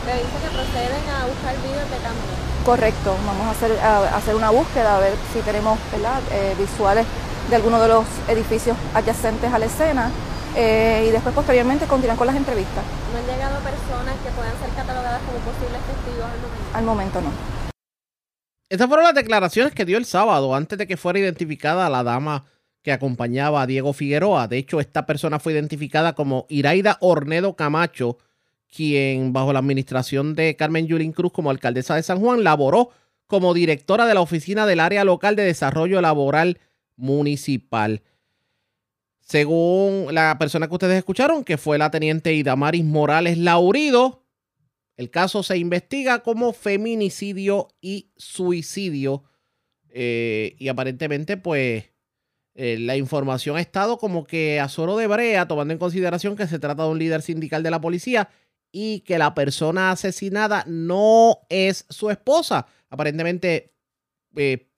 [0.06, 2.34] Me dice que proceden a buscar videos de cámara.
[2.64, 6.20] Correcto, vamos a hacer, a hacer una búsqueda, a ver si tenemos ¿verdad?
[6.30, 7.06] Eh, visuales
[7.50, 10.10] de alguno de los edificios adyacentes a la escena
[10.56, 12.84] eh, y después posteriormente continuar con las entrevistas.
[13.12, 16.70] ¿No han llegado personas que puedan ser catalogadas como posibles testigos al momento?
[16.74, 17.54] Al momento no.
[18.68, 22.46] Estas fueron las declaraciones que dio el sábado antes de que fuera identificada la dama
[22.82, 24.46] que acompañaba a Diego Figueroa.
[24.46, 28.18] De hecho, esta persona fue identificada como Iraida Ornedo Camacho,
[28.74, 32.90] quien bajo la administración de Carmen Yulín Cruz como alcaldesa de San Juan laboró
[33.26, 36.58] como directora de la oficina del área local de desarrollo laboral
[36.96, 38.02] municipal.
[39.24, 44.22] Según la persona que ustedes escucharon, que fue la teniente Idamaris Morales Laurido,
[44.96, 49.24] el caso se investiga como feminicidio y suicidio.
[49.88, 51.84] Eh, y aparentemente, pues,
[52.54, 56.46] eh, la información ha estado como que a solo de brea, tomando en consideración que
[56.46, 58.28] se trata de un líder sindical de la policía
[58.70, 62.66] y que la persona asesinada no es su esposa.
[62.90, 63.72] Aparentemente,
[64.36, 64.68] eh,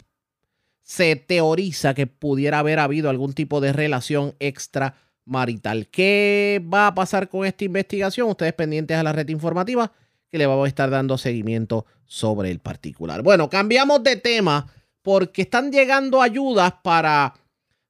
[0.87, 5.89] se teoriza que pudiera haber habido algún tipo de relación extramarital.
[5.89, 8.29] ¿Qué va a pasar con esta investigación?
[8.29, 9.91] Ustedes pendientes a la red informativa
[10.31, 13.23] que le vamos a estar dando seguimiento sobre el particular.
[13.23, 14.73] Bueno, cambiamos de tema
[15.03, 17.35] porque están llegando ayudas para,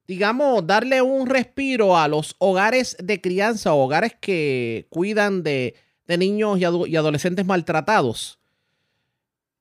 [0.07, 5.75] digamos, darle un respiro a los hogares de crianza, hogares que cuidan de,
[6.07, 8.36] de niños y, adolescentes maltratados.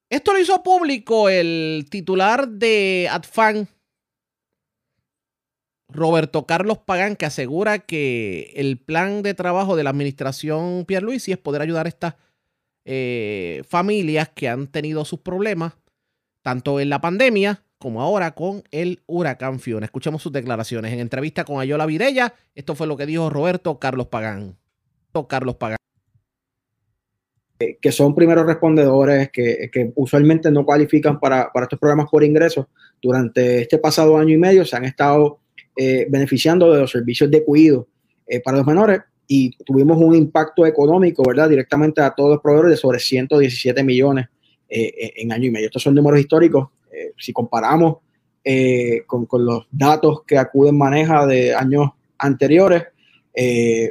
[0.09, 3.69] Esto lo hizo público el titular de ADFAN,
[5.89, 11.39] Roberto Carlos Pagán, que asegura que el plan de trabajo de la administración Pierluisi es
[11.39, 12.15] poder ayudar a estas
[12.85, 15.74] eh, familias que han tenido sus problemas,
[16.43, 19.87] tanto en la pandemia como ahora con el huracán Fiona.
[19.87, 22.35] Escuchemos sus declaraciones en entrevista con Ayola Virella.
[22.55, 24.57] Esto fue lo que dijo Roberto Carlos Pagán.
[25.24, 25.78] Carlos Pagán.
[27.59, 32.66] Eh, que son primeros respondedores, que, usualmente no cualifican para, para, estos programas por ingresos,
[33.01, 35.39] durante este pasado año y medio se han estado
[35.74, 37.89] eh, beneficiando de los servicios de cuidado
[38.27, 41.49] eh, para los menores y tuvimos un impacto económico, ¿verdad?
[41.49, 44.27] Directamente a todos los proveedores de sobre 117 millones
[44.69, 45.66] en año y medio.
[45.66, 46.69] Estos son números históricos.
[47.16, 47.99] si comparamos
[49.07, 52.85] con, con, los datos que Acuden maneja de años anteriores,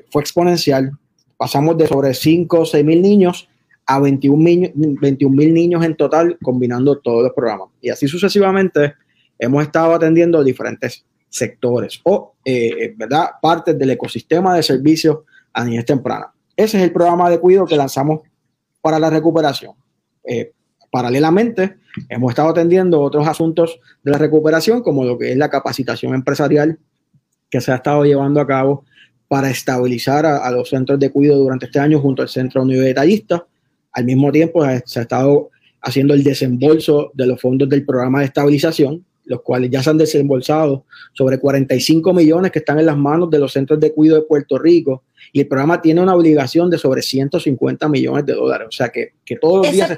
[0.09, 0.91] fue exponencial.
[1.35, 3.49] Pasamos de sobre 5 o 6 mil niños
[3.85, 7.69] a 21 mil niños en total combinando todos los programas.
[7.81, 8.95] Y así sucesivamente
[9.37, 15.19] hemos estado atendiendo diferentes sectores o, eh, ¿verdad?, partes del ecosistema de servicios
[15.53, 16.33] a niñez temprana.
[16.55, 18.21] Ese es el programa de cuidado que lanzamos
[18.81, 19.73] para la recuperación.
[20.23, 20.53] Eh,
[20.89, 21.77] paralelamente,
[22.09, 26.79] hemos estado atendiendo otros asuntos de la recuperación, como lo que es la capacitación empresarial
[27.49, 28.85] que se ha estado llevando a cabo
[29.27, 32.63] para estabilizar a, los centros de cuidado durante este año junto al Centro
[32.93, 33.41] Tallistas
[33.95, 35.49] al mismo tiempo, se ha estado
[35.81, 39.97] haciendo el desembolso de los fondos del programa de estabilización, los cuales ya se han
[39.97, 44.27] desembolsado sobre 45 millones que están en las manos de los centros de cuidado de
[44.27, 48.67] Puerto Rico y el programa tiene una obligación de sobre 150 millones de dólares.
[48.67, 49.97] O sea que, todos los días...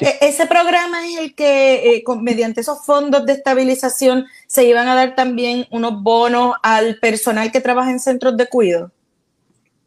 [0.00, 4.94] E-, ese programa es el que, eh, mediante esos fondos de estabilización, se iban a
[4.94, 8.92] dar también unos bonos al personal que trabaja en centros de cuidado.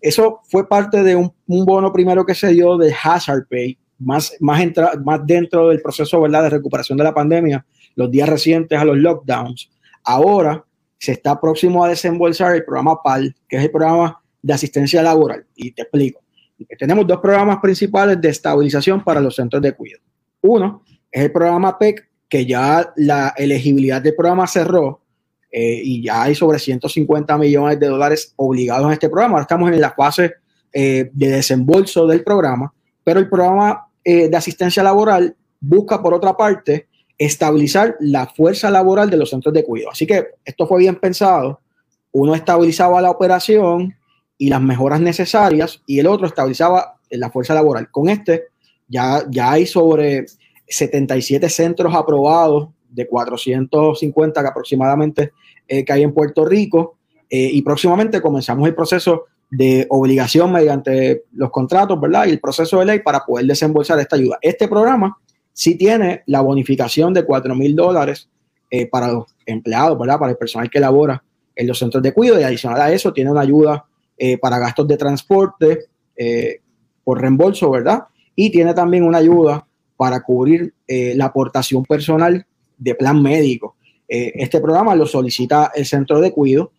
[0.02, 4.62] Eso fue parte de un, bono primero que se dio de Hazard Pay, más, más,
[5.26, 7.66] dentro del proceso de recuperación de la pandemia,
[7.96, 9.70] los días recientes a los lockdowns.
[10.04, 10.64] Ahora
[10.98, 15.46] se está próximo a desembolsar el programa PAL, que es el programa de asistencia laboral.
[15.56, 16.22] Y te explico.
[16.78, 20.04] Tenemos dos programas principales de estabilización para los centros de cuidado.
[20.42, 25.02] Uno es el programa PEC, que ya la elegibilidad del programa cerró
[25.52, 29.34] eh, y ya hay sobre 150 millones de dólares obligados en este programa.
[29.34, 30.34] Ahora estamos en la fase
[30.72, 32.72] eh, de desembolso del programa,
[33.04, 39.10] pero el programa eh, de asistencia laboral busca, por otra parte, estabilizar la fuerza laboral
[39.10, 39.92] de los centros de cuidado.
[39.92, 41.60] Así que esto fue bien pensado.
[42.12, 43.96] Uno estabilizaba la operación
[44.38, 47.90] y las mejoras necesarias y el otro estabilizaba la fuerza laboral.
[47.92, 48.46] Con este
[48.88, 50.26] ya, ya hay sobre
[50.68, 55.32] 77 centros aprobados de 450 que aproximadamente
[55.68, 56.98] eh, que hay en Puerto Rico
[57.30, 62.26] eh, y próximamente comenzamos el proceso de obligación mediante los contratos, ¿verdad?
[62.28, 64.38] Y el proceso de ley para poder desembolsar esta ayuda.
[64.42, 65.18] Este programa
[65.54, 68.30] sí tiene la bonificación de 4 mil dólares
[68.70, 70.20] eh, para los empleados, ¿verdad?
[70.20, 71.24] Para el personal que labora
[71.56, 73.86] en los centros de cuidado y adicional a eso tiene una ayuda
[74.42, 75.86] para gastos de transporte
[77.06, 78.04] por reembolso, ¿verdad?
[78.36, 82.46] Y tiene también una ayuda para cubrir la aportación personal
[82.80, 83.76] de plan médico.
[84.08, 86.72] Eh, este programa lo solicita el centro de cuidado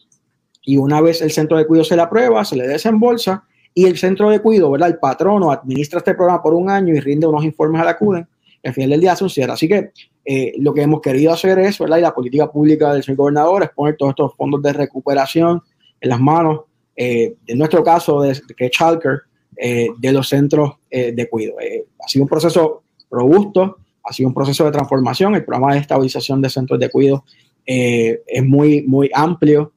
[0.62, 3.96] y una vez el centro de cuidado se le aprueba, se le desembolsa y el
[3.96, 4.88] centro de cuidado, ¿verdad?
[4.88, 8.26] El patrono administra este programa por un año y rinde unos informes a la CUDEN.
[8.64, 9.50] Al final del día se un.
[9.50, 9.92] Así que
[10.24, 11.98] eh, lo que hemos querido hacer es, ¿verdad?
[11.98, 15.62] Y la política pública del señor gobernador es poner todos estos fondos de recuperación
[16.00, 16.62] en las manos,
[16.96, 19.20] eh, en nuestro caso, de, que Chalker,
[19.56, 21.58] de los centros de cuidado.
[22.02, 23.76] ha sido un proceso robusto,
[24.10, 25.36] ha sido un proceso de transformación.
[25.36, 27.24] El programa de estabilización de centros de cuidado
[27.64, 29.72] eh, es muy, muy amplio.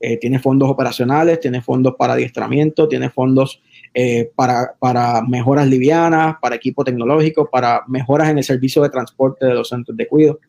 [0.00, 3.62] Eh, tiene fondos operacionales, tiene fondos para adiestramiento, tiene fondos
[3.92, 9.44] eh, para, para, mejoras livianas, para equipo tecnológico, para mejoras en el servicio de transporte
[9.44, 10.40] de los centros de cuidado.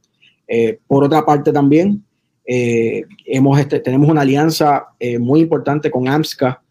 [0.88, 2.04] por otra parte también,
[2.46, 4.88] este, tenemos una alianza
[5.20, 6.62] muy importante con AMSCA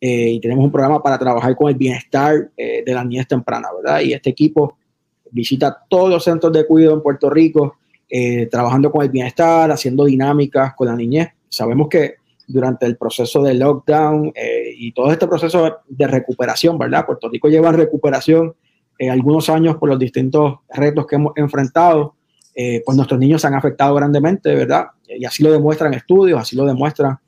[0.00, 4.00] y tenemos un programa para trabajar con el bienestar de la niñez temprana, ¿verdad?
[4.00, 4.76] Y este equipo
[5.34, 7.76] visita todos los centros de cuidado en Puerto Rico,
[8.08, 11.28] eh, trabajando con el bienestar, haciendo dinámicas con la niñez.
[11.48, 12.14] Sabemos que
[12.46, 17.04] durante el proceso de lockdown eh, y todo este proceso de recuperación, ¿verdad?
[17.04, 18.54] Puerto Rico lleva recuperación
[18.96, 22.14] eh, algunos años por los distintos retos que hemos enfrentado,
[22.54, 24.86] pues nuestros niños se han afectado grandemente, ¿verdad?
[25.08, 27.18] Y así lo demuestran estudios, así lo demuestran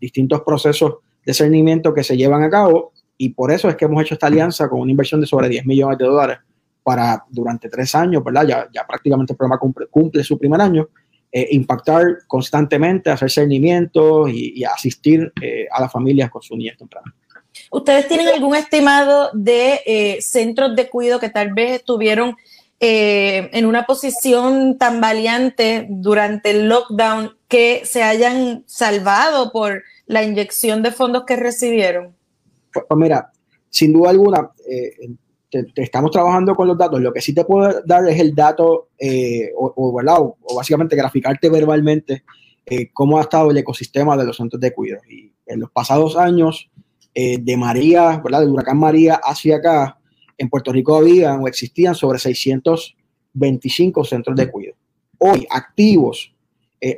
[0.00, 4.02] distintos procesos de cernimiento que se llevan a cabo y por eso es que hemos
[4.02, 6.38] hecho esta alianza con una inversión de sobre 10 millones de dólares
[6.86, 8.46] para durante tres años, ¿verdad?
[8.46, 9.58] Ya, ya prácticamente el programa
[9.90, 10.88] cumple, su primer año,
[11.32, 17.12] eh, impactar constantemente, hacer seguimiento y, asistir eh, a las familias con su niñez temprana.
[17.72, 22.36] ¿Ustedes tienen algún estimado de eh, centros de cuidado que tal vez estuvieron
[22.78, 30.84] en una posición tan valiente durante el lockdown que se hayan salvado por la inyección
[30.84, 32.14] de fondos que recibieron?
[32.72, 33.32] Pues, pues mira,
[33.70, 34.50] sin duda alguna,
[35.50, 37.00] estamos trabajando con los datos.
[37.00, 39.94] Lo que sí te puedo dar es el dato, eh, o,
[40.54, 42.24] básicamente graficarte verbalmente
[42.64, 45.02] eh, cómo ha estado el ecosistema de los centros de cuidado.
[45.08, 46.68] Y en los pasados años,
[47.14, 48.40] eh, de María, ¿verdad?
[48.40, 49.98] Del huracán María hacia acá,
[50.36, 54.76] en Puerto Rico habían o existían sobre 625 centros de cuidado.
[55.18, 56.34] Hoy, activos,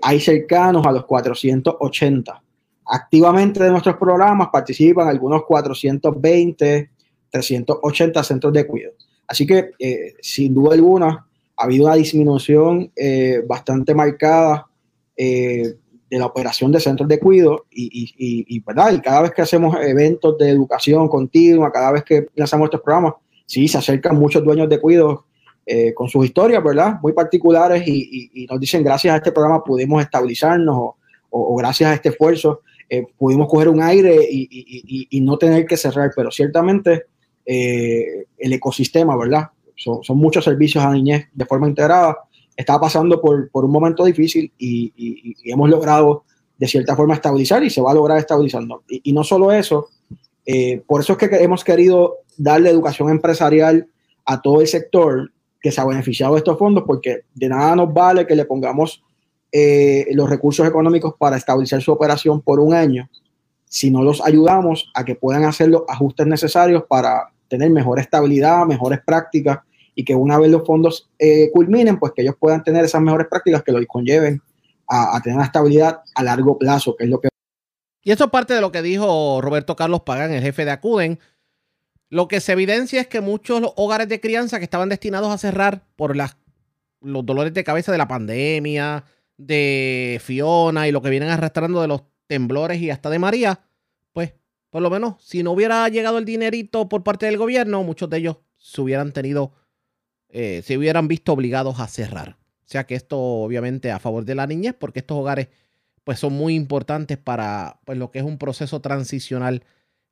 [0.02, 2.42] hay cercanos a los 480.
[2.84, 6.90] Activamente de nuestros programas participan algunos 420,
[7.30, 8.94] 380 centros de cuidado.
[9.26, 11.26] Así que, eh, sin duda alguna,
[11.56, 14.66] ha habido una disminución eh, bastante marcada
[15.16, 15.76] de
[16.10, 18.92] la operación de centros de cuidado y, ¿verdad?
[18.92, 23.14] y cada vez que hacemos eventos de educación continua, cada vez que lanzamos estos programas,
[23.44, 25.20] sí, se acercan muchos dueños de cuidados
[25.70, 26.98] eh, con sus historias, ¿verdad?
[27.02, 30.94] Muy particulares y, nos dicen gracias a este programa pudimos estabilizarnos
[31.28, 36.10] o, gracias a este esfuerzo eh, pudimos coger un aire y, no tener que cerrar,
[36.16, 37.04] pero ciertamente
[37.50, 39.48] eh, el ecosistema, ¿verdad?
[39.74, 42.18] Son, muchos servicios a niñez de forma integrada.
[42.56, 44.92] Estaba pasando por, un momento difícil y,
[45.44, 46.24] hemos logrado
[46.58, 48.82] de cierta forma estabilizar y se va a lograr estabilizando.
[48.88, 49.88] Y, no solo eso,
[50.86, 53.88] por eso es que hemos querido darle educación empresarial
[54.24, 55.30] a todo el sector
[55.60, 59.02] que se ha beneficiado de estos fondos, porque de nada nos vale que le pongamos
[59.50, 63.08] eh, los recursos económicos para establecer su operación por un año,
[63.64, 68.66] si no los ayudamos a que puedan hacer los ajustes necesarios para tener mejor estabilidad,
[68.66, 69.58] mejores prácticas
[69.94, 73.26] y que una vez los fondos eh, culminen, pues que ellos puedan tener esas mejores
[73.28, 74.40] prácticas que los conlleven
[74.86, 77.28] a, tener una estabilidad a largo plazo, que es lo que...
[78.02, 81.18] Y esto es parte de lo que dijo Roberto Carlos Pagán, el jefe de Acuden,
[82.10, 85.82] lo que se evidencia es que muchos hogares de crianza que estaban destinados a cerrar
[85.96, 86.36] por las,
[87.02, 89.04] los dolores de cabeza de la pandemia,
[89.36, 93.60] de Fiona y lo que vienen arrastrando de los temblores y hasta de María,
[94.70, 98.18] por lo menos si no hubiera llegado el dinerito por parte del gobierno, muchos de
[98.18, 99.52] ellos se hubieran tenido,
[100.28, 102.36] eh, se hubieran visto obligados a cerrar.
[102.60, 105.48] O sea que esto obviamente a favor de la niñez, porque estos hogares
[106.04, 109.62] pues son muy importantes para pues, lo que es un proceso transicional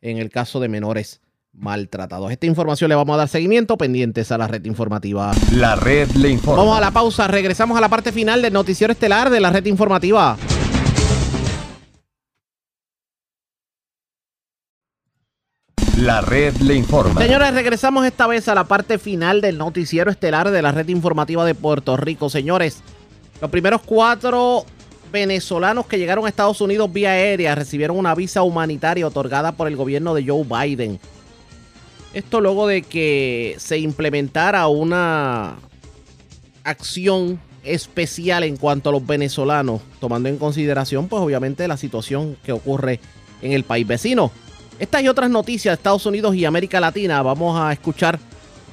[0.00, 1.20] en el caso de menores
[1.52, 2.30] maltratados.
[2.30, 5.32] Esta información le vamos a dar seguimiento pendientes a la red informativa.
[5.52, 6.62] La red le informa.
[6.62, 9.64] Vamos a la pausa, regresamos a la parte final del noticiero estelar de la red
[9.66, 10.36] informativa.
[15.96, 17.22] La red le informa.
[17.22, 21.46] Señores, regresamos esta vez a la parte final del noticiero estelar de la red informativa
[21.46, 22.28] de Puerto Rico.
[22.28, 22.82] Señores,
[23.40, 24.66] los primeros cuatro
[25.10, 29.76] venezolanos que llegaron a Estados Unidos vía aérea recibieron una visa humanitaria otorgada por el
[29.76, 31.00] gobierno de Joe Biden.
[32.12, 35.56] Esto luego de que se implementara una
[36.62, 42.52] acción especial en cuanto a los venezolanos, tomando en consideración, pues obviamente, la situación que
[42.52, 43.00] ocurre
[43.40, 44.30] en el país vecino.
[44.78, 48.18] Estas y otras noticias de Estados Unidos y América Latina, vamos a escuchar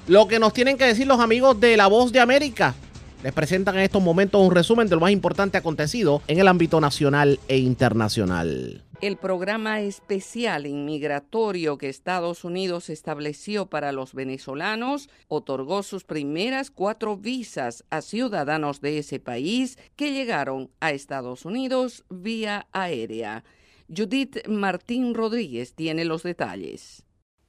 [0.07, 2.75] lo que nos tienen que decir los amigos de La Voz de América.
[3.23, 6.81] Les presentan en estos momentos un resumen de lo más importante acontecido en el ámbito
[6.81, 15.83] nacional e internacional el programa especial inmigratorio que Estados Unidos estableció para los venezolanos otorgó
[15.83, 22.67] sus primeras cuatro visas a ciudadanos de ese país que llegaron a Estados Unidos vía
[22.71, 23.43] aérea.
[23.87, 27.02] Judith Martín Rodríguez tiene los detalles.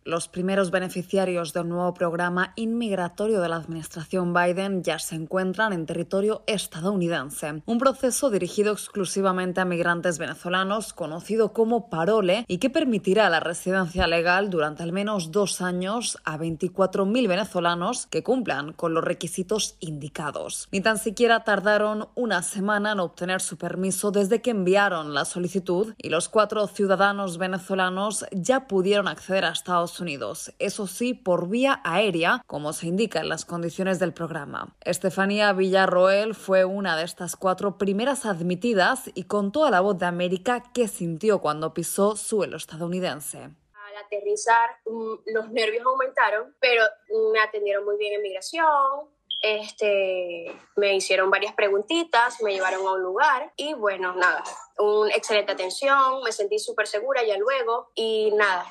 [0.06, 5.86] Los primeros beneficiarios del nuevo programa inmigratorio de la administración Biden ya se encuentran en
[5.86, 13.30] territorio estadounidense, un proceso dirigido exclusivamente a migrantes venezolanos conocido como Parole y que permitirá
[13.30, 19.04] la residencia legal durante al menos dos años a 24.000 venezolanos que cumplan con los
[19.04, 20.68] requisitos indicados.
[20.70, 25.94] Ni tan siquiera tardaron una semana en obtener su permiso desde que enviaron la solicitud
[25.96, 31.80] y los cuatro ciudadanos venezolanos ya pudieron acceder a Estados Unidos, eso sí, por vía
[31.84, 34.74] aérea, como se indica en las condiciones del programa.
[34.80, 40.06] Estefanía Villarroel fue una de estas cuatro primeras admitidas y contó a la voz de
[40.06, 46.84] América qué sintió cuando pisó suelo estadounidense Al aterrizar mm, los nervios aumentaron, pero
[47.32, 49.13] me atendieron muy bien en migración,
[49.44, 54.42] este, me hicieron varias preguntitas, me llevaron a un lugar y bueno, nada,
[54.78, 58.64] una excelente atención, me sentí súper segura ya luego y nada,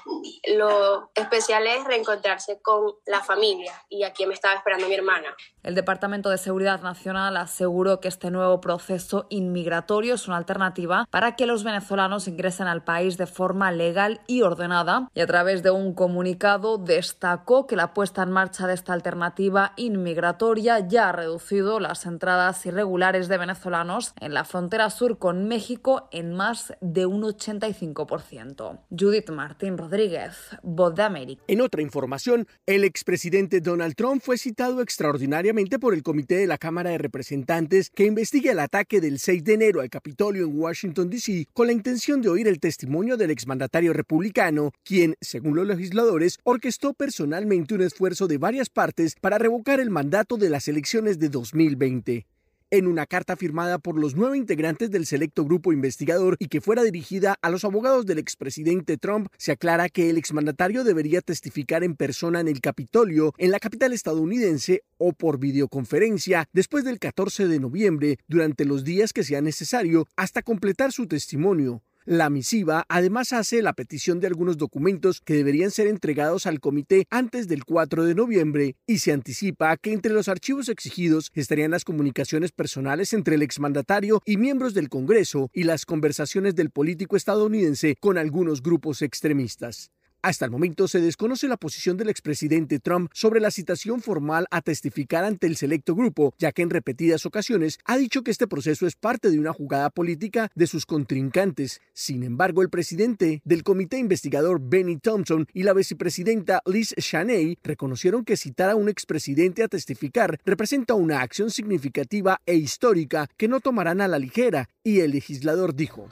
[0.48, 5.38] lo especial es reencontrarse con la familia y aquí me estaba esperando mi hermana.
[5.64, 11.38] El Departamento de Seguridad Nacional aseguró que este nuevo proceso inmigratorio es una alternativa para
[11.38, 15.72] que los venezolanos ingresen al país de forma legal y ordenada y a través de
[15.72, 21.80] un comunicado destacó que la puesta en marcha de esta alternativa inmigratoria ya ha reducido
[21.80, 27.22] las entradas irregulares de venezolanos en la frontera sur con México en más de un
[27.22, 28.80] 85%.
[28.90, 31.42] Judith Martín Rodríguez, Voz de América.
[31.48, 36.58] En otra información, el expresidente Donald Trump fue citado extraordinariamente por el Comité de la
[36.58, 41.12] Cámara de Representantes que investigue el ataque del 6 de enero al Capitolio en Washington,
[41.12, 46.40] D.C., con la intención de oír el testimonio del exmandatario republicano, quien, según los legisladores,
[46.44, 51.30] orquestó personalmente un esfuerzo de varias partes para revocar el mandato de las elecciones de
[51.30, 52.26] 2020
[52.74, 56.82] en una carta firmada por los nueve integrantes del selecto grupo investigador y que fuera
[56.82, 61.96] dirigida a los abogados del expresidente Trump, se aclara que el exmandatario debería testificar en
[61.96, 67.60] persona en el Capitolio, en la capital estadounidense, o por videoconferencia después del 14 de
[67.60, 71.84] noviembre, durante los días que sea necesario, hasta completar su testimonio.
[72.06, 77.08] La misiva además hace la petición de algunos documentos que deberían ser entregados al comité
[77.10, 81.86] antes del 4 de noviembre y se anticipa que entre los archivos exigidos estarían las
[81.86, 87.96] comunicaciones personales entre el exmandatario y miembros del Congreso y las conversaciones del político estadounidense
[88.02, 89.90] con algunos grupos extremistas.
[90.24, 94.62] Hasta el momento se desconoce la posición del expresidente Trump sobre la citación formal a
[94.62, 98.88] testificar ante el selecto grupo, ya que en repetidas ocasiones ha dicho que este proceso
[98.88, 101.82] es parte de una jugada política de sus contrincantes.
[101.92, 108.24] Sin embargo, el presidente del comité investigador Benny Thompson y la vicepresidenta Liz Cheney reconocieron
[108.24, 113.60] que citar a un expresidente a testificar representa una acción significativa e histórica que no
[113.60, 116.08] tomarán a la ligera, y el legislador dijo,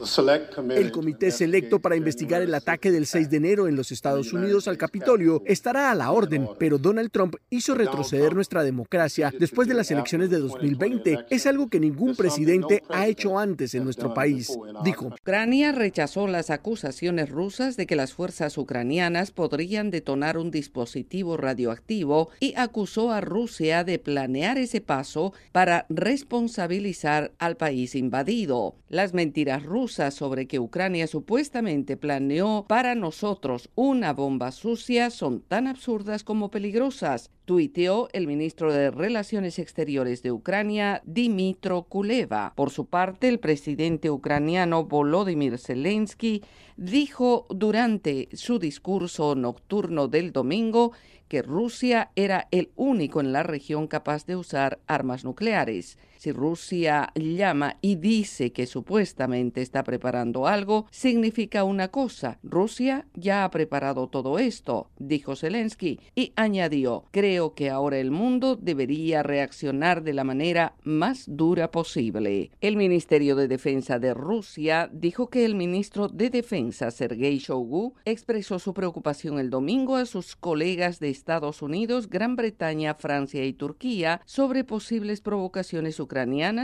[0.75, 4.67] el comité selecto para investigar el ataque del 6 de enero en los Estados Unidos
[4.67, 9.75] al Capitolio estará a la orden, pero Donald Trump hizo retroceder nuestra democracia después de
[9.75, 11.25] las elecciones de 2020.
[11.29, 15.13] Es algo que ningún presidente ha hecho antes en nuestro país, dijo.
[15.21, 22.29] Ucrania rechazó las acusaciones rusas de que las fuerzas ucranianas podrían detonar un dispositivo radioactivo
[22.39, 28.73] y acusó a Rusia de planear ese paso para responsabilizar al país invadido.
[28.89, 35.41] Las mentiras rusas sobre que Ucrania supuestamente planeó para nosotros un una bomba sucia son
[35.41, 42.53] tan absurdas como peligrosas, tuiteó el ministro de Relaciones Exteriores de Ucrania, Dimitro Kuleva.
[42.55, 46.41] Por su parte, el presidente ucraniano Volodymyr Zelensky
[46.77, 50.93] dijo durante su discurso nocturno del domingo
[51.27, 55.97] que Rusia era el único en la región capaz de usar armas nucleares.
[56.21, 62.37] Si Rusia llama y dice que supuestamente está preparando algo, significa una cosa.
[62.43, 68.55] Rusia ya ha preparado todo esto, dijo Zelensky, y añadió, creo que ahora el mundo
[68.55, 72.51] debería reaccionar de la manera más dura posible.
[72.61, 78.59] El Ministerio de Defensa de Rusia dijo que el ministro de Defensa, Sergei Shoigu, expresó
[78.59, 84.21] su preocupación el domingo a sus colegas de Estados Unidos, Gran Bretaña, Francia y Turquía
[84.27, 86.10] sobre posibles provocaciones ucranianas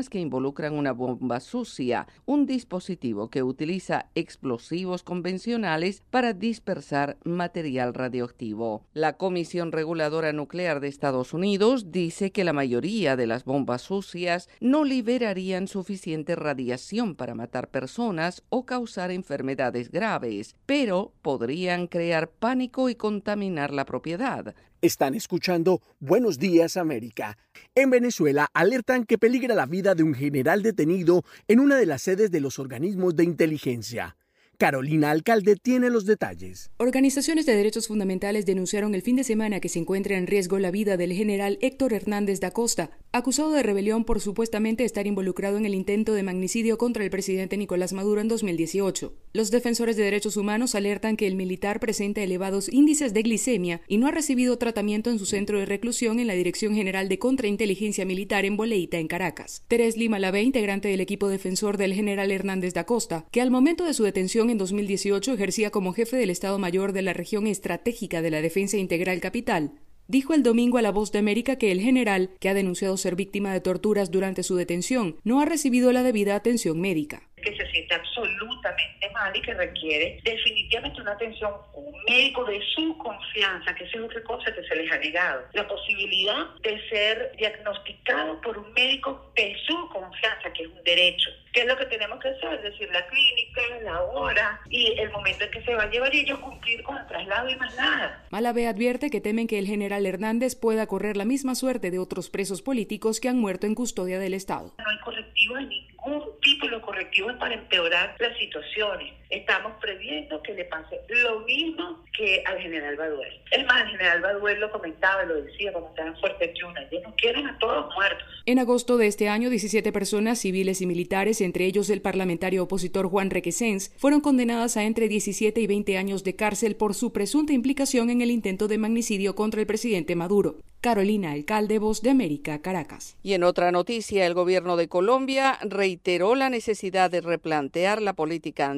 [0.10, 8.84] que involucran una bomba sucia, un dispositivo que utiliza explosivos convencionales para dispersar material radioactivo.
[8.94, 14.50] La Comisión Reguladora Nuclear de Estados Unidos dice que la mayoría de las bombas sucias
[14.60, 22.90] no liberarían suficiente radiación para matar personas o causar enfermedades graves, pero podrían crear pánico
[22.90, 24.56] y contaminar la propiedad.
[24.82, 27.40] Están escuchando Buenos Días América.
[27.74, 32.04] En Venezuela alertan que peligra la vida de un general detenido en una de las
[32.04, 34.18] sedes de los organismos de inteligencia.
[34.60, 36.72] Carolina Alcalde tiene los detalles.
[36.78, 40.72] Organizaciones de derechos fundamentales denunciaron el fin de semana que se encuentra en riesgo la
[40.72, 45.68] vida del general Héctor Hernández da Costa, acusado de rebelión por supuestamente estar involucrado en
[45.68, 49.14] el intento de magnicidio contra el presidente Nicolás Maduro en 2018.
[49.32, 54.00] Los defensores de derechos humanos alertan que el militar presenta elevados índices de glicemia y
[54.00, 58.06] no ha recibido tratamiento en su centro de reclusión en la Dirección General de Contrainteligencia
[58.06, 59.64] Militar en Boleita, en Caracas.
[59.68, 63.86] Teres Lima Lave, integrante del equipo defensor del general Hernández da Costa, que al momento
[63.86, 68.22] de su detención en 2018 ejercía como jefe del Estado Mayor de la región estratégica
[68.22, 69.72] de la Defensa Integral Capital,
[70.08, 73.16] dijo el domingo a La Voz de América que el general, que ha denunciado ser
[73.16, 77.72] víctima de torturas durante su detención, no ha recibido la debida atención médica que se
[77.72, 83.84] siente absolutamente mal y que requiere definitivamente una atención, un médico de su confianza, que
[83.84, 85.44] esa es otra cosa que se les ha negado.
[85.54, 91.30] La posibilidad de ser diagnosticado por un médico de su confianza, que es un derecho.
[91.54, 92.54] ¿Qué es lo que tenemos que hacer?
[92.56, 96.14] Es decir, la clínica, la hora y el momento en que se va a llevar
[96.14, 98.26] y ellos cumplir con el traslado y más nada.
[98.30, 102.30] Malave advierte que temen que el general Hernández pueda correr la misma suerte de otros
[102.30, 104.74] presos políticos que han muerto en custodia del Estado.
[104.78, 105.70] No hay correctivo en
[106.08, 109.14] ningún tipo, los correctivos para empeorar las situaciones.
[109.30, 113.42] Estamos previendo que le pase lo mismo que al general Baduel.
[113.52, 116.82] Es más, el general Baduel lo comentaba y lo decía cuando estaba en Fuerte Yuna,
[116.90, 118.28] ellos no quieren a todos muertos.
[118.46, 123.10] En agosto de este año, 17 personas civiles y militares, entre ellos el parlamentario opositor
[123.10, 127.54] Juan Requesens, fueron condenadas a entre 17 y 20 años de cárcel por su presunta
[127.54, 130.58] implicación en el intento de magnicidio contra el presidente Maduro.
[130.80, 133.18] Carolina Alcalde, Voz de América, Caracas.
[133.24, 138.70] Y en otra noticia, el gobierno de Colombia reiteró la necesidad de replantear la política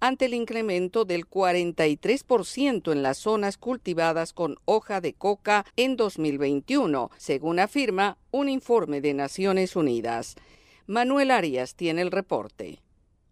[0.00, 7.10] ante el incremento del 43% en las zonas cultivadas con hoja de coca en 2021,
[7.16, 10.34] según afirma un informe de Naciones Unidas.
[10.86, 12.80] Manuel Arias tiene el reporte.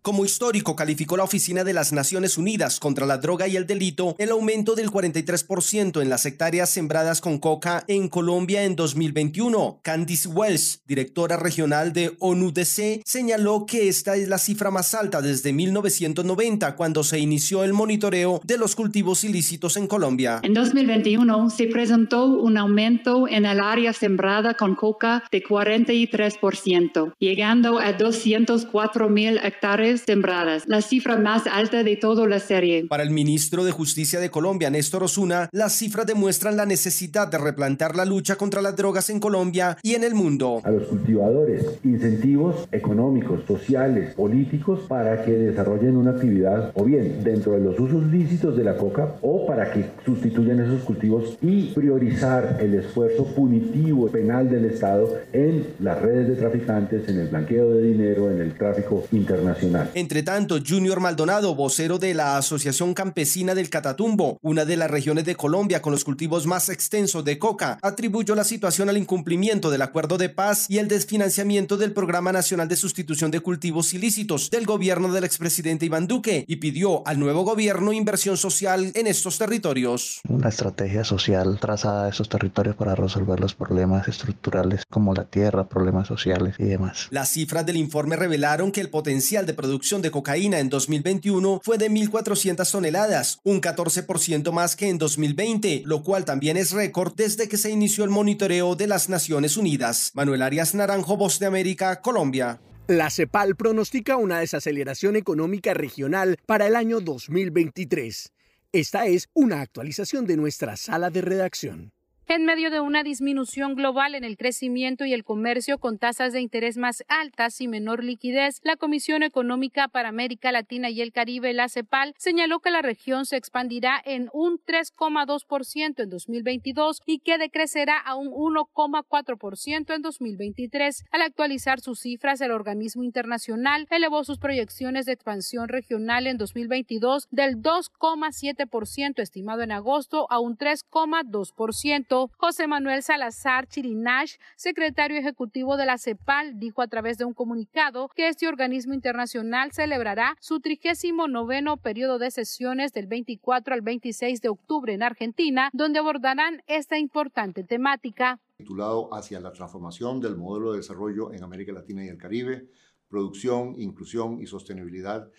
[0.04, 4.14] Como histórico calificó la Oficina de las Naciones Unidas contra la Droga y el Delito
[4.18, 9.80] el aumento del 43% en las hectáreas sembradas con coca en Colombia en 2021.
[9.82, 15.54] Candice Wells, directora regional de ONUDC, señaló que esta es la cifra más alta desde
[15.54, 20.40] 1990, cuando se inició el monitoreo de los cultivos ilícitos en Colombia.
[20.42, 27.78] En 2021 se presentó un aumento en el área sembrada con coca de 43%, llegando
[27.78, 32.86] a 204 mil hectáreas sembradas, la cifra más alta de toda la serie.
[32.88, 37.38] Para el ministro de Justicia de Colombia, Néstor Osuna, las cifras demuestran la necesidad de
[37.38, 40.60] replantar la lucha contra las drogas en Colombia y en el mundo.
[40.64, 47.52] A los cultivadores, incentivos económicos, sociales, políticos para que desarrollen una actividad o bien dentro
[47.52, 52.58] de los usos lícitos de la coca o para que sustituyan esos cultivos y priorizar
[52.60, 57.82] el esfuerzo punitivo penal del Estado en las redes de traficantes, en el blanqueo de
[57.82, 59.83] dinero, en el tráfico internacional.
[59.94, 65.24] Entre tanto, Junior Maldonado, vocero de la Asociación Campesina del Catatumbo, una de las regiones
[65.24, 69.82] de Colombia con los cultivos más extensos de coca, atribuyó la situación al incumplimiento del
[69.82, 74.66] acuerdo de paz y el desfinanciamiento del Programa Nacional de Sustitución de Cultivos Ilícitos del
[74.66, 80.20] gobierno del expresidente Iván Duque y pidió al nuevo gobierno inversión social en estos territorios.
[80.28, 85.68] Una estrategia social trazada a esos territorios para resolver los problemas estructurales como la tierra,
[85.68, 87.08] problemas sociales y demás.
[87.10, 91.78] Las cifras del informe revelaron que el potencial de producción de cocaína en 2021 fue
[91.78, 97.48] de 1.400 toneladas, un 14% más que en 2020, lo cual también es récord desde
[97.48, 100.12] que se inició el monitoreo de las Naciones Unidas.
[100.14, 102.60] Manuel Arias Naranjo, Voz de América, Colombia.
[102.86, 108.32] La CEPAL pronostica una desaceleración económica regional para el año 2023.
[108.72, 111.93] Esta es una actualización de nuestra sala de redacción.
[112.26, 116.40] En medio de una disminución global en el crecimiento y el comercio con tasas de
[116.40, 121.52] interés más altas y menor liquidez, la Comisión Económica para América Latina y el Caribe,
[121.52, 127.36] la CEPAL, señaló que la región se expandirá en un 3,2% en 2022 y que
[127.36, 131.04] decrecerá a un 1,4% en 2023.
[131.10, 137.28] Al actualizar sus cifras, el organismo internacional elevó sus proyecciones de expansión regional en 2022
[137.30, 142.13] del 2,7% estimado en agosto a un 3,2%.
[142.36, 148.08] José Manuel Salazar Chirinash, secretario ejecutivo de la CEPAL, dijo a través de un comunicado
[148.14, 154.48] que este organismo internacional celebrará su 39 periodo de sesiones del 24 al 26 de
[154.48, 158.40] octubre en Argentina, donde abordarán esta importante temática.
[158.56, 162.68] Titulado Hacia la transformación del modelo de desarrollo en América Latina y el Caribe,
[163.08, 165.30] producción, inclusión y sostenibilidad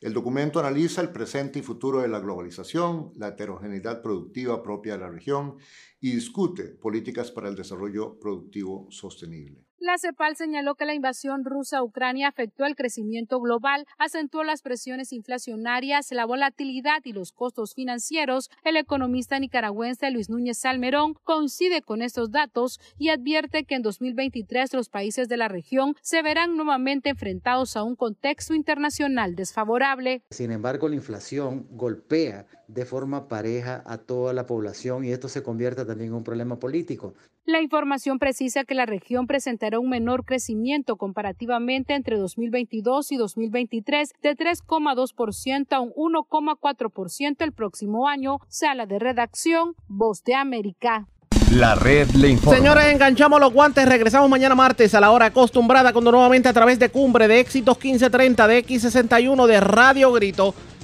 [0.00, 5.00] el documento analiza el presente y futuro de la globalización, la heterogeneidad productiva propia de
[5.00, 5.56] la región
[6.00, 9.69] y discute políticas para el desarrollo productivo sostenible.
[9.82, 14.60] La CEPAL señaló que la invasión rusa a Ucrania afectó el crecimiento global, acentuó las
[14.60, 18.50] presiones inflacionarias, la volatilidad y los costos financieros.
[18.62, 24.74] El economista nicaragüense Luis Núñez Salmerón coincide con estos datos y advierte que en 2023
[24.74, 30.22] los países de la región se verán nuevamente enfrentados a un contexto internacional desfavorable.
[30.28, 35.42] Sin embargo, la inflación golpea de forma pareja a toda la población y esto se
[35.42, 37.14] convierte también en un problema político.
[37.46, 44.12] La información precisa que la región presentará un menor crecimiento comparativamente entre 2022 y 2023
[44.22, 48.38] de 3,2% a un 1,4% el próximo año.
[48.48, 51.08] Sala de redacción, Voz de América.
[51.50, 52.58] La red le informa.
[52.58, 53.88] Señores, enganchamos los guantes.
[53.88, 57.76] Regresamos mañana martes a la hora acostumbrada, cuando nuevamente a través de Cumbre, de Éxitos
[57.76, 60.54] 1530, de X61, de Radio Grito